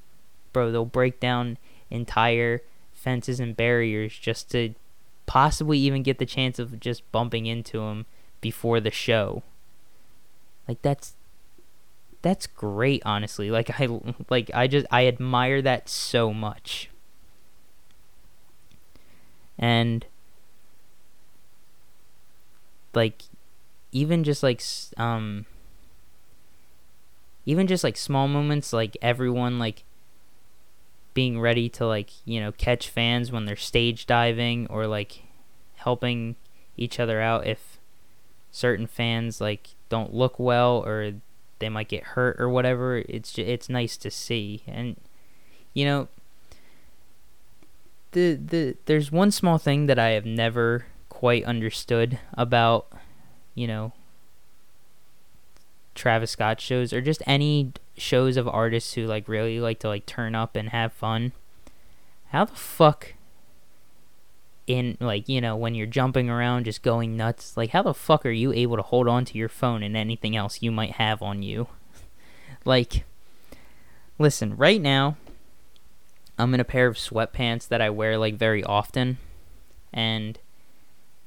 bro, 0.53 0.71
they'll 0.71 0.85
break 0.85 1.19
down 1.19 1.57
entire 1.89 2.61
fences 2.93 3.41
and 3.41 3.57
barriers 3.57 4.17
just 4.17 4.49
to 4.51 4.75
possibly 5.25 5.77
even 5.79 6.03
get 6.03 6.19
the 6.19 6.25
chance 6.25 6.59
of 6.59 6.79
just 6.79 7.09
bumping 7.11 7.45
into 7.45 7.81
him 7.81 8.05
before 8.41 8.79
the 8.79 8.91
show. 8.91 9.43
Like 10.67 10.81
that's 10.81 11.15
that's 12.23 12.47
great 12.47 13.01
honestly 13.05 13.51
like 13.51 13.69
i 13.79 13.87
like 14.29 14.49
i 14.53 14.65
just 14.65 14.87
i 14.89 15.05
admire 15.05 15.61
that 15.61 15.89
so 15.89 16.33
much 16.33 16.89
and 19.59 20.05
like 22.93 23.23
even 23.91 24.23
just 24.23 24.41
like 24.41 24.63
um 24.97 25.45
even 27.45 27.67
just 27.67 27.83
like 27.83 27.97
small 27.97 28.29
moments 28.29 28.71
like 28.71 28.97
everyone 29.01 29.59
like 29.59 29.83
being 31.13 31.39
ready 31.39 31.69
to 31.69 31.85
like 31.85 32.09
you 32.25 32.39
know 32.39 32.51
catch 32.51 32.89
fans 32.89 33.31
when 33.31 33.45
they're 33.45 33.55
stage 33.55 34.05
diving 34.05 34.67
or 34.67 34.87
like 34.87 35.23
helping 35.75 36.35
each 36.77 36.99
other 36.99 37.21
out 37.21 37.45
if 37.45 37.79
certain 38.51 38.87
fans 38.87 39.41
like 39.41 39.69
don't 39.89 40.13
look 40.13 40.39
well 40.39 40.83
or 40.85 41.13
they 41.59 41.69
might 41.69 41.87
get 41.87 42.03
hurt 42.03 42.35
or 42.39 42.49
whatever. 42.49 42.97
It's 43.07 43.31
just, 43.31 43.47
it's 43.47 43.69
nice 43.69 43.95
to 43.97 44.11
see, 44.11 44.63
and 44.67 44.97
you 45.73 45.85
know, 45.85 46.07
the 48.11 48.35
the 48.35 48.75
there's 48.85 49.11
one 49.11 49.31
small 49.31 49.57
thing 49.57 49.85
that 49.87 49.97
I 49.97 50.09
have 50.09 50.25
never 50.25 50.85
quite 51.09 51.45
understood 51.45 52.19
about, 52.33 52.87
you 53.55 53.65
know, 53.65 53.93
Travis 55.95 56.31
Scott 56.31 56.59
shows 56.59 56.91
or 56.91 57.01
just 57.01 57.23
any 57.25 57.71
shows 57.97 58.37
of 58.37 58.47
artists 58.47 58.93
who 58.93 59.05
like 59.05 59.27
really 59.27 59.59
like 59.59 59.79
to 59.79 59.87
like 59.87 60.05
turn 60.05 60.35
up 60.35 60.55
and 60.55 60.69
have 60.69 60.93
fun. 60.93 61.31
How 62.29 62.45
the 62.45 62.55
fuck 62.55 63.13
in 64.65 64.97
like 64.99 65.27
you 65.27 65.41
know 65.41 65.55
when 65.55 65.75
you're 65.75 65.85
jumping 65.85 66.29
around 66.29 66.63
just 66.63 66.81
going 66.81 67.17
nuts 67.17 67.57
like 67.57 67.71
how 67.71 67.81
the 67.81 67.93
fuck 67.93 68.25
are 68.25 68.31
you 68.31 68.53
able 68.53 68.77
to 68.77 68.81
hold 68.81 69.07
on 69.07 69.25
to 69.25 69.37
your 69.37 69.49
phone 69.49 69.83
and 69.83 69.97
anything 69.97 70.35
else 70.35 70.61
you 70.61 70.71
might 70.71 70.93
have 70.93 71.21
on 71.21 71.43
you 71.43 71.67
like 72.65 73.03
listen 74.17 74.55
right 74.55 74.81
now 74.81 75.17
i'm 76.39 76.53
in 76.53 76.61
a 76.61 76.65
pair 76.65 76.87
of 76.87 76.95
sweatpants 76.95 77.67
that 77.67 77.81
i 77.81 77.89
wear 77.89 78.17
like 78.17 78.35
very 78.35 78.63
often 78.63 79.17
and 79.91 80.39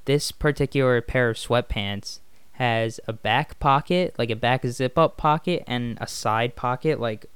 this 0.06 0.32
particular 0.32 1.02
pair 1.02 1.28
of 1.28 1.36
sweatpants 1.36 2.20
has 2.56 2.98
a 3.06 3.12
back 3.12 3.58
pocket 3.60 4.14
like 4.18 4.30
a 4.30 4.36
back 4.36 4.66
zip 4.66 4.96
up 4.96 5.16
pocket 5.16 5.62
and 5.66 5.98
a 6.00 6.06
side 6.06 6.56
pocket 6.56 6.98
like 6.98 7.26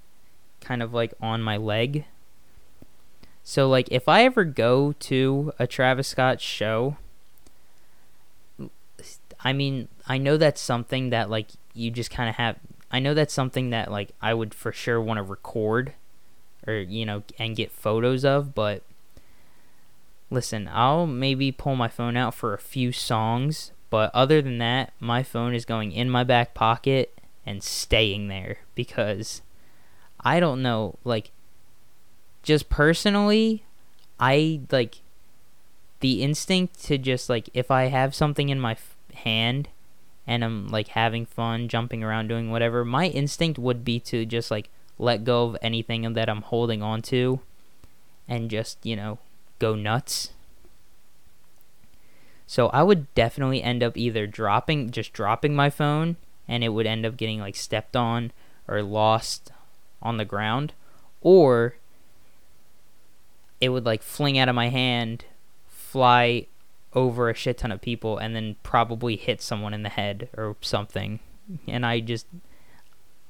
kind 0.60 0.82
of 0.82 0.94
like 0.94 1.12
on 1.20 1.42
my 1.42 1.56
leg. 1.56 2.04
So 3.42 3.68
like 3.68 3.88
if 3.90 4.08
I 4.08 4.24
ever 4.24 4.44
go 4.44 4.92
to 4.92 5.52
a 5.58 5.66
Travis 5.66 6.08
Scott 6.08 6.40
show, 6.40 6.96
I 9.42 9.52
mean, 9.52 9.88
I 10.06 10.18
know 10.18 10.36
that's 10.36 10.60
something 10.60 11.10
that 11.10 11.30
like 11.30 11.48
you 11.74 11.90
just 11.90 12.10
kind 12.10 12.28
of 12.28 12.36
have 12.36 12.56
I 12.90 12.98
know 12.98 13.14
that's 13.14 13.34
something 13.34 13.70
that 13.70 13.90
like 13.90 14.10
I 14.20 14.34
would 14.34 14.54
for 14.54 14.72
sure 14.72 15.00
want 15.00 15.18
to 15.18 15.22
record 15.22 15.94
or 16.66 16.74
you 16.74 17.06
know 17.06 17.22
and 17.38 17.56
get 17.56 17.70
photos 17.70 18.24
of, 18.24 18.54
but 18.54 18.82
listen, 20.30 20.68
I'll 20.72 21.06
maybe 21.06 21.52
pull 21.52 21.76
my 21.76 21.88
phone 21.88 22.16
out 22.16 22.34
for 22.34 22.54
a 22.54 22.58
few 22.58 22.92
songs, 22.92 23.72
but 23.91 24.11
other 24.14 24.41
than 24.41 24.59
that, 24.59 24.93
my 25.01 25.22
phone 25.22 25.55
is 25.55 25.64
going 25.64 25.93
in 25.93 26.09
my 26.09 26.24
back 26.24 26.55
pocket 26.55 27.18
and 27.45 27.62
staying 27.62 28.28
there 28.28 28.59
because 28.74 29.43
I 30.20 30.41
don't 30.41 30.62
know, 30.62 30.97
like 31.05 31.32
just 32.43 32.70
personally, 32.70 33.64
I 34.18 34.61
like 34.70 34.99
the 36.01 36.22
instinct 36.22 36.82
to 36.84 36.99
just 36.99 37.28
like 37.28 37.49
if 37.53 37.70
I 37.70 37.84
have 37.84 38.14
something 38.14 38.49
in 38.49 38.61
my 38.61 38.72
f- 38.72 38.97
hand 39.14 39.68
and 40.26 40.45
I'm 40.45 40.68
like 40.68 40.88
having 40.88 41.26
fun, 41.26 41.68
jumping 41.68 42.05
around, 42.05 42.28
doing 42.28 42.51
whatever, 42.51 42.84
my 42.84 43.07
instinct 43.07 43.59
would 43.59 43.84
be 43.84 43.99
to 44.01 44.24
just 44.24 44.51
like 44.51 44.68
let 44.99 45.24
go 45.24 45.45
of 45.45 45.57
anything 45.62 46.12
that 46.12 46.28
I'm 46.28 46.43
holding 46.43 46.82
on 46.82 47.03
to 47.03 47.41
and 48.28 48.51
just, 48.51 48.78
you 48.84 48.95
know, 48.95 49.18
go 49.59 49.74
nuts. 49.74 50.30
So 52.51 52.66
I 52.70 52.82
would 52.82 53.14
definitely 53.14 53.62
end 53.62 53.80
up 53.80 53.96
either 53.96 54.26
dropping 54.26 54.90
just 54.90 55.12
dropping 55.12 55.55
my 55.55 55.70
phone 55.70 56.16
and 56.48 56.64
it 56.64 56.70
would 56.70 56.84
end 56.84 57.07
up 57.07 57.16
getting 57.16 57.38
like 57.38 57.55
stepped 57.55 57.94
on 57.94 58.32
or 58.66 58.82
lost 58.82 59.53
on 60.03 60.16
the 60.16 60.24
ground 60.24 60.72
or 61.20 61.76
it 63.61 63.68
would 63.68 63.86
like 63.86 64.03
fling 64.03 64.36
out 64.36 64.48
of 64.48 64.57
my 64.57 64.68
hand, 64.68 65.26
fly 65.68 66.48
over 66.92 67.30
a 67.30 67.34
shit 67.34 67.59
ton 67.59 67.70
of 67.70 67.80
people, 67.80 68.18
and 68.18 68.34
then 68.34 68.57
probably 68.64 69.14
hit 69.14 69.40
someone 69.40 69.72
in 69.72 69.84
the 69.84 69.88
head 69.88 70.28
or 70.36 70.57
something. 70.61 71.20
And 71.68 71.86
I 71.86 72.01
just, 72.01 72.26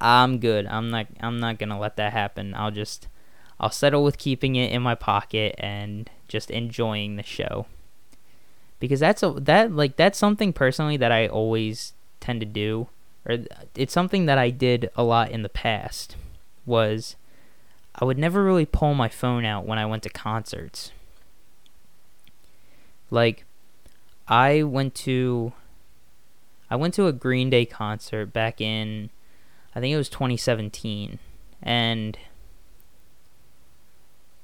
I'm 0.00 0.38
good. 0.38 0.64
I'm 0.64 0.88
not. 0.88 1.08
I'm 1.20 1.38
not 1.38 1.58
gonna 1.58 1.78
let 1.78 1.96
that 1.96 2.14
happen. 2.14 2.54
I'll 2.54 2.70
just, 2.70 3.06
I'll 3.58 3.70
settle 3.70 4.02
with 4.02 4.16
keeping 4.16 4.56
it 4.56 4.72
in 4.72 4.80
my 4.80 4.94
pocket 4.94 5.56
and 5.58 6.08
just 6.26 6.50
enjoying 6.50 7.16
the 7.16 7.22
show. 7.22 7.66
Because 8.80 9.00
that's 9.00 9.22
a 9.22 9.30
that 9.30 9.72
like 9.72 9.96
that's 9.96 10.18
something 10.18 10.52
personally 10.52 10.96
that 10.96 11.12
I 11.12 11.28
always 11.28 11.92
tend 12.18 12.40
to 12.40 12.46
do, 12.46 12.88
or 13.24 13.38
it's 13.76 13.92
something 13.92 14.26
that 14.26 14.38
I 14.38 14.50
did 14.50 14.90
a 14.96 15.04
lot 15.04 15.30
in 15.30 15.42
the 15.42 15.48
past. 15.48 16.16
Was 16.66 17.14
I 17.94 18.04
would 18.04 18.18
never 18.18 18.42
really 18.42 18.66
pull 18.66 18.94
my 18.94 19.08
phone 19.08 19.44
out 19.44 19.66
when 19.66 19.78
I 19.78 19.86
went 19.86 20.02
to 20.04 20.10
concerts. 20.10 20.92
Like 23.10 23.44
I 24.28 24.62
went 24.62 24.94
to 24.96 25.52
I 26.70 26.76
went 26.76 26.94
to 26.94 27.06
a 27.06 27.12
Green 27.12 27.50
Day 27.50 27.66
concert 27.66 28.32
back 28.32 28.60
in 28.60 29.10
I 29.74 29.80
think 29.80 29.92
it 29.92 29.98
was 29.98 30.08
2017 30.08 31.18
and 31.62 32.18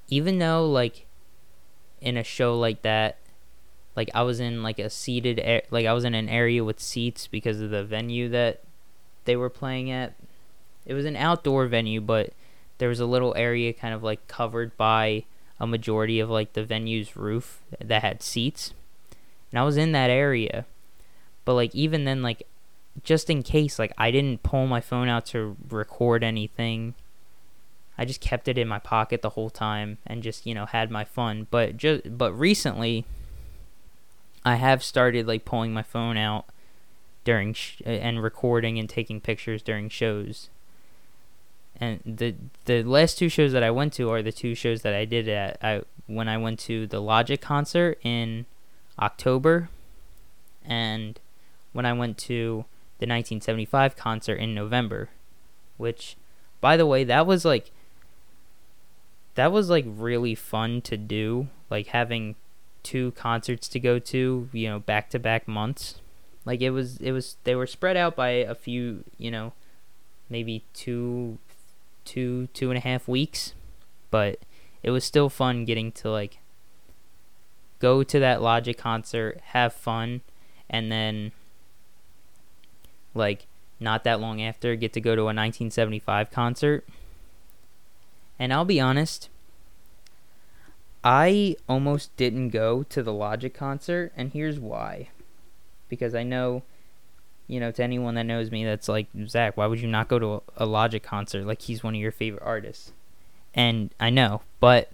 even 0.08 0.38
though 0.38 0.68
like 0.68 1.06
in 2.00 2.16
a 2.16 2.24
show 2.24 2.58
like 2.58 2.82
that 2.82 3.18
like 3.96 4.10
I 4.14 4.22
was 4.22 4.38
in 4.38 4.62
like 4.62 4.78
a 4.78 4.90
seated 4.90 5.40
air, 5.42 5.62
like 5.70 5.86
I 5.86 5.94
was 5.94 6.04
in 6.04 6.14
an 6.14 6.28
area 6.28 6.62
with 6.62 6.78
seats 6.78 7.26
because 7.26 7.60
of 7.60 7.70
the 7.70 7.82
venue 7.82 8.28
that 8.28 8.60
they 9.24 9.36
were 9.36 9.50
playing 9.50 9.90
at. 9.90 10.14
It 10.84 10.94
was 10.94 11.06
an 11.06 11.16
outdoor 11.16 11.66
venue, 11.66 12.00
but 12.00 12.32
there 12.78 12.90
was 12.90 13.00
a 13.00 13.06
little 13.06 13.34
area 13.36 13.72
kind 13.72 13.94
of 13.94 14.02
like 14.02 14.28
covered 14.28 14.76
by 14.76 15.24
a 15.58 15.66
majority 15.66 16.20
of 16.20 16.28
like 16.28 16.52
the 16.52 16.64
venue's 16.64 17.16
roof 17.16 17.62
that 17.82 18.02
had 18.02 18.22
seats. 18.22 18.74
And 19.50 19.58
I 19.58 19.64
was 19.64 19.78
in 19.78 19.92
that 19.92 20.10
area. 20.10 20.66
But 21.44 21.54
like 21.54 21.74
even 21.74 22.04
then 22.04 22.22
like 22.22 22.46
just 23.02 23.30
in 23.30 23.42
case 23.42 23.78
like 23.78 23.92
I 23.96 24.10
didn't 24.10 24.42
pull 24.42 24.66
my 24.66 24.80
phone 24.80 25.08
out 25.08 25.26
to 25.26 25.56
record 25.70 26.22
anything. 26.22 26.94
I 27.98 28.04
just 28.04 28.20
kept 28.20 28.46
it 28.46 28.58
in 28.58 28.68
my 28.68 28.78
pocket 28.78 29.22
the 29.22 29.30
whole 29.30 29.48
time 29.48 29.96
and 30.06 30.22
just, 30.22 30.44
you 30.44 30.54
know, 30.54 30.66
had 30.66 30.90
my 30.90 31.04
fun. 31.04 31.46
But 31.50 31.78
just 31.78 32.18
but 32.18 32.32
recently 32.34 33.06
I 34.46 34.54
have 34.54 34.82
started 34.82 35.26
like 35.26 35.44
pulling 35.44 35.74
my 35.74 35.82
phone 35.82 36.16
out 36.16 36.46
during 37.24 37.52
sh- 37.52 37.82
and 37.84 38.22
recording 38.22 38.78
and 38.78 38.88
taking 38.88 39.20
pictures 39.20 39.60
during 39.60 39.88
shows. 39.88 40.48
And 41.78 42.00
the 42.06 42.36
the 42.64 42.82
last 42.82 43.18
two 43.18 43.28
shows 43.28 43.52
that 43.52 43.62
I 43.62 43.70
went 43.70 43.92
to 43.94 44.08
are 44.10 44.22
the 44.22 44.32
two 44.32 44.54
shows 44.54 44.80
that 44.82 44.94
I 44.94 45.04
did 45.04 45.28
at 45.28 45.58
I 45.62 45.82
when 46.06 46.28
I 46.28 46.38
went 46.38 46.58
to 46.60 46.86
the 46.86 47.00
Logic 47.00 47.40
concert 47.40 47.98
in 48.02 48.46
October 48.98 49.68
and 50.64 51.20
when 51.74 51.84
I 51.84 51.92
went 51.92 52.16
to 52.18 52.64
the 52.98 53.06
1975 53.06 53.96
concert 53.96 54.36
in 54.36 54.54
November 54.54 55.10
which 55.76 56.16
by 56.62 56.78
the 56.78 56.86
way 56.86 57.04
that 57.04 57.26
was 57.26 57.44
like 57.44 57.70
that 59.36 59.52
was 59.52 59.70
like 59.70 59.84
really 59.86 60.34
fun 60.34 60.80
to 60.82 60.96
do, 60.96 61.48
like 61.70 61.88
having 61.88 62.34
two 62.86 63.10
concerts 63.12 63.66
to 63.66 63.80
go 63.80 63.98
to, 63.98 64.48
you 64.52 64.68
know, 64.68 64.78
back 64.78 65.10
to 65.10 65.18
back 65.18 65.48
months. 65.48 65.96
Like 66.44 66.60
it 66.60 66.70
was 66.70 66.98
it 66.98 67.10
was 67.10 67.36
they 67.42 67.56
were 67.56 67.66
spread 67.66 67.96
out 67.96 68.14
by 68.14 68.28
a 68.28 68.54
few, 68.54 69.02
you 69.18 69.28
know, 69.28 69.52
maybe 70.30 70.64
two 70.72 71.38
two 72.04 72.46
two 72.54 72.70
and 72.70 72.78
a 72.78 72.80
half 72.80 73.08
weeks. 73.08 73.54
But 74.12 74.38
it 74.84 74.92
was 74.92 75.02
still 75.02 75.28
fun 75.28 75.64
getting 75.64 75.90
to 75.92 76.10
like 76.10 76.38
go 77.80 78.04
to 78.04 78.20
that 78.20 78.40
Logic 78.40 78.78
concert, 78.78 79.40
have 79.46 79.72
fun, 79.72 80.20
and 80.70 80.92
then 80.92 81.32
like 83.14 83.48
not 83.80 84.04
that 84.04 84.20
long 84.20 84.40
after 84.40 84.76
get 84.76 84.92
to 84.92 85.00
go 85.00 85.16
to 85.16 85.22
a 85.22 85.34
1975 85.34 86.30
concert. 86.30 86.86
And 88.38 88.52
I'll 88.52 88.64
be 88.64 88.78
honest, 88.78 89.28
I 91.08 91.54
almost 91.68 92.16
didn't 92.16 92.48
go 92.48 92.82
to 92.82 93.00
the 93.00 93.12
Logic 93.12 93.54
concert, 93.54 94.12
and 94.16 94.32
here's 94.32 94.58
why. 94.58 95.10
Because 95.88 96.16
I 96.16 96.24
know, 96.24 96.64
you 97.46 97.60
know, 97.60 97.70
to 97.70 97.82
anyone 97.84 98.16
that 98.16 98.24
knows 98.24 98.50
me, 98.50 98.64
that's 98.64 98.88
like, 98.88 99.06
Zach, 99.28 99.56
why 99.56 99.66
would 99.66 99.80
you 99.80 99.86
not 99.86 100.08
go 100.08 100.18
to 100.18 100.42
a 100.56 100.66
Logic 100.66 101.00
concert? 101.00 101.46
Like, 101.46 101.62
he's 101.62 101.84
one 101.84 101.94
of 101.94 102.00
your 102.00 102.10
favorite 102.10 102.42
artists. 102.42 102.90
And 103.54 103.94
I 104.00 104.10
know, 104.10 104.42
but 104.58 104.90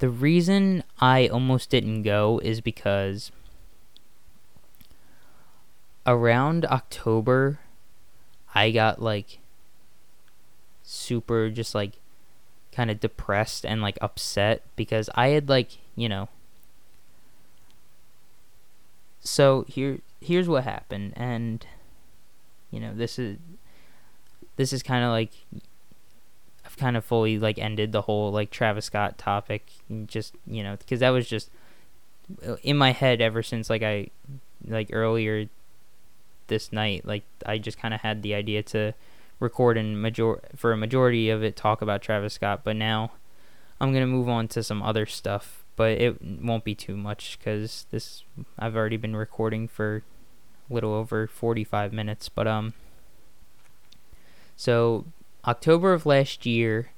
the 0.00 0.08
reason 0.08 0.82
I 1.00 1.28
almost 1.28 1.70
didn't 1.70 2.02
go 2.02 2.40
is 2.42 2.60
because 2.60 3.30
around 6.04 6.64
October, 6.64 7.60
I 8.56 8.72
got 8.72 9.00
like 9.00 9.38
super 10.82 11.48
just 11.48 11.76
like 11.76 11.92
kind 12.74 12.90
of 12.90 13.00
depressed 13.00 13.64
and 13.64 13.80
like 13.80 13.96
upset 14.00 14.62
because 14.76 15.08
I 15.14 15.28
had 15.28 15.48
like, 15.48 15.78
you 15.96 16.08
know, 16.08 16.28
so 19.20 19.64
here 19.68 20.00
here's 20.20 20.48
what 20.48 20.64
happened 20.64 21.12
and 21.16 21.66
you 22.70 22.80
know, 22.80 22.92
this 22.94 23.18
is 23.18 23.38
this 24.56 24.72
is 24.72 24.82
kind 24.82 25.04
of 25.04 25.10
like 25.10 25.30
I've 26.66 26.76
kind 26.76 26.96
of 26.96 27.04
fully 27.04 27.38
like 27.38 27.58
ended 27.58 27.92
the 27.92 28.02
whole 28.02 28.32
like 28.32 28.50
Travis 28.50 28.86
Scott 28.86 29.18
topic 29.18 29.66
just, 30.06 30.34
you 30.46 30.62
know, 30.62 30.76
cuz 30.88 31.00
that 31.00 31.10
was 31.10 31.28
just 31.28 31.50
uh, 32.46 32.56
in 32.62 32.76
my 32.76 32.92
head 32.92 33.20
ever 33.20 33.42
since 33.42 33.70
like 33.70 33.82
I 33.82 34.08
like 34.66 34.88
earlier 34.92 35.48
this 36.46 36.72
night 36.72 37.06
like 37.06 37.22
I 37.46 37.58
just 37.58 37.78
kind 37.78 37.94
of 37.94 38.00
had 38.00 38.22
the 38.22 38.34
idea 38.34 38.62
to 38.62 38.94
record 39.40 39.76
and 39.76 40.00
major 40.00 40.40
for 40.56 40.72
a 40.72 40.76
majority 40.76 41.30
of 41.30 41.42
it 41.42 41.56
talk 41.56 41.82
about 41.82 42.02
Travis 42.02 42.34
Scott, 42.34 42.62
but 42.64 42.76
now 42.76 43.12
I'm 43.80 43.92
gonna 43.92 44.06
move 44.06 44.28
on 44.28 44.48
to 44.48 44.62
some 44.62 44.82
other 44.82 45.06
stuff. 45.06 45.64
But 45.76 46.00
it 46.00 46.22
won't 46.22 46.62
be 46.62 46.76
too 46.76 46.96
much 46.96 47.36
because 47.38 47.86
this 47.90 48.22
I've 48.58 48.76
already 48.76 48.96
been 48.96 49.16
recording 49.16 49.66
for 49.66 50.04
a 50.70 50.74
little 50.74 50.92
over 50.92 51.26
45 51.26 51.92
minutes. 51.92 52.28
But 52.28 52.46
um, 52.46 52.74
so 54.56 55.06
October 55.44 55.92
of 55.92 56.06
last 56.06 56.46
year, 56.46 56.90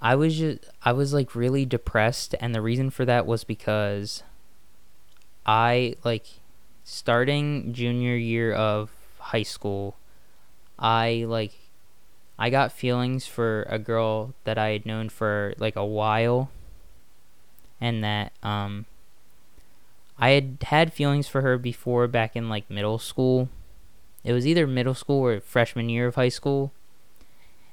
I 0.00 0.14
was 0.14 0.38
just 0.38 0.64
I 0.84 0.92
was 0.92 1.12
like 1.12 1.34
really 1.34 1.66
depressed, 1.66 2.34
and 2.40 2.54
the 2.54 2.62
reason 2.62 2.90
for 2.90 3.04
that 3.04 3.26
was 3.26 3.42
because 3.42 4.22
I 5.44 5.96
like 6.04 6.26
starting 6.84 7.72
junior 7.72 8.14
year 8.14 8.52
of 8.52 8.90
high 9.18 9.42
school 9.42 9.96
I 10.78 11.24
like 11.28 11.52
I 12.38 12.50
got 12.50 12.72
feelings 12.72 13.26
for 13.26 13.62
a 13.68 13.78
girl 13.78 14.34
that 14.44 14.58
I 14.58 14.70
had 14.70 14.86
known 14.86 15.08
for 15.08 15.54
like 15.58 15.76
a 15.76 15.84
while 15.84 16.50
and 17.80 18.02
that 18.02 18.32
um 18.42 18.86
I 20.18 20.30
had 20.30 20.58
had 20.62 20.92
feelings 20.92 21.26
for 21.28 21.42
her 21.42 21.58
before 21.58 22.06
back 22.06 22.36
in 22.36 22.48
like 22.48 22.70
middle 22.70 22.98
school. 22.98 23.48
It 24.22 24.32
was 24.32 24.46
either 24.46 24.66
middle 24.66 24.94
school 24.94 25.24
or 25.24 25.40
freshman 25.40 25.88
year 25.88 26.06
of 26.06 26.14
high 26.14 26.28
school. 26.28 26.72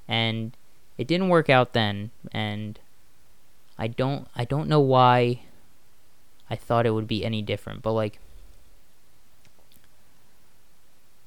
And 0.08 0.56
it 0.98 1.06
didn't 1.06 1.28
work 1.28 1.48
out 1.48 1.72
then 1.72 2.10
and 2.32 2.78
I 3.78 3.88
don't 3.88 4.28
I 4.36 4.44
don't 4.44 4.68
know 4.68 4.80
why 4.80 5.42
I 6.50 6.56
thought 6.56 6.86
it 6.86 6.90
would 6.90 7.08
be 7.08 7.24
any 7.24 7.42
different, 7.42 7.82
but 7.82 7.92
like 7.92 8.18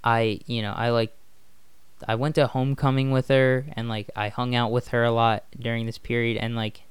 I, 0.04 0.40
you 0.46 0.62
know, 0.62 0.74
I 0.74 0.90
like 0.92 1.12
I 2.08 2.16
went 2.16 2.36
to 2.36 2.48
homecoming 2.48 3.12
with 3.12 3.30
her 3.30 3.66
and 3.74 3.88
like 3.88 4.10
I 4.16 4.30
hung 4.30 4.54
out 4.54 4.72
with 4.72 4.90
her 4.90 5.04
a 5.04 5.12
lot 5.12 5.44
during 5.58 5.86
this 5.86 5.98
period 5.98 6.38
and 6.38 6.56
like 6.56 6.82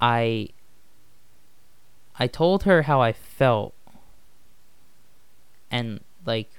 I 0.00 0.50
I 2.18 2.26
told 2.26 2.64
her 2.64 2.82
how 2.82 3.00
I 3.00 3.12
felt 3.12 3.74
and 5.70 6.00
like 6.24 6.50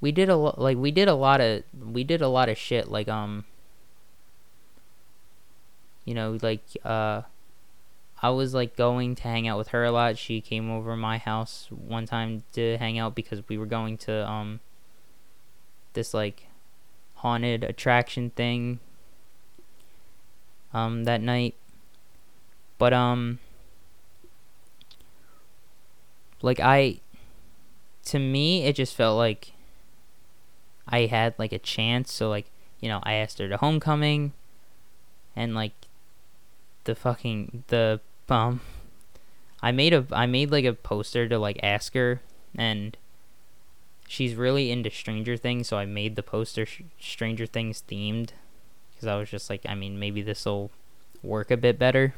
we 0.00 0.12
did 0.12 0.28
a 0.28 0.36
lot 0.36 0.58
like 0.58 0.78
we 0.78 0.90
did 0.90 1.08
a 1.08 1.14
lot 1.14 1.40
of 1.40 1.62
we 1.78 2.04
did 2.04 2.22
a 2.22 2.28
lot 2.28 2.48
of 2.48 2.56
shit 2.56 2.88
like 2.90 3.08
um 3.08 3.44
you 6.04 6.14
know 6.14 6.38
like 6.42 6.62
uh 6.84 7.22
I 8.22 8.30
was 8.30 8.54
like 8.54 8.74
going 8.74 9.16
to 9.16 9.22
hang 9.22 9.46
out 9.46 9.58
with 9.58 9.68
her 9.68 9.84
a 9.84 9.90
lot. 9.90 10.16
She 10.16 10.40
came 10.40 10.70
over 10.70 10.96
my 10.96 11.18
house 11.18 11.68
one 11.70 12.06
time 12.06 12.44
to 12.52 12.78
hang 12.78 12.98
out 12.98 13.14
because 13.14 13.46
we 13.50 13.58
were 13.58 13.66
going 13.66 13.98
to 13.98 14.26
um 14.26 14.60
this 15.94 16.14
like 16.14 16.48
haunted 17.16 17.64
attraction 17.64 18.30
thing 18.30 18.78
um 20.72 21.04
that 21.04 21.20
night. 21.20 21.54
But 22.78 22.92
um 22.92 23.38
like 26.42 26.60
I 26.60 27.00
to 28.06 28.18
me 28.18 28.64
it 28.64 28.76
just 28.76 28.94
felt 28.94 29.16
like 29.16 29.52
I 30.86 31.06
had 31.06 31.34
like 31.38 31.52
a 31.52 31.58
chance. 31.58 32.12
So 32.12 32.28
like 32.28 32.50
you 32.80 32.88
know 32.88 33.00
I 33.02 33.14
asked 33.14 33.38
her 33.38 33.48
to 33.48 33.56
homecoming 33.56 34.32
and 35.34 35.54
like 35.54 35.72
the 36.84 36.94
fucking 36.94 37.64
the 37.68 38.00
um 38.28 38.60
I 39.62 39.72
made 39.72 39.94
a 39.94 40.04
I 40.12 40.26
made 40.26 40.50
like 40.50 40.66
a 40.66 40.74
poster 40.74 41.28
to 41.28 41.38
like 41.38 41.58
ask 41.62 41.94
her 41.94 42.20
and 42.56 42.96
she's 44.14 44.36
really 44.36 44.70
into 44.70 44.90
Stranger 44.90 45.36
Things, 45.36 45.66
so 45.66 45.76
I 45.76 45.86
made 45.86 46.14
the 46.14 46.22
poster 46.22 46.64
sh- 46.64 46.82
Stranger 47.00 47.46
Things 47.46 47.82
themed 47.88 48.30
because 48.94 49.08
I 49.08 49.16
was 49.16 49.28
just 49.28 49.50
like, 49.50 49.62
I 49.68 49.74
mean, 49.74 49.98
maybe 49.98 50.22
this 50.22 50.46
will 50.46 50.70
work 51.20 51.50
a 51.50 51.56
bit 51.56 51.80
better. 51.80 52.14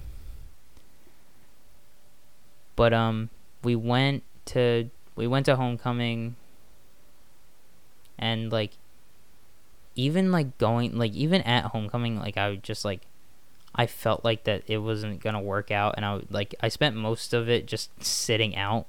But 2.77 2.93
um, 2.93 3.31
we 3.65 3.75
went 3.75 4.25
to 4.47 4.91
we 5.15 5.27
went 5.27 5.47
to 5.47 5.57
homecoming, 5.57 6.37
and 8.19 8.53
like, 8.53 8.73
even 9.95 10.31
like 10.31 10.59
going 10.59 10.99
like 10.99 11.15
even 11.15 11.41
at 11.43 11.65
homecoming, 11.67 12.19
like 12.19 12.37
I 12.37 12.51
would 12.51 12.63
just 12.63 12.85
like. 12.85 13.01
I 13.79 13.87
felt 13.87 14.25
like 14.25 14.45
that 14.45 14.63
it 14.67 14.79
wasn't 14.79 15.21
gonna 15.21 15.41
work 15.41 15.71
out, 15.71 15.97
and 15.99 16.05
I 16.07 16.23
like 16.31 16.55
I 16.63 16.69
spent 16.69 16.97
most 16.97 17.35
of 17.35 17.51
it 17.51 17.67
just 17.67 18.03
sitting 18.03 18.57
out 18.57 18.87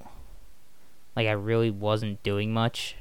like 1.17 1.27
I 1.27 1.31
really 1.31 1.71
wasn't 1.71 2.21
doing 2.21 2.53
much. 2.53 2.95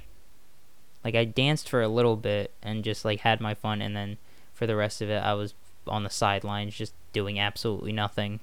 Like 1.04 1.14
I 1.14 1.26
danced 1.26 1.68
for 1.68 1.82
a 1.82 1.88
little 1.88 2.16
bit 2.16 2.50
and 2.62 2.82
just 2.82 3.04
like 3.04 3.20
had 3.20 3.42
my 3.42 3.52
fun 3.52 3.82
and 3.82 3.94
then 3.94 4.16
for 4.54 4.66
the 4.66 4.74
rest 4.74 5.02
of 5.02 5.10
it 5.10 5.22
I 5.22 5.34
was 5.34 5.52
on 5.86 6.02
the 6.02 6.08
sidelines 6.08 6.74
just 6.74 6.94
doing 7.12 7.38
absolutely 7.38 7.92
nothing 7.92 8.40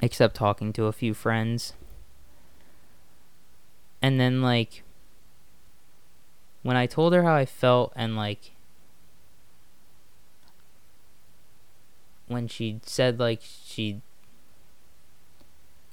except 0.00 0.34
talking 0.34 0.72
to 0.72 0.86
a 0.86 0.92
few 0.92 1.12
friends. 1.12 1.74
And 4.00 4.18
then 4.18 4.40
like 4.40 4.82
when 6.62 6.78
I 6.78 6.86
told 6.86 7.12
her 7.12 7.22
how 7.22 7.34
I 7.34 7.44
felt 7.44 7.92
and 7.94 8.16
like 8.16 8.52
when 12.28 12.48
she 12.48 12.80
said 12.82 13.20
like 13.20 13.42
she 13.42 14.00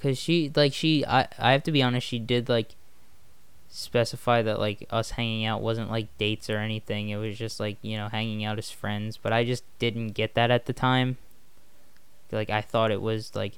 because 0.04 0.18
she 0.18 0.51
like 0.54 0.74
she 0.74 1.06
I, 1.06 1.30
I 1.39 1.54
have 1.54 1.64
to 1.64 1.72
be 1.72 1.82
honest 1.82 2.06
she 2.06 2.20
did 2.20 2.49
like 2.49 2.76
specify 3.70 4.41
that 4.41 4.60
like 4.60 4.86
us 4.89 5.12
hanging 5.12 5.45
out 5.45 5.62
wasn't 5.62 5.89
like 5.89 6.16
dates 6.18 6.49
or 6.49 6.58
anything. 6.58 7.08
It 7.08 7.16
was 7.16 7.38
just 7.38 7.58
like 7.58 7.78
you 7.82 7.95
know 7.95 8.10
hanging 8.10 8.43
out 8.43 8.58
as 8.58 8.70
friends. 8.70 9.16
But 9.16 9.32
i 9.32 9.45
just 9.45 9.64
didn't 9.80 10.10
get 10.10 10.34
that 10.34 10.51
at 10.51 10.66
the 10.66 10.74
time. 10.74 11.18
Like 12.34 12.49
i 12.49 12.60
thought 12.60 12.91
it 12.91 13.01
was 13.01 13.34
like 13.34 13.54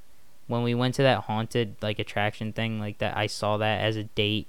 when 0.45 0.61
we 0.61 0.75
went 0.75 0.93
to 0.95 1.01
that 1.01 1.23
haunted 1.23 1.77
like 1.81 1.97
attraction 1.97 2.53
thing 2.53 2.79
like 2.79 2.99
that 2.99 3.17
i 3.17 3.25
saw 3.25 3.57
that 3.57 3.81
as 3.81 3.95
a 3.95 4.03
date. 4.03 4.47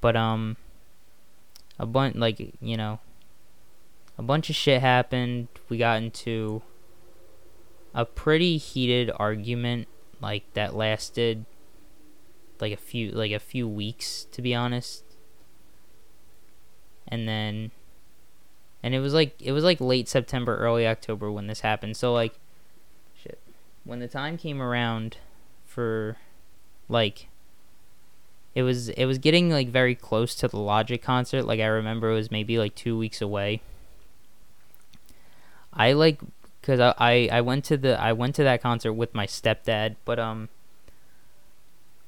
But 0.00 0.16
um 0.16 0.56
a 1.78 1.86
bunch 1.86 2.16
like 2.16 2.40
you 2.60 2.76
know 2.76 2.98
a 4.18 4.22
bunch 4.22 4.50
of 4.50 4.56
shit 4.56 4.80
happened. 4.80 5.46
We 5.68 5.78
got 5.78 6.02
into 6.02 6.62
a 7.94 8.04
pretty 8.04 8.56
heated 8.56 9.10
argument 9.16 9.88
like 10.20 10.44
that 10.54 10.74
lasted 10.74 11.44
like 12.60 12.72
a 12.72 12.76
few 12.76 13.10
like 13.10 13.32
a 13.32 13.38
few 13.38 13.68
weeks 13.68 14.26
to 14.30 14.40
be 14.40 14.54
honest 14.54 15.04
and 17.08 17.28
then 17.28 17.70
and 18.82 18.94
it 18.94 19.00
was 19.00 19.14
like 19.14 19.40
it 19.40 19.52
was 19.52 19.62
like 19.62 19.80
late 19.80 20.08
September, 20.08 20.56
early 20.56 20.86
October 20.86 21.30
when 21.30 21.46
this 21.46 21.60
happened. 21.60 21.96
So 21.96 22.12
like, 22.12 22.34
shit, 23.14 23.38
when 23.84 24.00
the 24.00 24.08
time 24.08 24.36
came 24.36 24.60
around 24.60 25.18
for 25.64 26.16
like 26.88 27.28
it 28.54 28.62
was 28.62 28.88
it 28.90 29.04
was 29.04 29.18
getting 29.18 29.50
like 29.50 29.68
very 29.68 29.94
close 29.94 30.34
to 30.36 30.48
the 30.48 30.58
Logic 30.58 31.00
concert. 31.00 31.44
Like 31.44 31.60
I 31.60 31.66
remember 31.66 32.10
it 32.10 32.14
was 32.14 32.30
maybe 32.30 32.58
like 32.58 32.74
two 32.74 32.98
weeks 32.98 33.20
away. 33.20 33.62
I 35.72 35.92
like 35.92 36.20
because 36.62 36.80
I, 36.80 36.94
I 36.98 37.28
I 37.30 37.40
went 37.42 37.66
to 37.66 37.76
the 37.76 38.00
I 38.00 38.14
went 38.14 38.34
to 38.36 38.44
that 38.44 38.62
concert 38.62 38.94
with 38.94 39.14
my 39.14 39.26
stepdad, 39.26 39.96
but 40.06 40.18
um. 40.18 40.48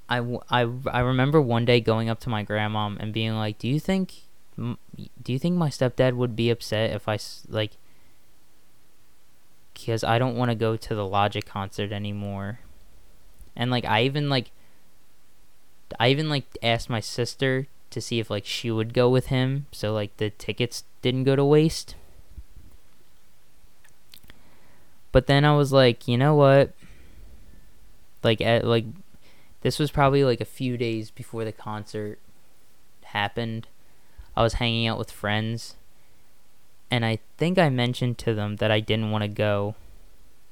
I, 0.07 0.19
I, 0.51 0.69
I 0.93 1.01
remember 1.01 1.41
one 1.41 1.65
day 1.65 1.81
going 1.81 2.11
up 2.11 2.21
to 2.21 2.29
my 2.29 2.43
grandma 2.43 2.91
and 3.01 3.11
being 3.11 3.35
like, 3.37 3.59
"Do 3.59 3.67
you 3.67 3.81
think, 3.81 4.13
do 4.59 5.33
you 5.33 5.39
think 5.39 5.57
my 5.57 5.71
stepdad 5.71 6.13
would 6.13 6.37
be 6.37 6.51
upset 6.51 6.91
if 6.91 7.09
I 7.09 7.19
like, 7.49 7.79
because 9.73 10.05
I 10.05 10.19
don't 10.19 10.37
want 10.37 10.51
to 10.51 10.55
go 10.55 10.77
to 10.77 10.95
the 10.95 11.07
Logic 11.07 11.47
concert 11.47 11.91
anymore?" 11.91 12.61
And 13.57 13.71
like 13.71 13.87
I 13.87 14.03
even 14.03 14.29
like 14.29 14.51
I 15.99 16.09
even 16.09 16.29
like 16.29 16.45
asked 16.63 16.91
my 16.91 17.01
sister 17.01 17.67
to 17.91 18.01
see 18.01 18.19
if 18.19 18.29
like 18.29 18.45
she 18.45 18.71
would 18.71 18.93
go 18.93 19.09
with 19.09 19.27
him 19.27 19.67
so 19.73 19.95
like 19.95 20.17
the 20.19 20.31
tickets 20.31 20.85
didn't 21.01 21.25
go 21.25 21.35
to 21.35 21.45
waste. 21.45 21.95
But 25.15 25.29
then 25.29 25.45
I 25.45 25.55
was 25.55 25.73
like, 25.73 26.09
you 26.09 26.19
know 26.19 26.35
what? 26.35 26.73
Like 28.25 28.41
at 28.41 28.65
like 28.65 28.85
this 29.61 29.79
was 29.79 29.93
probably 29.93 30.25
like 30.25 30.41
a 30.41 30.45
few 30.45 30.77
days 30.77 31.13
before 31.13 31.45
the 31.45 31.53
concert 31.53 32.19
happened. 33.05 33.69
I 34.37 34.43
was 34.43 34.55
hanging 34.55 34.89
out 34.89 34.99
with 34.99 35.13
friends 35.13 35.77
and 36.91 37.05
I 37.05 37.21
think 37.37 37.61
I 37.61 37.69
mentioned 37.69 38.19
to 38.19 38.35
them 38.35 38.57
that 38.57 38.73
I 38.73 38.81
didn't 38.81 39.13
want 39.13 39.23
to 39.23 39.29
go 39.29 39.77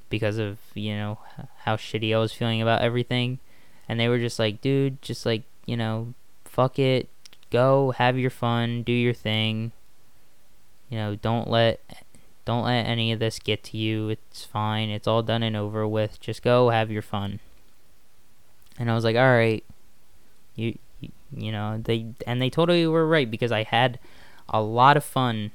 because 0.07 0.37
of, 0.37 0.59
you 0.73 0.95
know, 0.95 1.19
how 1.65 1.75
shitty 1.75 2.15
I 2.15 2.19
was 2.19 2.31
feeling 2.31 2.61
about 2.61 2.81
everything 2.81 3.39
and 3.89 3.99
they 3.99 4.07
were 4.07 4.17
just 4.17 4.39
like, 4.39 4.61
dude, 4.61 5.01
just 5.01 5.25
like, 5.25 5.43
you 5.65 5.75
know, 5.75 6.13
fuck 6.45 6.79
it, 6.79 7.09
go 7.51 7.91
have 7.91 8.17
your 8.17 8.29
fun, 8.29 8.83
do 8.83 8.93
your 8.93 9.13
thing. 9.13 9.73
You 10.89 10.99
know, 10.99 11.15
don't 11.15 11.49
let 11.49 11.81
don't 12.45 12.65
let 12.65 12.85
any 12.85 13.11
of 13.11 13.19
this 13.19 13.39
get 13.39 13.63
to 13.65 13.77
you. 13.77 14.09
It's 14.09 14.43
fine. 14.43 14.89
It's 14.89 15.07
all 15.07 15.23
done 15.23 15.43
and 15.43 15.55
over 15.55 15.87
with. 15.87 16.19
Just 16.19 16.43
go 16.43 16.69
have 16.69 16.91
your 16.91 17.01
fun. 17.01 17.39
And 18.77 18.89
I 18.89 18.95
was 18.95 19.03
like, 19.03 19.15
"All 19.15 19.33
right. 19.33 19.63
You 20.55 20.77
you 21.35 21.51
know, 21.51 21.81
they 21.83 22.07
and 22.27 22.41
they 22.41 22.49
totally 22.49 22.85
were 22.87 23.07
right 23.07 23.29
because 23.29 23.51
I 23.51 23.63
had 23.63 23.99
a 24.49 24.61
lot 24.61 24.97
of 24.97 25.03
fun 25.03 25.51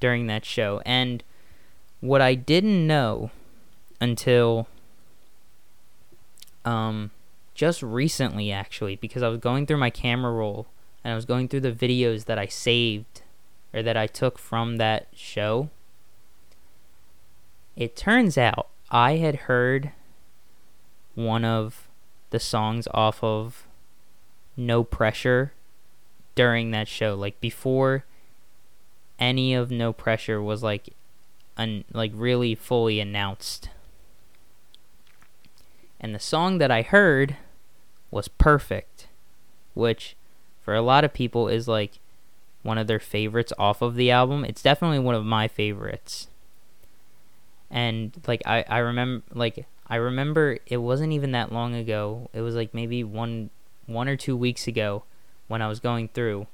during 0.00 0.26
that 0.26 0.44
show. 0.44 0.80
And 0.84 1.22
what 2.00 2.20
I 2.20 2.34
didn't 2.34 2.86
know 2.86 3.30
until 4.00 4.68
um 6.64 7.10
just 7.54 7.82
recently 7.82 8.52
actually 8.52 8.94
because 8.94 9.22
I 9.22 9.28
was 9.28 9.40
going 9.40 9.66
through 9.66 9.78
my 9.78 9.90
camera 9.90 10.32
roll 10.32 10.66
and 11.02 11.12
I 11.12 11.16
was 11.16 11.24
going 11.24 11.48
through 11.48 11.60
the 11.60 11.72
videos 11.72 12.26
that 12.26 12.38
I 12.38 12.46
saved 12.46 13.22
or 13.74 13.82
that 13.82 13.96
I 13.96 14.06
took 14.06 14.38
from 14.38 14.76
that 14.76 15.08
show. 15.14 15.70
It 17.78 17.94
turns 17.94 18.36
out 18.36 18.66
I 18.90 19.18
had 19.18 19.46
heard 19.46 19.92
one 21.14 21.44
of 21.44 21.86
the 22.30 22.40
songs 22.40 22.88
off 22.92 23.22
of 23.22 23.68
No 24.56 24.82
Pressure 24.82 25.52
during 26.34 26.72
that 26.72 26.88
show 26.88 27.14
like 27.14 27.40
before 27.40 28.04
any 29.20 29.54
of 29.54 29.70
No 29.70 29.92
Pressure 29.92 30.42
was 30.42 30.60
like 30.60 30.92
un- 31.56 31.84
like 31.92 32.10
really 32.16 32.56
fully 32.56 32.98
announced. 32.98 33.70
And 36.00 36.12
the 36.12 36.18
song 36.18 36.58
that 36.58 36.72
I 36.72 36.82
heard 36.82 37.36
was 38.10 38.26
perfect, 38.26 39.06
which 39.74 40.16
for 40.64 40.74
a 40.74 40.82
lot 40.82 41.04
of 41.04 41.14
people 41.14 41.46
is 41.46 41.68
like 41.68 42.00
one 42.64 42.76
of 42.76 42.88
their 42.88 42.98
favorites 42.98 43.52
off 43.56 43.82
of 43.82 43.94
the 43.94 44.10
album. 44.10 44.44
It's 44.44 44.62
definitely 44.64 44.98
one 44.98 45.14
of 45.14 45.24
my 45.24 45.46
favorites. 45.46 46.26
And 47.70 48.12
like 48.26 48.42
I 48.46 48.64
I 48.68 48.78
remember 48.78 49.24
like 49.34 49.66
I 49.86 49.96
remember 49.96 50.58
it 50.66 50.78
wasn't 50.78 51.12
even 51.12 51.32
that 51.32 51.52
long 51.52 51.74
ago. 51.74 52.30
It 52.32 52.40
was 52.40 52.54
like 52.54 52.74
maybe 52.74 53.04
one 53.04 53.50
one 53.86 54.08
or 54.08 54.16
two 54.16 54.36
weeks 54.36 54.66
ago 54.66 55.04
when 55.48 55.62
I 55.62 55.68
was 55.68 55.80
going 55.80 56.08
through 56.08 56.46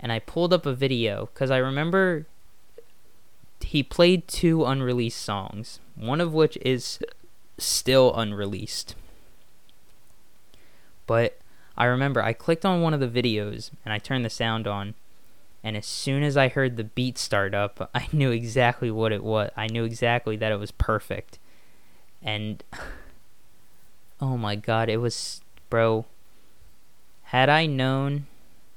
and 0.00 0.10
I 0.10 0.18
pulled 0.18 0.52
up 0.52 0.66
a 0.66 0.74
video 0.74 1.28
cuz 1.34 1.50
I 1.50 1.58
remember 1.58 2.26
he 3.60 3.82
played 3.82 4.28
two 4.28 4.64
unreleased 4.64 5.20
songs, 5.20 5.80
one 5.96 6.20
of 6.20 6.34
which 6.34 6.56
is 6.58 7.00
still 7.58 8.14
unreleased. 8.14 8.94
But 11.06 11.38
I 11.76 11.86
remember 11.86 12.22
I 12.22 12.32
clicked 12.32 12.64
on 12.64 12.82
one 12.82 12.94
of 12.94 13.00
the 13.00 13.08
videos 13.08 13.70
and 13.84 13.92
I 13.92 13.98
turned 13.98 14.24
the 14.24 14.30
sound 14.30 14.66
on. 14.66 14.94
And 15.64 15.78
as 15.78 15.86
soon 15.86 16.22
as 16.22 16.36
I 16.36 16.48
heard 16.48 16.76
the 16.76 16.84
beat 16.84 17.16
start 17.16 17.54
up, 17.54 17.90
I 17.94 18.06
knew 18.12 18.30
exactly 18.30 18.90
what 18.90 19.12
it 19.12 19.24
was. 19.24 19.50
I 19.56 19.66
knew 19.66 19.84
exactly 19.84 20.36
that 20.36 20.52
it 20.52 20.58
was 20.58 20.70
perfect. 20.70 21.38
And 22.22 22.62
oh 24.20 24.36
my 24.36 24.54
god, 24.54 24.90
it 24.90 24.98
was 24.98 25.40
bro. 25.70 26.04
Had 27.24 27.48
I 27.48 27.64
known 27.64 28.26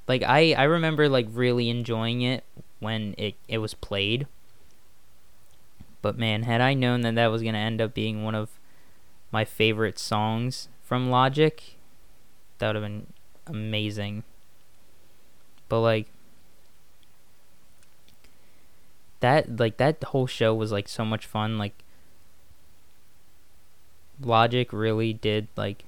like 0.08 0.24
I 0.24 0.54
I 0.54 0.64
remember 0.64 1.10
like 1.10 1.28
really 1.30 1.70
enjoying 1.70 2.22
it 2.22 2.46
when 2.80 3.14
it 3.18 3.36
it 3.50 3.58
was 3.58 3.74
played. 3.74 4.26
But 6.02 6.18
man, 6.18 6.44
had 6.44 6.62
I 6.62 6.74
known 6.74 7.02
that 7.02 7.16
that 7.16 7.28
was 7.28 7.42
going 7.42 7.56
to 7.56 7.60
end 7.60 7.82
up 7.82 7.94
being 7.94 8.24
one 8.24 8.36
of 8.36 8.50
my 9.32 9.44
favorite 9.44 10.00
songs 10.00 10.70
from 10.84 11.10
Logic, 11.10 11.62
that 12.60 12.68
would 12.68 12.76
have 12.78 12.84
been 12.84 13.08
amazing. 13.46 14.24
But 15.68 15.82
like 15.82 16.08
that 19.20 19.60
like 19.60 19.78
that 19.78 20.04
whole 20.06 20.28
show 20.28 20.54
was 20.54 20.72
like 20.72 20.88
so 20.88 21.04
much 21.04 21.26
fun 21.26 21.58
like 21.58 21.74
Logic 24.20 24.72
really 24.74 25.14
did 25.14 25.48
like 25.56 25.84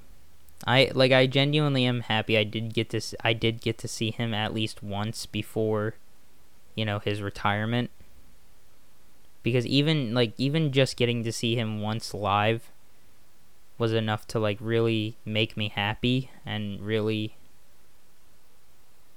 I 0.66 0.90
like 0.94 1.12
I 1.12 1.26
genuinely 1.26 1.84
am 1.84 2.02
happy 2.02 2.36
I 2.36 2.44
did 2.44 2.74
get 2.74 2.90
to 2.90 3.00
I 3.22 3.32
did 3.32 3.60
get 3.60 3.78
to 3.78 3.88
see 3.88 4.10
him 4.10 4.34
at 4.34 4.54
least 4.54 4.82
once 4.82 5.26
before 5.26 5.94
you 6.74 6.84
know 6.84 6.98
his 6.98 7.22
retirement. 7.22 7.90
Because 9.42 9.66
even 9.66 10.14
like 10.14 10.34
even 10.36 10.70
just 10.70 10.96
getting 10.96 11.24
to 11.24 11.32
see 11.32 11.56
him 11.56 11.80
once 11.80 12.12
live 12.12 12.70
was 13.78 13.94
enough 13.94 14.26
to 14.28 14.38
like 14.38 14.58
really 14.60 15.16
make 15.24 15.56
me 15.56 15.70
happy 15.74 16.30
and 16.44 16.80
really 16.80 17.34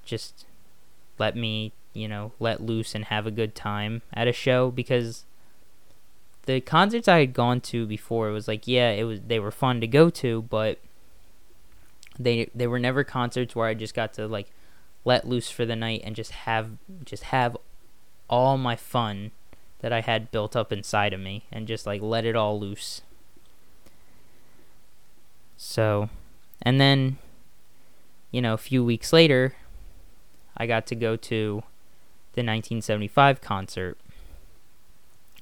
just 0.04 0.46
let 1.18 1.36
me, 1.36 1.72
you 1.94 2.08
know, 2.08 2.32
let 2.38 2.60
loose 2.60 2.94
and 2.94 3.06
have 3.06 3.26
a 3.26 3.30
good 3.30 3.54
time 3.54 4.02
at 4.12 4.28
a 4.28 4.32
show 4.32 4.70
because 4.70 5.24
the 6.46 6.60
concerts 6.60 7.08
I 7.08 7.20
had 7.20 7.32
gone 7.32 7.60
to 7.62 7.86
before 7.86 8.28
it 8.28 8.32
was 8.32 8.46
like, 8.48 8.68
yeah, 8.68 8.90
it 8.90 9.04
was 9.04 9.20
they 9.26 9.38
were 9.38 9.50
fun 9.50 9.80
to 9.80 9.86
go 9.86 10.10
to, 10.10 10.42
but 10.42 10.78
they 12.18 12.50
they 12.54 12.66
were 12.66 12.78
never 12.78 13.04
concerts 13.04 13.56
where 13.56 13.68
I 13.68 13.74
just 13.74 13.94
got 13.94 14.12
to 14.14 14.26
like 14.26 14.50
let 15.04 15.26
loose 15.26 15.50
for 15.50 15.64
the 15.64 15.76
night 15.76 16.02
and 16.04 16.14
just 16.14 16.32
have 16.32 16.72
just 17.04 17.24
have 17.24 17.56
all 18.28 18.58
my 18.58 18.76
fun 18.76 19.30
that 19.80 19.92
I 19.92 20.00
had 20.00 20.30
built 20.30 20.56
up 20.56 20.72
inside 20.72 21.12
of 21.12 21.20
me 21.20 21.44
and 21.52 21.66
just 21.66 21.86
like 21.86 22.02
let 22.02 22.24
it 22.24 22.36
all 22.36 22.58
loose. 22.58 23.02
So, 25.56 26.08
and 26.62 26.80
then, 26.80 27.18
you 28.30 28.42
know, 28.42 28.54
a 28.54 28.58
few 28.58 28.84
weeks 28.84 29.12
later, 29.12 29.54
I 30.56 30.66
got 30.66 30.86
to 30.88 30.94
go 30.94 31.16
to 31.16 31.62
the 32.34 32.40
1975 32.40 33.40
concert, 33.40 33.98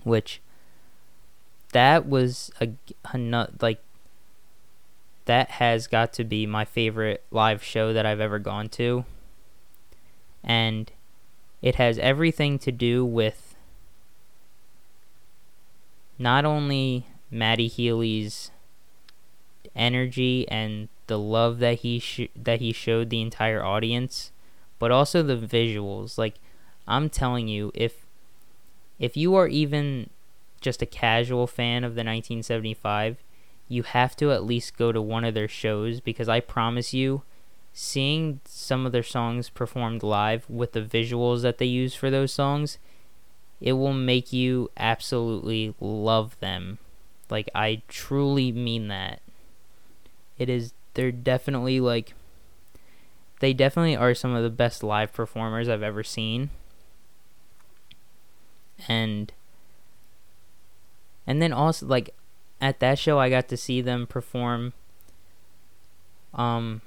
which 0.05 0.41
that 1.73 2.09
was 2.09 2.51
a, 2.61 2.71
a 3.13 3.49
like 3.61 3.81
that 5.25 5.51
has 5.53 5.87
got 5.87 6.13
to 6.15 6.25
be 6.25 6.47
my 6.47 6.65
favorite 6.65 7.25
live 7.31 7.63
show 7.63 7.93
that 7.93 8.05
I've 8.05 8.21
ever 8.21 8.39
gone 8.39 8.69
to. 8.71 9.05
And 10.43 10.91
it 11.61 11.77
has 11.77 11.99
everything 11.99 12.59
to 12.61 12.73
do 12.73 13.05
with 13.05 13.55
not 16.19 16.45
only 16.45 17.07
Matty 17.31 17.69
Healy's 17.69 18.51
energy 19.75 20.47
and 20.49 20.89
the 21.07 21.19
love 21.19 21.59
that 21.61 21.81
he 21.81 21.99
sh- 21.99 22.29
that 22.37 22.61
he 22.61 22.73
showed 22.73 23.11
the 23.11 23.21
entire 23.21 23.65
audience, 23.65 24.33
but 24.79 24.91
also 24.91 25.23
the 25.23 25.37
visuals. 25.37 26.19
Like 26.19 26.35
I'm 26.87 27.09
telling 27.09 27.49
you, 27.49 27.71
if 27.75 28.07
if 28.99 29.17
you 29.17 29.35
are 29.35 29.49
even 29.49 30.11
just 30.61 30.83
a 30.83 30.87
casual 30.87 31.47
fan 31.47 31.85
of 31.85 31.95
the 31.95 32.01
1975, 32.01 33.17
you 33.69 33.83
have 33.83 34.17
to 34.17 34.31
at 34.31 34.45
least 34.45 34.77
go 34.77 34.93
to 34.93 35.03
one 35.03 35.25
of 35.25 35.35
their 35.35 35.49
shows 35.49 36.01
because 36.01 36.29
I 36.29 36.41
promise 36.41 36.95
you, 36.95 37.23
seeing 37.73 38.41
some 38.45 38.87
of 38.87 38.93
their 38.93 39.03
songs 39.03 39.49
performed 39.49 40.03
live 40.03 40.49
with 40.49 40.73
the 40.73 40.83
visuals 40.83 41.43
that 41.43 41.59
they 41.59 41.67
use 41.67 41.95
for 41.95 42.11
those 42.11 42.33
songs 42.33 42.79
it 43.63 43.75
will 43.75 43.93
make 43.93 44.33
you 44.33 44.71
absolutely 44.77 45.73
love 45.81 46.39
them. 46.41 46.79
Like 47.31 47.49
I 47.55 47.83
truly 47.87 48.51
mean 48.51 48.89
that. 48.89 49.23
It 50.37 50.49
is 50.49 50.75
they're 50.95 51.13
definitely 51.13 51.79
like 51.79 52.15
they 53.39 53.53
definitely 53.53 53.97
are 53.97 54.15
some 54.15 54.35
of 54.35 54.43
the 54.43 54.51
best 54.51 54.83
live 54.83 55.13
performers 55.13 55.69
I've 55.69 55.83
ever 55.83 56.03
seen. 56.03 56.51
And 58.89 59.33
and 61.27 61.41
then 61.41 61.53
also 61.53 61.87
like 61.87 62.15
at 62.61 62.81
that 62.81 62.99
show 62.99 63.19
I 63.19 63.31
got 63.31 63.49
to 63.49 63.57
see 63.57 63.81
them 63.81 64.07
perform 64.07 64.73
um 66.35 66.81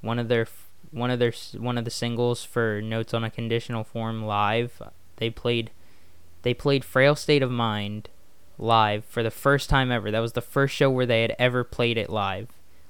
one 0.00 0.18
of 0.18 0.28
their 0.28 0.46
one 0.90 1.10
of 1.10 1.18
their 1.18 1.32
one 1.56 1.78
of 1.78 1.84
the 1.84 1.90
singles 1.90 2.44
for 2.44 2.80
Notes 2.82 3.14
on 3.14 3.24
a 3.24 3.30
Conditional 3.30 3.84
Form 3.84 4.24
live. 4.24 4.82
They 5.16 5.30
played 5.30 5.70
they 6.42 6.54
played 6.54 6.84
Frail 6.84 7.14
State 7.14 7.42
of 7.42 7.50
Mind 7.50 8.08
live 8.58 9.04
for 9.04 9.22
the 9.22 9.30
first 9.30 9.70
time 9.70 9.90
ever. 9.90 10.10
That 10.10 10.20
was 10.20 10.32
the 10.32 10.40
first 10.40 10.74
show 10.74 10.90
where 10.90 11.06
they 11.06 11.22
had 11.22 11.34
ever 11.38 11.64
played 11.64 11.96
it 11.96 12.10
live. 12.10 12.48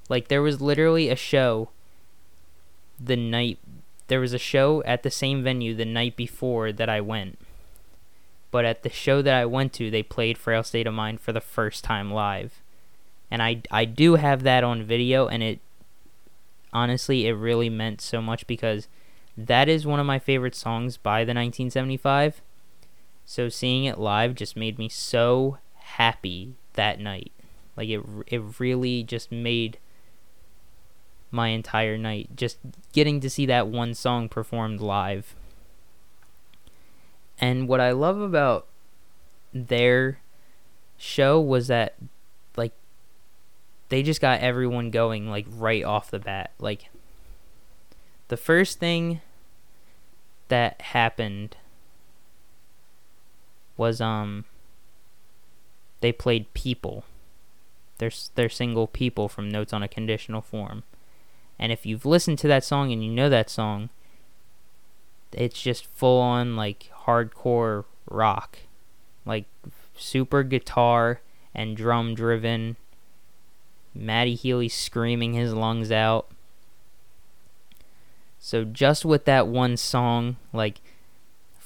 Like 0.08 0.28
there 0.28 0.42
was 0.42 0.60
literally 0.60 1.08
a 1.08 1.16
show 1.16 1.70
the 2.98 3.16
night 3.16 3.58
there 4.08 4.20
was 4.20 4.32
a 4.32 4.38
show 4.38 4.82
at 4.84 5.02
the 5.02 5.10
same 5.10 5.42
venue 5.42 5.74
the 5.74 5.84
night 5.84 6.16
before 6.16 6.72
that 6.72 6.88
I 6.88 7.00
went. 7.00 7.38
But 8.52 8.64
at 8.64 8.84
the 8.84 8.90
show 8.90 9.20
that 9.22 9.34
I 9.34 9.44
went 9.44 9.72
to, 9.74 9.90
they 9.90 10.04
played 10.04 10.38
Frail 10.38 10.62
State 10.62 10.86
of 10.86 10.94
Mind 10.94 11.20
for 11.20 11.32
the 11.32 11.40
first 11.40 11.82
time 11.82 12.12
live. 12.12 12.62
And 13.32 13.42
I 13.42 13.62
I 13.70 13.84
do 13.84 14.14
have 14.14 14.44
that 14.44 14.62
on 14.62 14.84
video 14.84 15.26
and 15.26 15.42
it 15.42 15.58
honestly 16.72 17.26
it 17.26 17.32
really 17.32 17.68
meant 17.68 18.00
so 18.00 18.22
much 18.22 18.46
because 18.46 18.86
that 19.36 19.68
is 19.68 19.84
one 19.84 19.98
of 19.98 20.06
my 20.06 20.20
favorite 20.20 20.54
songs 20.54 20.96
by 20.96 21.24
the 21.24 21.34
1975 21.34 22.40
so 23.24 23.48
seeing 23.48 23.84
it 23.84 23.98
live 23.98 24.34
just 24.34 24.56
made 24.56 24.78
me 24.78 24.88
so 24.88 25.58
happy 25.74 26.54
that 26.74 27.00
night. 27.00 27.32
Like 27.76 27.88
it 27.88 28.02
it 28.26 28.42
really 28.58 29.02
just 29.02 29.32
made 29.32 29.78
my 31.30 31.48
entire 31.48 31.96
night 31.96 32.30
just 32.36 32.58
getting 32.92 33.20
to 33.20 33.30
see 33.30 33.46
that 33.46 33.68
one 33.68 33.94
song 33.94 34.28
performed 34.28 34.80
live. 34.80 35.34
And 37.42 37.66
what 37.66 37.80
I 37.80 37.90
love 37.90 38.20
about 38.20 38.68
their 39.52 40.20
show 40.96 41.40
was 41.40 41.66
that 41.66 41.96
like 42.56 42.72
they 43.88 44.04
just 44.04 44.20
got 44.20 44.40
everyone 44.40 44.92
going 44.92 45.28
like 45.28 45.46
right 45.50 45.82
off 45.82 46.12
the 46.12 46.20
bat. 46.20 46.52
Like 46.60 46.88
the 48.28 48.36
first 48.36 48.78
thing 48.78 49.20
that 50.46 50.80
happened 50.80 51.56
was 53.76 54.00
um 54.00 54.44
they 56.00 56.12
played 56.12 56.54
People. 56.54 57.04
Their 57.98 58.12
their 58.36 58.48
single 58.48 58.86
People 58.86 59.28
from 59.28 59.50
Notes 59.50 59.72
on 59.72 59.82
a 59.82 59.88
Conditional 59.88 60.42
Form. 60.42 60.84
And 61.58 61.72
if 61.72 61.84
you've 61.86 62.06
listened 62.06 62.38
to 62.38 62.48
that 62.48 62.62
song 62.62 62.92
and 62.92 63.04
you 63.04 63.10
know 63.10 63.28
that 63.28 63.50
song, 63.50 63.90
it's 65.32 65.60
just 65.60 65.86
full 65.86 66.20
on 66.20 66.56
like 66.56 66.90
hardcore 67.04 67.84
rock. 68.08 68.58
Like 69.24 69.46
super 69.96 70.42
guitar 70.42 71.20
and 71.54 71.76
drum 71.76 72.14
driven. 72.14 72.76
Matty 73.94 74.34
Healy 74.34 74.68
screaming 74.68 75.34
his 75.34 75.52
lungs 75.52 75.92
out. 75.92 76.28
So 78.38 78.64
just 78.64 79.04
with 79.04 79.24
that 79.26 79.46
one 79.46 79.76
song, 79.76 80.36
like 80.52 80.80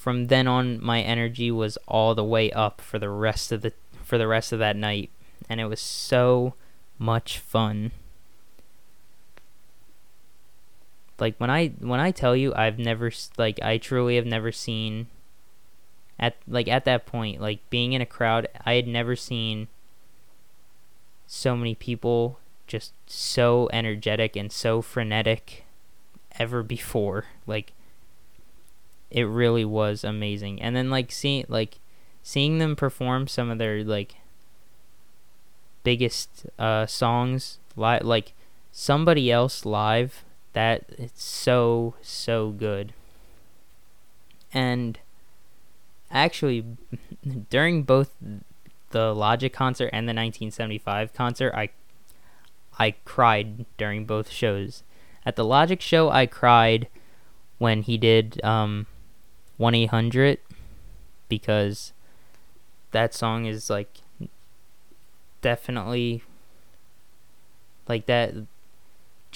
from 0.07 0.27
then 0.27 0.47
on 0.47 0.83
my 0.83 1.01
energy 1.01 1.51
was 1.51 1.77
all 1.87 2.13
the 2.15 2.23
way 2.23 2.51
up 2.51 2.79
for 2.79 2.99
the 2.99 3.09
rest 3.09 3.51
of 3.51 3.61
the 3.61 3.73
for 4.03 4.17
the 4.17 4.27
rest 4.27 4.53
of 4.53 4.59
that 4.59 4.77
night 4.77 5.09
and 5.49 5.59
it 5.59 5.65
was 5.65 5.81
so 5.81 6.53
much 6.97 7.39
fun 7.39 7.91
like 11.19 11.35
when 11.37 11.49
i 11.49 11.67
when 11.79 11.99
i 11.99 12.11
tell 12.11 12.35
you 12.35 12.53
i've 12.55 12.79
never 12.79 13.11
like 13.37 13.59
i 13.61 13.77
truly 13.77 14.15
have 14.15 14.25
never 14.25 14.51
seen 14.51 15.07
at 16.19 16.35
like 16.47 16.67
at 16.67 16.85
that 16.85 17.05
point 17.05 17.41
like 17.41 17.59
being 17.69 17.93
in 17.93 18.01
a 18.01 18.05
crowd 18.05 18.47
i 18.65 18.73
had 18.73 18.87
never 18.87 19.15
seen 19.15 19.67
so 21.25 21.55
many 21.55 21.75
people 21.75 22.39
just 22.65 22.93
so 23.05 23.69
energetic 23.71 24.35
and 24.35 24.51
so 24.51 24.81
frenetic 24.81 25.65
ever 26.39 26.63
before 26.63 27.25
like 27.45 27.73
it 29.09 29.23
really 29.23 29.65
was 29.65 30.03
amazing. 30.03 30.61
And 30.61 30.75
then 30.75 30.89
like 30.89 31.11
seeing 31.11 31.45
like 31.47 31.79
seeing 32.23 32.57
them 32.57 32.75
perform 32.75 33.27
some 33.27 33.49
of 33.49 33.57
their 33.57 33.83
like 33.83 34.15
biggest 35.83 36.45
uh 36.59 36.85
songs 36.85 37.59
li- 37.77 37.99
like 38.01 38.33
somebody 38.71 39.31
else 39.31 39.65
live 39.65 40.23
that 40.57 40.85
it's 40.97 41.23
so 41.23 41.93
so 42.01 42.49
good. 42.49 42.91
And 44.51 44.97
actually 46.09 46.65
during 47.51 47.83
both 47.83 48.15
the 48.89 49.13
Logic 49.13 49.53
concert 49.53 49.91
and 49.93 50.07
the 50.07 50.17
1975 50.17 51.13
concert 51.13 51.53
I 51.53 51.69
I 52.79 52.95
cried 53.05 53.67
during 53.77 54.05
both 54.05 54.31
shows. 54.31 54.81
At 55.23 55.35
the 55.35 55.45
Logic 55.45 55.79
show 55.79 56.09
I 56.09 56.25
cried 56.25 56.87
when 57.59 57.83
he 57.83 57.95
did 57.99 58.43
um 58.43 58.87
1 59.57 59.75
800 59.75 60.39
because 61.29 61.93
that 62.93 63.13
song 63.13 63.45
is 63.45 63.69
like 63.69 63.97
definitely 65.43 66.23
like 67.87 68.07
that 68.07 68.33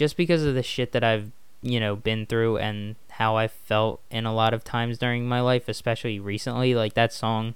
just 0.02 0.18
because 0.18 0.43
of 0.43 0.56
the 0.56 0.64
shit 0.64 0.93
that 0.93 1.04
I've 1.04 1.32
you 1.62 1.80
know 1.80 1.95
been 1.95 2.26
through 2.26 2.58
and 2.58 2.95
how 3.12 3.38
I 3.38 3.47
felt 3.47 4.02
in 4.10 4.26
a 4.26 4.34
lot 4.34 4.52
of 4.52 4.64
times 4.64 4.97
during 4.97 5.28
my 5.28 5.41
life 5.41 5.70
especially 5.70 6.20
recently 6.20 6.74
like 6.74 6.95
that 6.95 7.14
song 7.14 7.54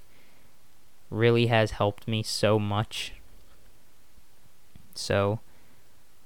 really 1.09 1.47
has 1.47 1.71
helped 1.71 2.07
me 2.07 2.21
so 2.21 2.59
much. 2.59 3.13
So 4.93 5.39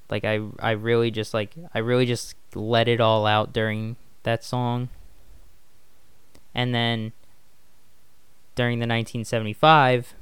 like 0.10 0.26
I 0.26 0.42
I 0.60 0.72
really 0.72 1.10
just 1.10 1.34
like 1.34 1.56
I 1.74 1.80
really 1.80 2.06
just 2.06 2.36
let 2.54 2.90
it 2.90 3.00
all 3.00 3.26
out 3.26 3.54
during 3.54 3.96
that 4.24 4.44
song. 4.44 4.90
And 6.54 6.76
then 6.76 7.14
during 8.56 8.80
the 8.80 8.84
1975, 8.84 10.16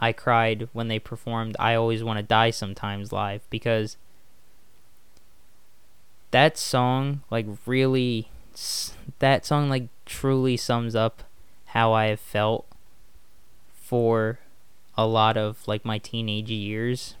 I 0.00 0.12
cried 0.12 0.68
when 0.72 0.88
they 0.88 0.98
performed 0.98 1.54
I 1.60 1.76
Always 1.76 2.02
Want 2.02 2.16
to 2.16 2.24
Die 2.24 2.50
Sometimes 2.50 3.12
live 3.12 3.48
because 3.50 3.96
that 6.30 6.58
song, 6.58 7.22
like, 7.30 7.46
really, 7.66 8.28
that 9.18 9.46
song, 9.46 9.68
like, 9.68 9.88
truly 10.04 10.56
sums 10.56 10.94
up 10.94 11.22
how 11.66 11.92
I 11.92 12.06
have 12.06 12.20
felt 12.20 12.66
for 13.74 14.38
a 14.96 15.06
lot 15.06 15.36
of, 15.36 15.66
like, 15.66 15.84
my 15.84 15.98
teenage 15.98 16.50
years. 16.50 17.14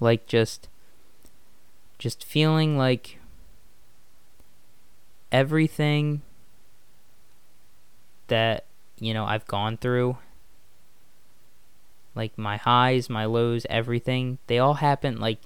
Like, 0.00 0.26
just, 0.26 0.68
just 1.98 2.24
feeling 2.24 2.78
like 2.78 3.18
everything 5.30 6.22
that 8.28 8.64
you 8.98 9.12
know 9.12 9.24
I've 9.24 9.46
gone 9.46 9.76
through 9.76 10.16
like 12.14 12.36
my 12.36 12.56
highs, 12.56 13.08
my 13.08 13.24
lows, 13.24 13.66
everything, 13.70 14.38
they 14.48 14.58
all 14.58 14.74
happen 14.74 15.20
like 15.20 15.38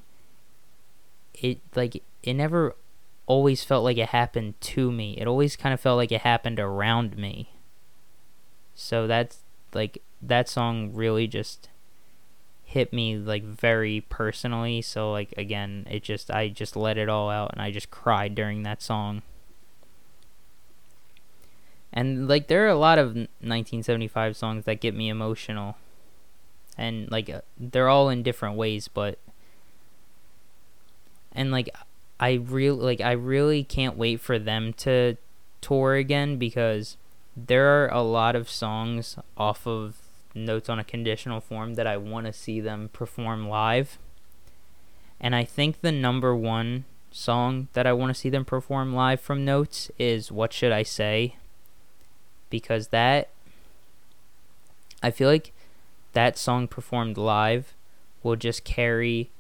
it 1.35 1.61
like 1.75 2.03
it 2.23 2.35
never 2.35 2.75
always 3.27 3.65
felt 3.65 3.85
like 3.85 3.97
it 3.97 4.11
happened 4.11 4.61
to 4.61 4.91
me. 4.91 5.17
It 5.19 5.27
always 5.27 5.57
kind 5.57 5.73
of 5.73 5.81
felt 5.81 5.97
like 5.97 6.13
it 6.13 6.23
happened 6.23 6.61
around 6.61 7.17
me. 7.17 7.51
So 8.75 9.07
that's 9.07 9.41
like 9.73 10.03
that 10.23 10.49
song 10.49 10.93
really 10.93 11.27
just 11.27 11.69
hit 12.65 12.93
me 12.93 13.17
like 13.17 13.45
very 13.45 14.05
personally. 14.09 14.83
So 14.83 15.13
like 15.13 15.33
again, 15.37 15.87
it 15.91 16.03
just 16.03 16.31
I 16.31 16.49
just 16.49 16.77
let 16.77 16.99
it 16.99 17.09
all 17.09 17.31
out 17.31 17.53
and 17.53 17.63
I 17.63 17.71
just 17.71 17.91
cried 17.91 18.35
during 18.35 18.63
that 18.63 18.83
song 18.83 19.23
and 21.95 22.29
like 22.29 22.49
there 22.49 22.67
are 22.67 22.71
a 22.71 22.77
lot 22.77 22.99
of 22.99 23.15
1975 23.15 24.37
songs 24.37 24.65
that 24.65 24.81
get 24.81 24.95
me 24.95 25.09
emotional 25.09 25.77
and 26.77 27.11
like 27.11 27.31
uh, 27.31 27.41
they're 27.57 27.89
all 27.89 28.11
in 28.11 28.23
different 28.23 28.57
ways 28.57 28.89
but 28.89 29.19
and 31.35 31.51
like 31.51 31.69
i 32.21 32.33
really 32.33 32.81
like 32.81 33.01
i 33.01 33.13
really 33.13 33.65
can't 33.65 33.97
wait 33.97 34.21
for 34.21 34.39
them 34.39 34.73
to 34.73 35.17
tour 35.61 35.95
again 35.95 36.37
because 36.37 36.97
there 37.37 37.67
are 37.67 37.89
a 37.89 38.03
lot 38.03 38.37
of 38.37 38.49
songs 38.49 39.17
off 39.37 39.67
of 39.67 39.97
notes 40.35 40.69
on 40.69 40.79
a 40.79 40.85
conditional 40.85 41.41
form 41.41 41.75
that 41.75 41.87
i 41.87 41.97
want 41.97 42.27
to 42.27 42.33
see 42.33 42.61
them 42.61 42.91
perform 42.93 43.49
live. 43.49 43.99
And 45.21 45.35
i 45.35 45.45
think 45.45 45.81
the 45.81 45.93
number 45.93 46.35
one 46.35 46.85
song 47.11 47.69
that 47.73 47.87
i 47.87 47.93
want 47.93 48.11
to 48.11 48.21
see 48.21 48.29
them 48.29 48.45
perform 48.45 48.93
live 48.93 49.21
from 49.21 49.45
notes 49.45 49.91
is 49.99 50.31
what 50.31 50.53
should 50.53 50.73
i 50.73 50.83
say? 50.83 51.37
Because 52.51 52.89
that 52.89 53.31
I 55.03 55.11
feel 55.11 55.29
like 55.29 55.53
that 56.13 56.39
song 56.39 56.67
performed 56.69 57.19
live 57.19 57.75
will 58.23 58.37
just 58.37 58.65
carry 58.65 59.31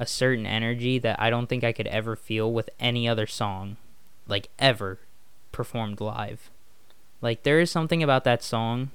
a 0.00 0.06
certain 0.06 0.46
energy 0.46 0.98
that 0.98 1.20
I 1.20 1.28
don't 1.28 1.46
think 1.46 1.62
I 1.62 1.72
could 1.72 1.86
ever 1.88 2.16
feel 2.16 2.50
with 2.50 2.70
any 2.80 3.06
other 3.06 3.26
song, 3.26 3.76
like 4.26 4.48
ever 4.58 4.98
performed 5.52 6.00
live. 6.00 6.50
Like 7.20 7.42
there 7.42 7.60
is 7.60 7.70
something 7.70 8.02
about 8.02 8.24
that 8.24 8.42
song 8.42 8.92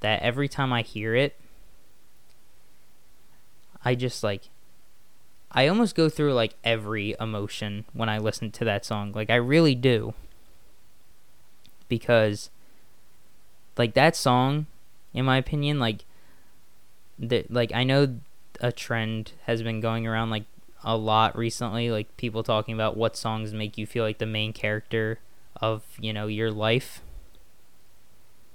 that 0.00 0.20
every 0.20 0.46
time 0.46 0.70
I 0.70 0.82
hear 0.82 1.14
it, 1.14 1.40
I 3.82 3.94
just 3.94 4.22
like 4.22 4.42
I 5.50 5.66
almost 5.66 5.94
go 5.94 6.10
through 6.10 6.34
like 6.34 6.56
every 6.62 7.16
emotion 7.18 7.86
when 7.94 8.10
I 8.10 8.18
listen 8.18 8.50
to 8.52 8.66
that 8.66 8.84
song. 8.84 9.12
Like 9.12 9.30
I 9.30 9.36
really 9.36 9.74
do. 9.74 10.12
Because 11.88 12.50
like 13.78 13.94
that 13.94 14.14
song 14.14 14.66
in 15.14 15.24
my 15.24 15.38
opinion 15.38 15.78
like 15.78 16.04
that 17.18 17.50
like 17.50 17.72
I 17.72 17.82
know 17.82 18.18
a 18.60 18.72
trend 18.72 19.32
has 19.46 19.62
been 19.62 19.80
going 19.80 20.06
around 20.06 20.30
like 20.30 20.44
a 20.82 20.96
lot 20.96 21.36
recently 21.36 21.90
like 21.90 22.14
people 22.16 22.42
talking 22.42 22.74
about 22.74 22.96
what 22.96 23.16
songs 23.16 23.52
make 23.54 23.78
you 23.78 23.86
feel 23.86 24.04
like 24.04 24.18
the 24.18 24.26
main 24.26 24.52
character 24.52 25.18
of 25.56 25.82
you 25.98 26.12
know 26.12 26.26
your 26.26 26.50
life. 26.50 27.00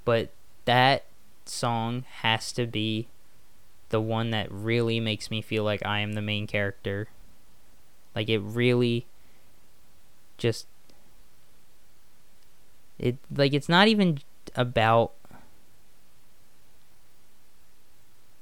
But 0.06 0.32
that 0.66 1.06
song 1.46 2.06
has 2.22 2.52
to 2.54 2.66
be 2.66 3.08
the 3.90 4.00
one 4.00 4.30
that 4.32 4.52
really 4.52 5.00
makes 5.00 5.32
me 5.32 5.42
feel 5.42 5.64
like 5.64 5.86
I 5.86 6.00
am 6.00 6.14
the 6.14 6.22
main 6.22 6.48
character. 6.48 7.08
Like 8.16 8.30
it 8.30 8.40
really 8.40 9.06
just 10.38 10.68
it 12.98 13.18
like 13.36 13.54
it's 13.54 13.70
not 13.70 13.88
even 13.88 14.20
about 14.56 15.14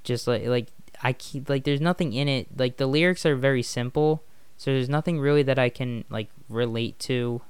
just 0.03 0.27
like 0.27 0.45
like 0.45 0.67
I 1.03 1.13
keep 1.13 1.49
like 1.49 1.63
there's 1.63 1.81
nothing 1.81 2.13
in 2.13 2.27
it. 2.27 2.47
Like 2.57 2.77
the 2.77 2.87
lyrics 2.87 3.25
are 3.25 3.35
very 3.35 3.63
simple, 3.63 4.23
so 4.57 4.71
there's 4.71 4.89
nothing 4.89 5.19
really 5.19 5.43
that 5.43 5.59
I 5.59 5.69
can 5.69 6.05
like 6.09 6.29
relate 6.49 6.97
to 6.99 7.41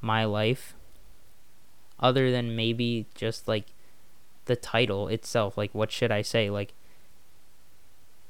my 0.00 0.24
life 0.24 0.74
other 1.98 2.30
than 2.30 2.54
maybe 2.54 3.06
just 3.14 3.48
like 3.48 3.66
the 4.44 4.56
title 4.56 5.08
itself. 5.08 5.58
Like 5.58 5.74
what 5.74 5.90
should 5.90 6.12
I 6.12 6.22
say? 6.22 6.50
Like 6.50 6.74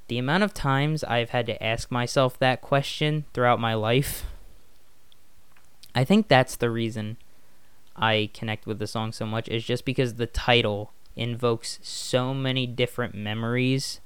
the 0.09 0.19
amount 0.19 0.43
of 0.43 0.55
times 0.55 1.05
I've 1.05 1.31
had 1.31 1.47
to 1.47 1.63
ask 1.63 1.91
myself 1.91 2.39
that 2.39 2.63
question 2.63 3.27
throughout 3.35 3.61
my 3.61 3.75
life. 3.75 4.25
I 5.95 6.05
think 6.05 6.29
that's 6.29 6.57
the 6.57 6.71
reason 6.71 7.19
I 7.95 8.31
connect 8.33 8.67
with 8.67 8.79
the 8.79 8.87
song 8.87 9.13
so 9.13 9.27
much 9.27 9.49
is 9.49 9.65
just 9.65 9.85
because 9.85 10.15
the 10.15 10.27
title 10.27 10.93
invokes 11.17 11.79
so 11.83 12.33
many 12.33 12.67
different 12.67 13.15
memories 13.15 14.01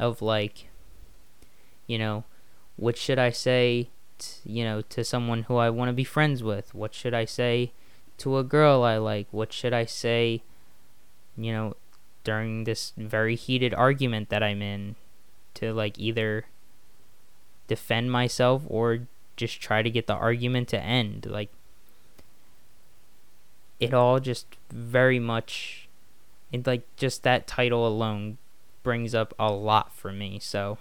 of 0.00 0.22
like 0.22 0.66
you 1.86 1.98
know 1.98 2.24
what 2.76 2.96
should 2.96 3.18
i 3.18 3.30
say 3.30 3.90
t- 4.18 4.40
you 4.44 4.64
know 4.64 4.80
to 4.80 5.04
someone 5.04 5.42
who 5.44 5.56
i 5.56 5.68
want 5.70 5.88
to 5.88 5.92
be 5.92 6.04
friends 6.04 6.42
with? 6.42 6.74
What 6.74 6.94
should 6.94 7.14
i 7.14 7.24
say 7.24 7.72
to 8.18 8.38
a 8.38 8.44
girl 8.44 8.82
i 8.82 8.96
like? 8.96 9.28
What 9.30 9.52
should 9.52 9.72
i 9.72 9.84
say 9.84 10.42
you 11.36 11.52
know 11.52 11.76
during 12.24 12.64
this 12.64 12.92
very 12.96 13.36
heated 13.36 13.72
argument 13.74 14.28
that 14.30 14.42
i'm 14.42 14.62
in 14.62 14.96
to 15.54 15.72
like 15.72 15.98
either 15.98 16.46
defend 17.68 18.10
myself 18.10 18.62
or 18.66 19.06
just 19.36 19.60
try 19.60 19.82
to 19.82 19.90
get 19.90 20.06
the 20.06 20.14
argument 20.14 20.68
to 20.68 20.80
end? 20.80 21.26
Like 21.26 21.50
it 23.78 23.94
all 23.94 24.20
just 24.20 24.46
very 24.70 25.18
much 25.18 25.88
it 26.52 26.66
like 26.66 26.84
just 26.96 27.22
that 27.22 27.46
title 27.46 27.86
alone 27.86 28.38
brings 28.82 29.14
up 29.14 29.34
a 29.38 29.50
lot 29.50 29.92
for 29.92 30.12
me. 30.12 30.38
So 30.40 30.78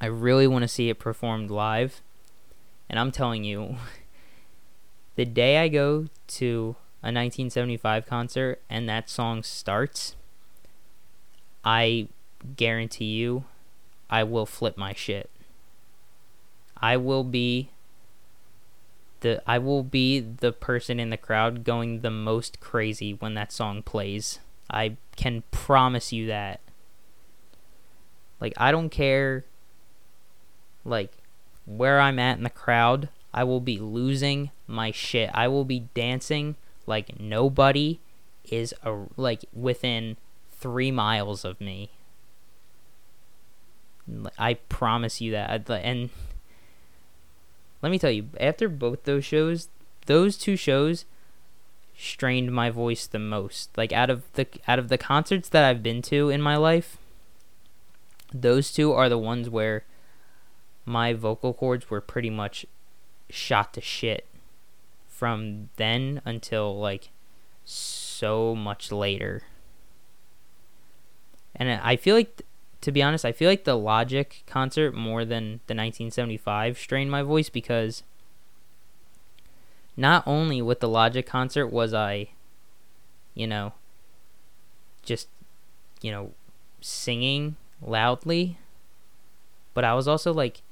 I 0.00 0.06
really 0.06 0.46
want 0.46 0.62
to 0.62 0.68
see 0.68 0.88
it 0.88 0.98
performed 0.98 1.50
live. 1.50 2.00
And 2.88 2.98
I'm 2.98 3.12
telling 3.12 3.44
you, 3.44 3.76
the 5.16 5.24
day 5.24 5.58
I 5.58 5.68
go 5.68 6.08
to 6.28 6.76
a 7.02 7.08
1975 7.08 8.06
concert 8.06 8.60
and 8.68 8.88
that 8.88 9.08
song 9.08 9.42
starts, 9.42 10.16
I 11.64 12.08
guarantee 12.56 13.16
you 13.16 13.44
I 14.08 14.24
will 14.24 14.46
flip 14.46 14.76
my 14.76 14.92
shit. 14.92 15.30
I 16.76 16.96
will 16.96 17.24
be 17.24 17.70
the 19.20 19.42
I 19.46 19.58
will 19.58 19.82
be 19.82 20.18
the 20.20 20.52
person 20.52 20.98
in 20.98 21.10
the 21.10 21.16
crowd 21.16 21.62
going 21.62 22.00
the 22.00 22.10
most 22.10 22.58
crazy 22.60 23.12
when 23.12 23.34
that 23.34 23.52
song 23.52 23.82
plays. 23.82 24.40
I 24.70 24.96
can 25.16 25.42
promise 25.50 26.12
you 26.12 26.26
that. 26.26 26.60
Like 28.40 28.54
I 28.56 28.72
don't 28.72 28.88
care 28.88 29.44
like 30.84 31.12
where 31.66 32.00
I'm 32.00 32.18
at 32.18 32.38
in 32.38 32.44
the 32.44 32.50
crowd, 32.50 33.08
I 33.32 33.44
will 33.44 33.60
be 33.60 33.78
losing 33.78 34.50
my 34.66 34.90
shit. 34.90 35.30
I 35.34 35.46
will 35.48 35.64
be 35.64 35.88
dancing 35.94 36.56
like 36.86 37.20
nobody 37.20 38.00
is 38.44 38.74
a, 38.82 39.04
like 39.16 39.44
within 39.52 40.16
3 40.52 40.90
miles 40.90 41.44
of 41.44 41.60
me. 41.60 41.90
I 44.38 44.54
promise 44.54 45.20
you 45.20 45.30
that. 45.32 45.70
And 45.70 46.10
let 47.82 47.90
me 47.92 47.98
tell 47.98 48.10
you, 48.10 48.30
after 48.40 48.68
both 48.68 49.04
those 49.04 49.24
shows, 49.24 49.68
those 50.06 50.36
two 50.36 50.56
shows 50.56 51.04
strained 52.00 52.50
my 52.52 52.70
voice 52.70 53.06
the 53.06 53.18
most. 53.18 53.76
Like 53.76 53.92
out 53.92 54.10
of 54.10 54.22
the 54.32 54.46
out 54.66 54.78
of 54.78 54.88
the 54.88 54.98
concerts 54.98 55.48
that 55.50 55.64
I've 55.64 55.82
been 55.82 56.02
to 56.02 56.30
in 56.30 56.40
my 56.40 56.56
life, 56.56 56.96
those 58.32 58.72
two 58.72 58.92
are 58.92 59.08
the 59.08 59.18
ones 59.18 59.50
where 59.50 59.84
my 60.84 61.12
vocal 61.12 61.52
cords 61.52 61.90
were 61.90 62.00
pretty 62.00 62.30
much 62.30 62.64
shot 63.28 63.74
to 63.74 63.80
shit 63.80 64.26
from 65.08 65.68
then 65.76 66.22
until 66.24 66.78
like 66.78 67.10
so 67.64 68.54
much 68.54 68.90
later. 68.90 69.42
And 71.54 71.70
I 71.70 71.96
feel 71.96 72.16
like 72.16 72.42
to 72.80 72.90
be 72.90 73.02
honest, 73.02 73.26
I 73.26 73.32
feel 73.32 73.50
like 73.50 73.64
the 73.64 73.76
Logic 73.76 74.42
concert 74.46 74.94
more 74.94 75.26
than 75.26 75.60
the 75.66 75.74
1975 75.74 76.78
strained 76.78 77.10
my 77.10 77.22
voice 77.22 77.50
because 77.50 78.02
not 80.00 80.26
only 80.26 80.62
with 80.62 80.80
the 80.80 80.88
Logic 80.88 81.26
concert 81.26 81.68
was 81.68 81.92
I, 81.92 82.30
you 83.34 83.46
know, 83.46 83.74
just, 85.02 85.28
you 86.00 86.10
know, 86.10 86.32
singing 86.80 87.56
loudly, 87.82 88.58
but 89.74 89.84
I 89.84 89.92
was 89.92 90.08
also 90.08 90.32
like, 90.32 90.62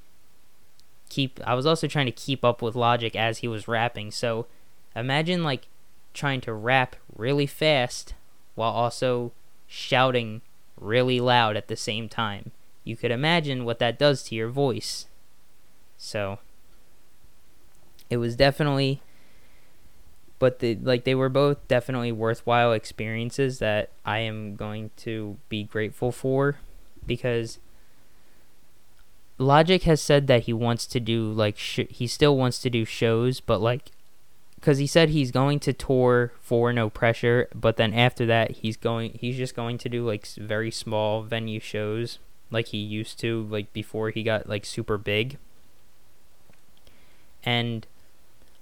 keep, 1.09 1.39
I 1.45 1.53
was 1.53 1.67
also 1.67 1.87
trying 1.87 2.07
to 2.07 2.11
keep 2.11 2.43
up 2.43 2.63
with 2.63 2.75
Logic 2.75 3.15
as 3.15 3.37
he 3.39 3.47
was 3.47 3.67
rapping. 3.67 4.09
So 4.09 4.47
imagine 4.95 5.43
like 5.43 5.67
trying 6.13 6.41
to 6.41 6.53
rap 6.53 6.95
really 7.15 7.45
fast 7.45 8.15
while 8.55 8.71
also 8.71 9.31
shouting 9.67 10.41
really 10.75 11.19
loud 11.19 11.55
at 11.55 11.67
the 11.67 11.75
same 11.75 12.09
time. 12.09 12.51
You 12.83 12.97
could 12.97 13.11
imagine 13.11 13.63
what 13.63 13.77
that 13.77 13.99
does 13.99 14.23
to 14.23 14.35
your 14.35 14.49
voice. 14.49 15.05
So 15.97 16.39
it 18.09 18.17
was 18.17 18.35
definitely 18.35 19.01
but 20.39 20.59
the 20.59 20.75
like 20.81 21.03
they 21.03 21.15
were 21.15 21.29
both 21.29 21.67
definitely 21.67 22.11
worthwhile 22.11 22.73
experiences 22.73 23.59
that 23.59 23.89
I 24.05 24.19
am 24.19 24.55
going 24.55 24.91
to 24.97 25.37
be 25.49 25.63
grateful 25.63 26.11
for 26.11 26.57
because 27.05 27.59
Logic 29.37 29.83
has 29.83 30.01
said 30.01 30.27
that 30.27 30.43
he 30.43 30.53
wants 30.53 30.85
to 30.87 30.99
do 30.99 31.31
like 31.31 31.57
sh- 31.57 31.89
he 31.89 32.07
still 32.07 32.35
wants 32.35 32.59
to 32.59 32.69
do 32.69 32.85
shows 32.85 33.39
but 33.39 33.61
like 33.61 33.91
cuz 34.61 34.77
he 34.77 34.87
said 34.87 35.09
he's 35.09 35.31
going 35.31 35.59
to 35.59 35.71
tour 35.71 36.33
for 36.41 36.73
no 36.73 36.89
pressure 36.89 37.47
but 37.53 37.77
then 37.77 37.93
after 37.93 38.25
that 38.25 38.51
he's 38.51 38.75
going 38.75 39.11
he's 39.13 39.37
just 39.37 39.55
going 39.55 39.77
to 39.77 39.87
do 39.87 40.05
like 40.05 40.25
very 40.25 40.71
small 40.71 41.21
venue 41.21 41.59
shows 41.59 42.19
like 42.51 42.67
he 42.67 42.77
used 42.77 43.19
to 43.19 43.47
like 43.49 43.71
before 43.73 44.09
he 44.09 44.23
got 44.23 44.49
like 44.49 44.65
super 44.65 44.97
big. 44.97 45.37
And 47.43 47.85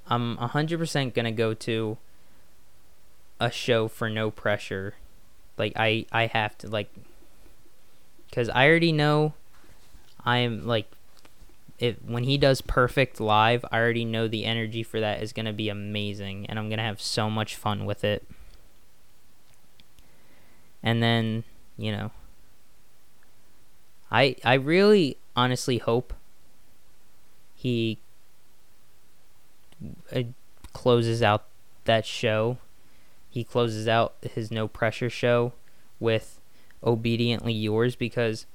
I'm 0.09 0.37
100% 0.37 1.13
going 1.13 1.25
to 1.25 1.31
go 1.31 1.53
to 1.53 1.97
a 3.39 3.51
show 3.51 3.87
for 3.87 4.09
no 4.09 4.31
pressure. 4.31 4.95
Like 5.57 5.73
I 5.75 6.05
I 6.11 6.27
have 6.27 6.57
to 6.59 6.69
like 6.69 6.89
cuz 8.31 8.49
I 8.49 8.67
already 8.67 8.91
know 8.91 9.33
I'm 10.23 10.65
like 10.65 10.87
if 11.79 12.01
when 12.03 12.23
he 12.23 12.37
does 12.37 12.61
perfect 12.61 13.19
live, 13.19 13.63
I 13.71 13.77
already 13.77 14.05
know 14.05 14.27
the 14.27 14.45
energy 14.45 14.83
for 14.83 14.99
that 14.99 15.21
is 15.21 15.33
going 15.33 15.45
to 15.45 15.53
be 15.53 15.69
amazing 15.69 16.47
and 16.47 16.57
I'm 16.57 16.69
going 16.69 16.77
to 16.79 16.83
have 16.83 17.01
so 17.01 17.29
much 17.29 17.55
fun 17.55 17.85
with 17.85 18.03
it. 18.03 18.27
And 20.81 21.03
then, 21.03 21.43
you 21.77 21.91
know, 21.91 22.11
I 24.11 24.35
I 24.43 24.55
really 24.55 25.17
honestly 25.35 25.77
hope 25.77 26.13
he 27.55 27.99
Uh, 30.13 30.23
closes 30.73 31.21
out 31.21 31.45
that 31.85 32.05
show. 32.05 32.57
He 33.29 33.43
closes 33.43 33.87
out 33.87 34.15
his 34.21 34.51
no 34.51 34.67
pressure 34.67 35.09
show 35.09 35.53
with 35.99 36.39
obediently 36.83 37.53
yours 37.53 37.95
because 37.95 38.45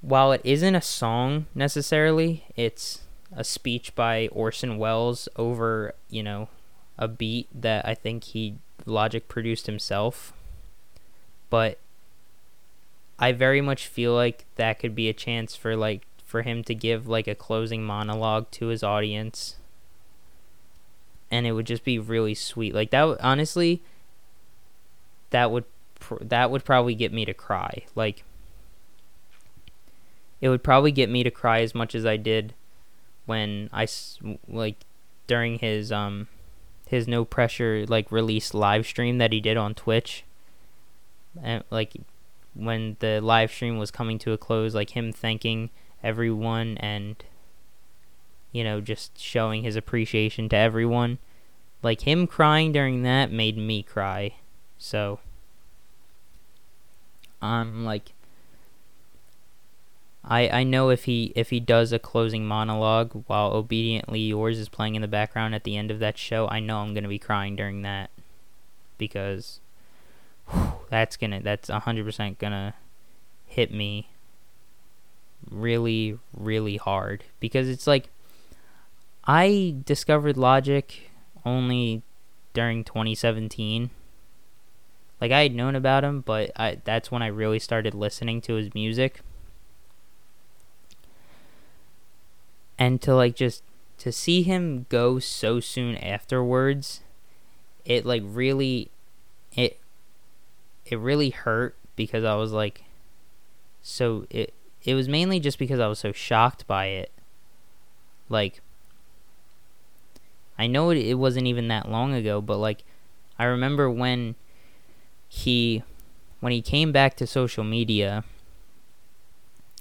while 0.00 0.32
it 0.32 0.40
isn't 0.44 0.74
a 0.74 0.80
song 0.80 1.46
necessarily 1.54 2.44
it's 2.54 3.00
a 3.32 3.42
speech 3.44 3.94
by 3.94 4.28
Orson 4.28 4.76
Welles 4.76 5.28
over 5.36 5.94
you 6.10 6.22
know 6.22 6.48
a 6.98 7.08
beat 7.08 7.48
that 7.54 7.86
I 7.86 7.94
think 7.94 8.24
he 8.24 8.56
Logic 8.86 9.26
produced 9.28 9.66
himself. 9.66 10.32
But 11.48 11.78
I 13.18 13.32
very 13.32 13.60
much 13.60 13.86
feel 13.86 14.14
like 14.14 14.44
that 14.56 14.78
could 14.78 14.94
be 14.94 15.08
a 15.08 15.14
chance 15.14 15.56
for 15.56 15.76
like 15.76 16.06
for 16.24 16.42
him 16.42 16.62
to 16.64 16.74
give 16.74 17.08
like 17.08 17.26
a 17.26 17.34
closing 17.34 17.84
monologue 17.84 18.50
to 18.52 18.66
his 18.66 18.82
audience 18.82 19.56
and 21.30 21.46
it 21.46 21.52
would 21.52 21.66
just 21.66 21.84
be 21.84 21.98
really 21.98 22.34
sweet. 22.34 22.74
Like 22.74 22.90
that 22.90 23.20
honestly 23.20 23.82
that 25.30 25.50
would 25.50 25.64
pr- 25.98 26.22
that 26.22 26.50
would 26.50 26.64
probably 26.64 26.94
get 26.94 27.12
me 27.12 27.24
to 27.24 27.34
cry. 27.34 27.84
Like 27.94 28.24
it 30.40 30.48
would 30.48 30.62
probably 30.62 30.92
get 30.92 31.08
me 31.08 31.22
to 31.22 31.30
cry 31.30 31.60
as 31.60 31.74
much 31.74 31.94
as 31.94 32.04
I 32.04 32.16
did 32.16 32.54
when 33.26 33.70
I 33.72 33.86
like 34.48 34.76
during 35.26 35.58
his 35.58 35.92
um 35.92 36.28
his 36.86 37.06
no 37.06 37.24
pressure 37.24 37.84
like 37.86 38.10
release 38.10 38.52
live 38.52 38.86
stream 38.86 39.18
that 39.18 39.32
he 39.32 39.40
did 39.40 39.56
on 39.56 39.74
Twitch. 39.74 40.24
And 41.40 41.62
like 41.70 41.94
when 42.54 42.96
the 42.98 43.20
live 43.20 43.52
stream 43.52 43.78
was 43.78 43.92
coming 43.92 44.18
to 44.18 44.32
a 44.32 44.38
close 44.38 44.74
like 44.74 44.90
him 44.90 45.12
thanking 45.12 45.70
everyone 46.02 46.76
and 46.78 47.22
you 48.52 48.64
know 48.64 48.80
just 48.80 49.18
showing 49.18 49.62
his 49.62 49.76
appreciation 49.76 50.48
to 50.50 50.56
everyone. 50.56 51.18
Like 51.82 52.02
him 52.02 52.26
crying 52.26 52.72
during 52.72 53.02
that 53.02 53.32
made 53.32 53.56
me 53.56 53.82
cry 53.82 54.34
so. 54.78 55.20
I'm 57.42 57.84
like 57.84 58.12
I 60.24 60.48
I 60.48 60.64
know 60.64 60.90
if 60.90 61.04
he 61.04 61.32
if 61.36 61.50
he 61.50 61.60
does 61.60 61.92
a 61.92 61.98
closing 61.98 62.46
monologue 62.46 63.24
while 63.26 63.52
obediently 63.52 64.20
yours 64.20 64.58
is 64.58 64.68
playing 64.68 64.94
in 64.94 65.02
the 65.02 65.08
background 65.08 65.54
at 65.54 65.64
the 65.64 65.76
end 65.76 65.90
of 65.90 65.98
that 66.00 66.18
show, 66.18 66.48
I 66.48 66.60
know 66.60 66.78
I'm 66.78 66.94
gonna 66.94 67.08
be 67.08 67.18
crying 67.18 67.56
during 67.56 67.82
that. 67.82 68.10
Because 68.98 69.60
whew, 70.50 70.72
that's 70.88 71.16
gonna 71.16 71.40
that's 71.40 71.68
hundred 71.70 72.04
percent 72.04 72.38
gonna 72.38 72.74
hit 73.46 73.72
me 73.72 74.08
really 75.50 76.18
really 76.36 76.76
hard. 76.76 77.24
Because 77.38 77.68
it's 77.68 77.86
like 77.86 78.10
I 79.24 79.76
discovered 79.84 80.36
Logic 80.36 81.10
only 81.44 82.02
during 82.52 82.84
2017. 82.84 83.90
Like 85.20 85.32
I 85.32 85.42
had 85.42 85.54
known 85.54 85.76
about 85.76 86.04
him, 86.04 86.22
but 86.22 86.50
I 86.56 86.78
that's 86.84 87.10
when 87.10 87.22
I 87.22 87.26
really 87.26 87.58
started 87.58 87.94
listening 87.94 88.40
to 88.42 88.54
his 88.54 88.74
music. 88.74 89.20
and 92.80 93.02
to 93.02 93.14
like 93.14 93.36
just 93.36 93.62
to 93.98 94.10
see 94.10 94.42
him 94.42 94.86
go 94.88 95.18
so 95.18 95.60
soon 95.60 95.96
afterwards 95.98 97.02
it 97.84 98.06
like 98.06 98.22
really 98.24 98.90
it 99.54 99.78
it 100.86 100.98
really 100.98 101.30
hurt 101.30 101.76
because 101.94 102.24
I 102.24 102.34
was 102.34 102.50
like 102.50 102.84
so 103.82 104.26
it 104.30 104.54
it 104.82 104.94
was 104.94 105.08
mainly 105.08 105.38
just 105.38 105.58
because 105.58 105.78
I 105.78 105.86
was 105.86 105.98
so 105.98 106.10
shocked 106.10 106.66
by 106.66 106.86
it 106.86 107.12
like 108.30 108.62
I 110.60 110.66
know 110.66 110.90
it, 110.90 110.98
it 110.98 111.14
wasn't 111.14 111.46
even 111.46 111.68
that 111.68 111.90
long 111.90 112.14
ago 112.14 112.40
but 112.40 112.58
like 112.58 112.84
I 113.38 113.44
remember 113.44 113.90
when 113.90 114.34
he 115.28 115.82
when 116.40 116.52
he 116.52 116.60
came 116.60 116.92
back 116.92 117.16
to 117.16 117.26
social 117.26 117.64
media 117.64 118.24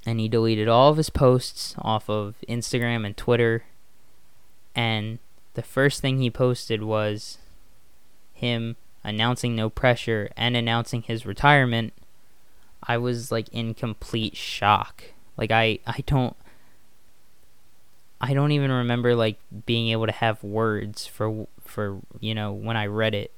and 0.06 0.20
he 0.20 0.28
deleted 0.28 0.68
all 0.68 0.92
of 0.92 0.98
his 0.98 1.10
posts 1.10 1.76
off 1.80 2.10
of 2.10 2.36
Instagram 2.48 3.06
and 3.06 3.18
Twitter. 3.18 3.66
And 4.76 5.20
the 5.56 5.62
first 5.62 6.02
thing 6.02 6.20
he 6.20 6.30
posted 6.30 6.84
was 6.84 7.38
him 8.34 8.76
announcing 9.04 9.56
no 9.56 9.70
pressure 9.70 10.30
and 10.38 10.56
announcing 10.56 11.02
his 11.02 11.26
retirement. 11.26 11.94
I 12.84 12.98
was 12.98 13.32
like 13.32 13.50
in 13.50 13.74
complete 13.74 14.38
shock. 14.38 15.04
Like 15.38 15.52
I 15.52 15.80
I 15.86 16.04
don't 16.06 16.36
I 18.22 18.34
don't 18.34 18.52
even 18.52 18.72
remember 18.72 19.16
like 19.16 19.40
being 19.66 19.90
able 19.90 20.06
to 20.06 20.12
have 20.12 20.44
words 20.44 21.06
for 21.06 21.48
for 21.64 22.00
you 22.20 22.36
know 22.36 22.52
when 22.52 22.78
I 22.78 22.88
read 22.88 23.16
it. 23.16 23.32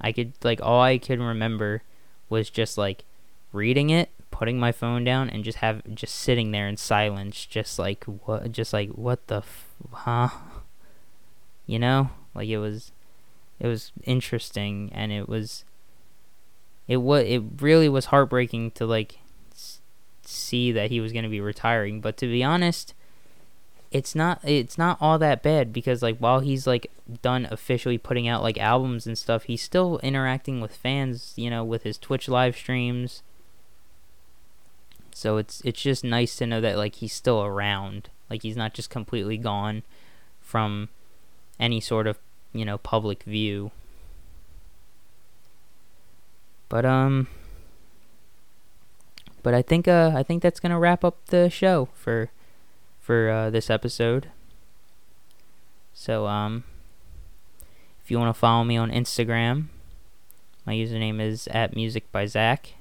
I 0.00 0.12
could 0.12 0.32
like 0.42 0.60
all 0.62 0.80
I 0.80 0.98
could 0.98 1.20
remember 1.20 1.82
was 2.28 2.50
just 2.50 2.78
like 2.78 3.04
reading 3.52 3.90
it 3.90 4.10
putting 4.30 4.58
my 4.58 4.72
phone 4.72 5.04
down 5.04 5.28
and 5.28 5.44
just 5.44 5.58
have 5.58 5.82
just 5.94 6.14
sitting 6.14 6.50
there 6.50 6.68
in 6.68 6.76
silence 6.76 7.44
just 7.44 7.78
like 7.78 8.04
what 8.04 8.50
just 8.52 8.72
like 8.72 8.88
what 8.90 9.26
the 9.26 9.38
f- 9.38 9.66
huh 9.92 10.28
you 11.66 11.78
know 11.78 12.10
like 12.34 12.48
it 12.48 12.58
was 12.58 12.92
it 13.58 13.66
was 13.66 13.92
interesting 14.04 14.90
and 14.94 15.12
it 15.12 15.28
was 15.28 15.64
it 16.88 16.98
was 16.98 17.24
it 17.26 17.42
really 17.60 17.88
was 17.88 18.06
heartbreaking 18.06 18.70
to 18.70 18.86
like 18.86 19.18
see 20.30 20.72
that 20.72 20.90
he 20.90 21.00
was 21.00 21.12
going 21.12 21.24
to 21.24 21.28
be 21.28 21.40
retiring 21.40 22.00
but 22.00 22.16
to 22.16 22.26
be 22.26 22.42
honest 22.42 22.94
it's 23.90 24.14
not 24.14 24.40
it's 24.44 24.78
not 24.78 24.96
all 25.00 25.18
that 25.18 25.42
bad 25.42 25.72
because 25.72 26.02
like 26.02 26.16
while 26.18 26.40
he's 26.40 26.66
like 26.66 26.90
done 27.22 27.48
officially 27.50 27.98
putting 27.98 28.28
out 28.28 28.42
like 28.42 28.56
albums 28.58 29.06
and 29.06 29.18
stuff 29.18 29.44
he's 29.44 29.62
still 29.62 29.98
interacting 30.02 30.60
with 30.60 30.76
fans 30.76 31.32
you 31.36 31.50
know 31.50 31.64
with 31.64 31.82
his 31.82 31.98
twitch 31.98 32.28
live 32.28 32.56
streams 32.56 33.22
so 35.20 35.36
it's 35.36 35.60
it's 35.66 35.82
just 35.82 36.02
nice 36.02 36.36
to 36.36 36.46
know 36.46 36.62
that 36.62 36.78
like 36.78 36.94
he's 36.94 37.12
still 37.12 37.42
around. 37.42 38.08
Like 38.30 38.42
he's 38.42 38.56
not 38.56 38.72
just 38.72 38.88
completely 38.88 39.36
gone 39.36 39.82
from 40.40 40.88
any 41.58 41.78
sort 41.78 42.06
of, 42.06 42.18
you 42.54 42.64
know, 42.64 42.78
public 42.78 43.24
view. 43.24 43.70
But 46.70 46.86
um 46.86 47.28
but 49.42 49.54
I 49.54 49.62
think 49.62 49.88
uh 49.88 50.12
I 50.14 50.22
think 50.22 50.42
that's 50.42 50.60
to 50.60 50.78
wrap 50.78 51.04
up 51.04 51.26
the 51.26 51.48
show 51.48 51.88
for 51.94 52.30
for 52.98 53.30
uh, 53.30 53.50
this 53.50 53.70
episode. 53.70 54.30
So 55.92 56.26
um 56.26 56.64
if 58.02 58.10
you 58.10 58.18
want 58.18 58.34
to 58.34 58.38
follow 58.38 58.64
me 58.64 58.76
on 58.76 58.90
Instagram, 58.90 59.66
my 60.66 60.74
username 60.74 61.20
is 61.20 61.46
at 61.48 61.74
music 61.74 62.10
by 62.12 62.26
Zach. 62.26 62.74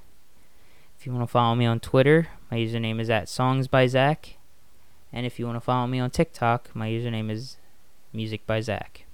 If 0.98 1.06
you 1.06 1.14
want 1.14 1.23
to 1.23 1.31
follow 1.31 1.56
me 1.56 1.65
on 1.65 1.80
Twitter, 1.80 2.27
my 2.52 2.57
username 2.57 2.99
is 2.99 3.10
at 3.10 3.30
Songs 3.30 3.68
by 3.68 3.88
Zach. 3.88 4.36
And 5.14 5.26
if 5.26 5.40
you 5.40 5.45
want 5.45 5.56
to 5.56 5.61
follow 5.61 5.88
me 5.88 5.99
on 5.99 6.11
TikTok, 6.11 6.76
my 6.76 6.90
username 6.90 7.31
is 7.31 7.57
Music 8.11 8.45
by 8.45 8.60
Zach. 8.60 9.06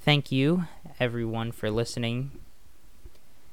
Thank 0.00 0.32
you, 0.32 0.64
everyone, 0.98 1.52
for 1.52 1.70
listening. 1.70 2.41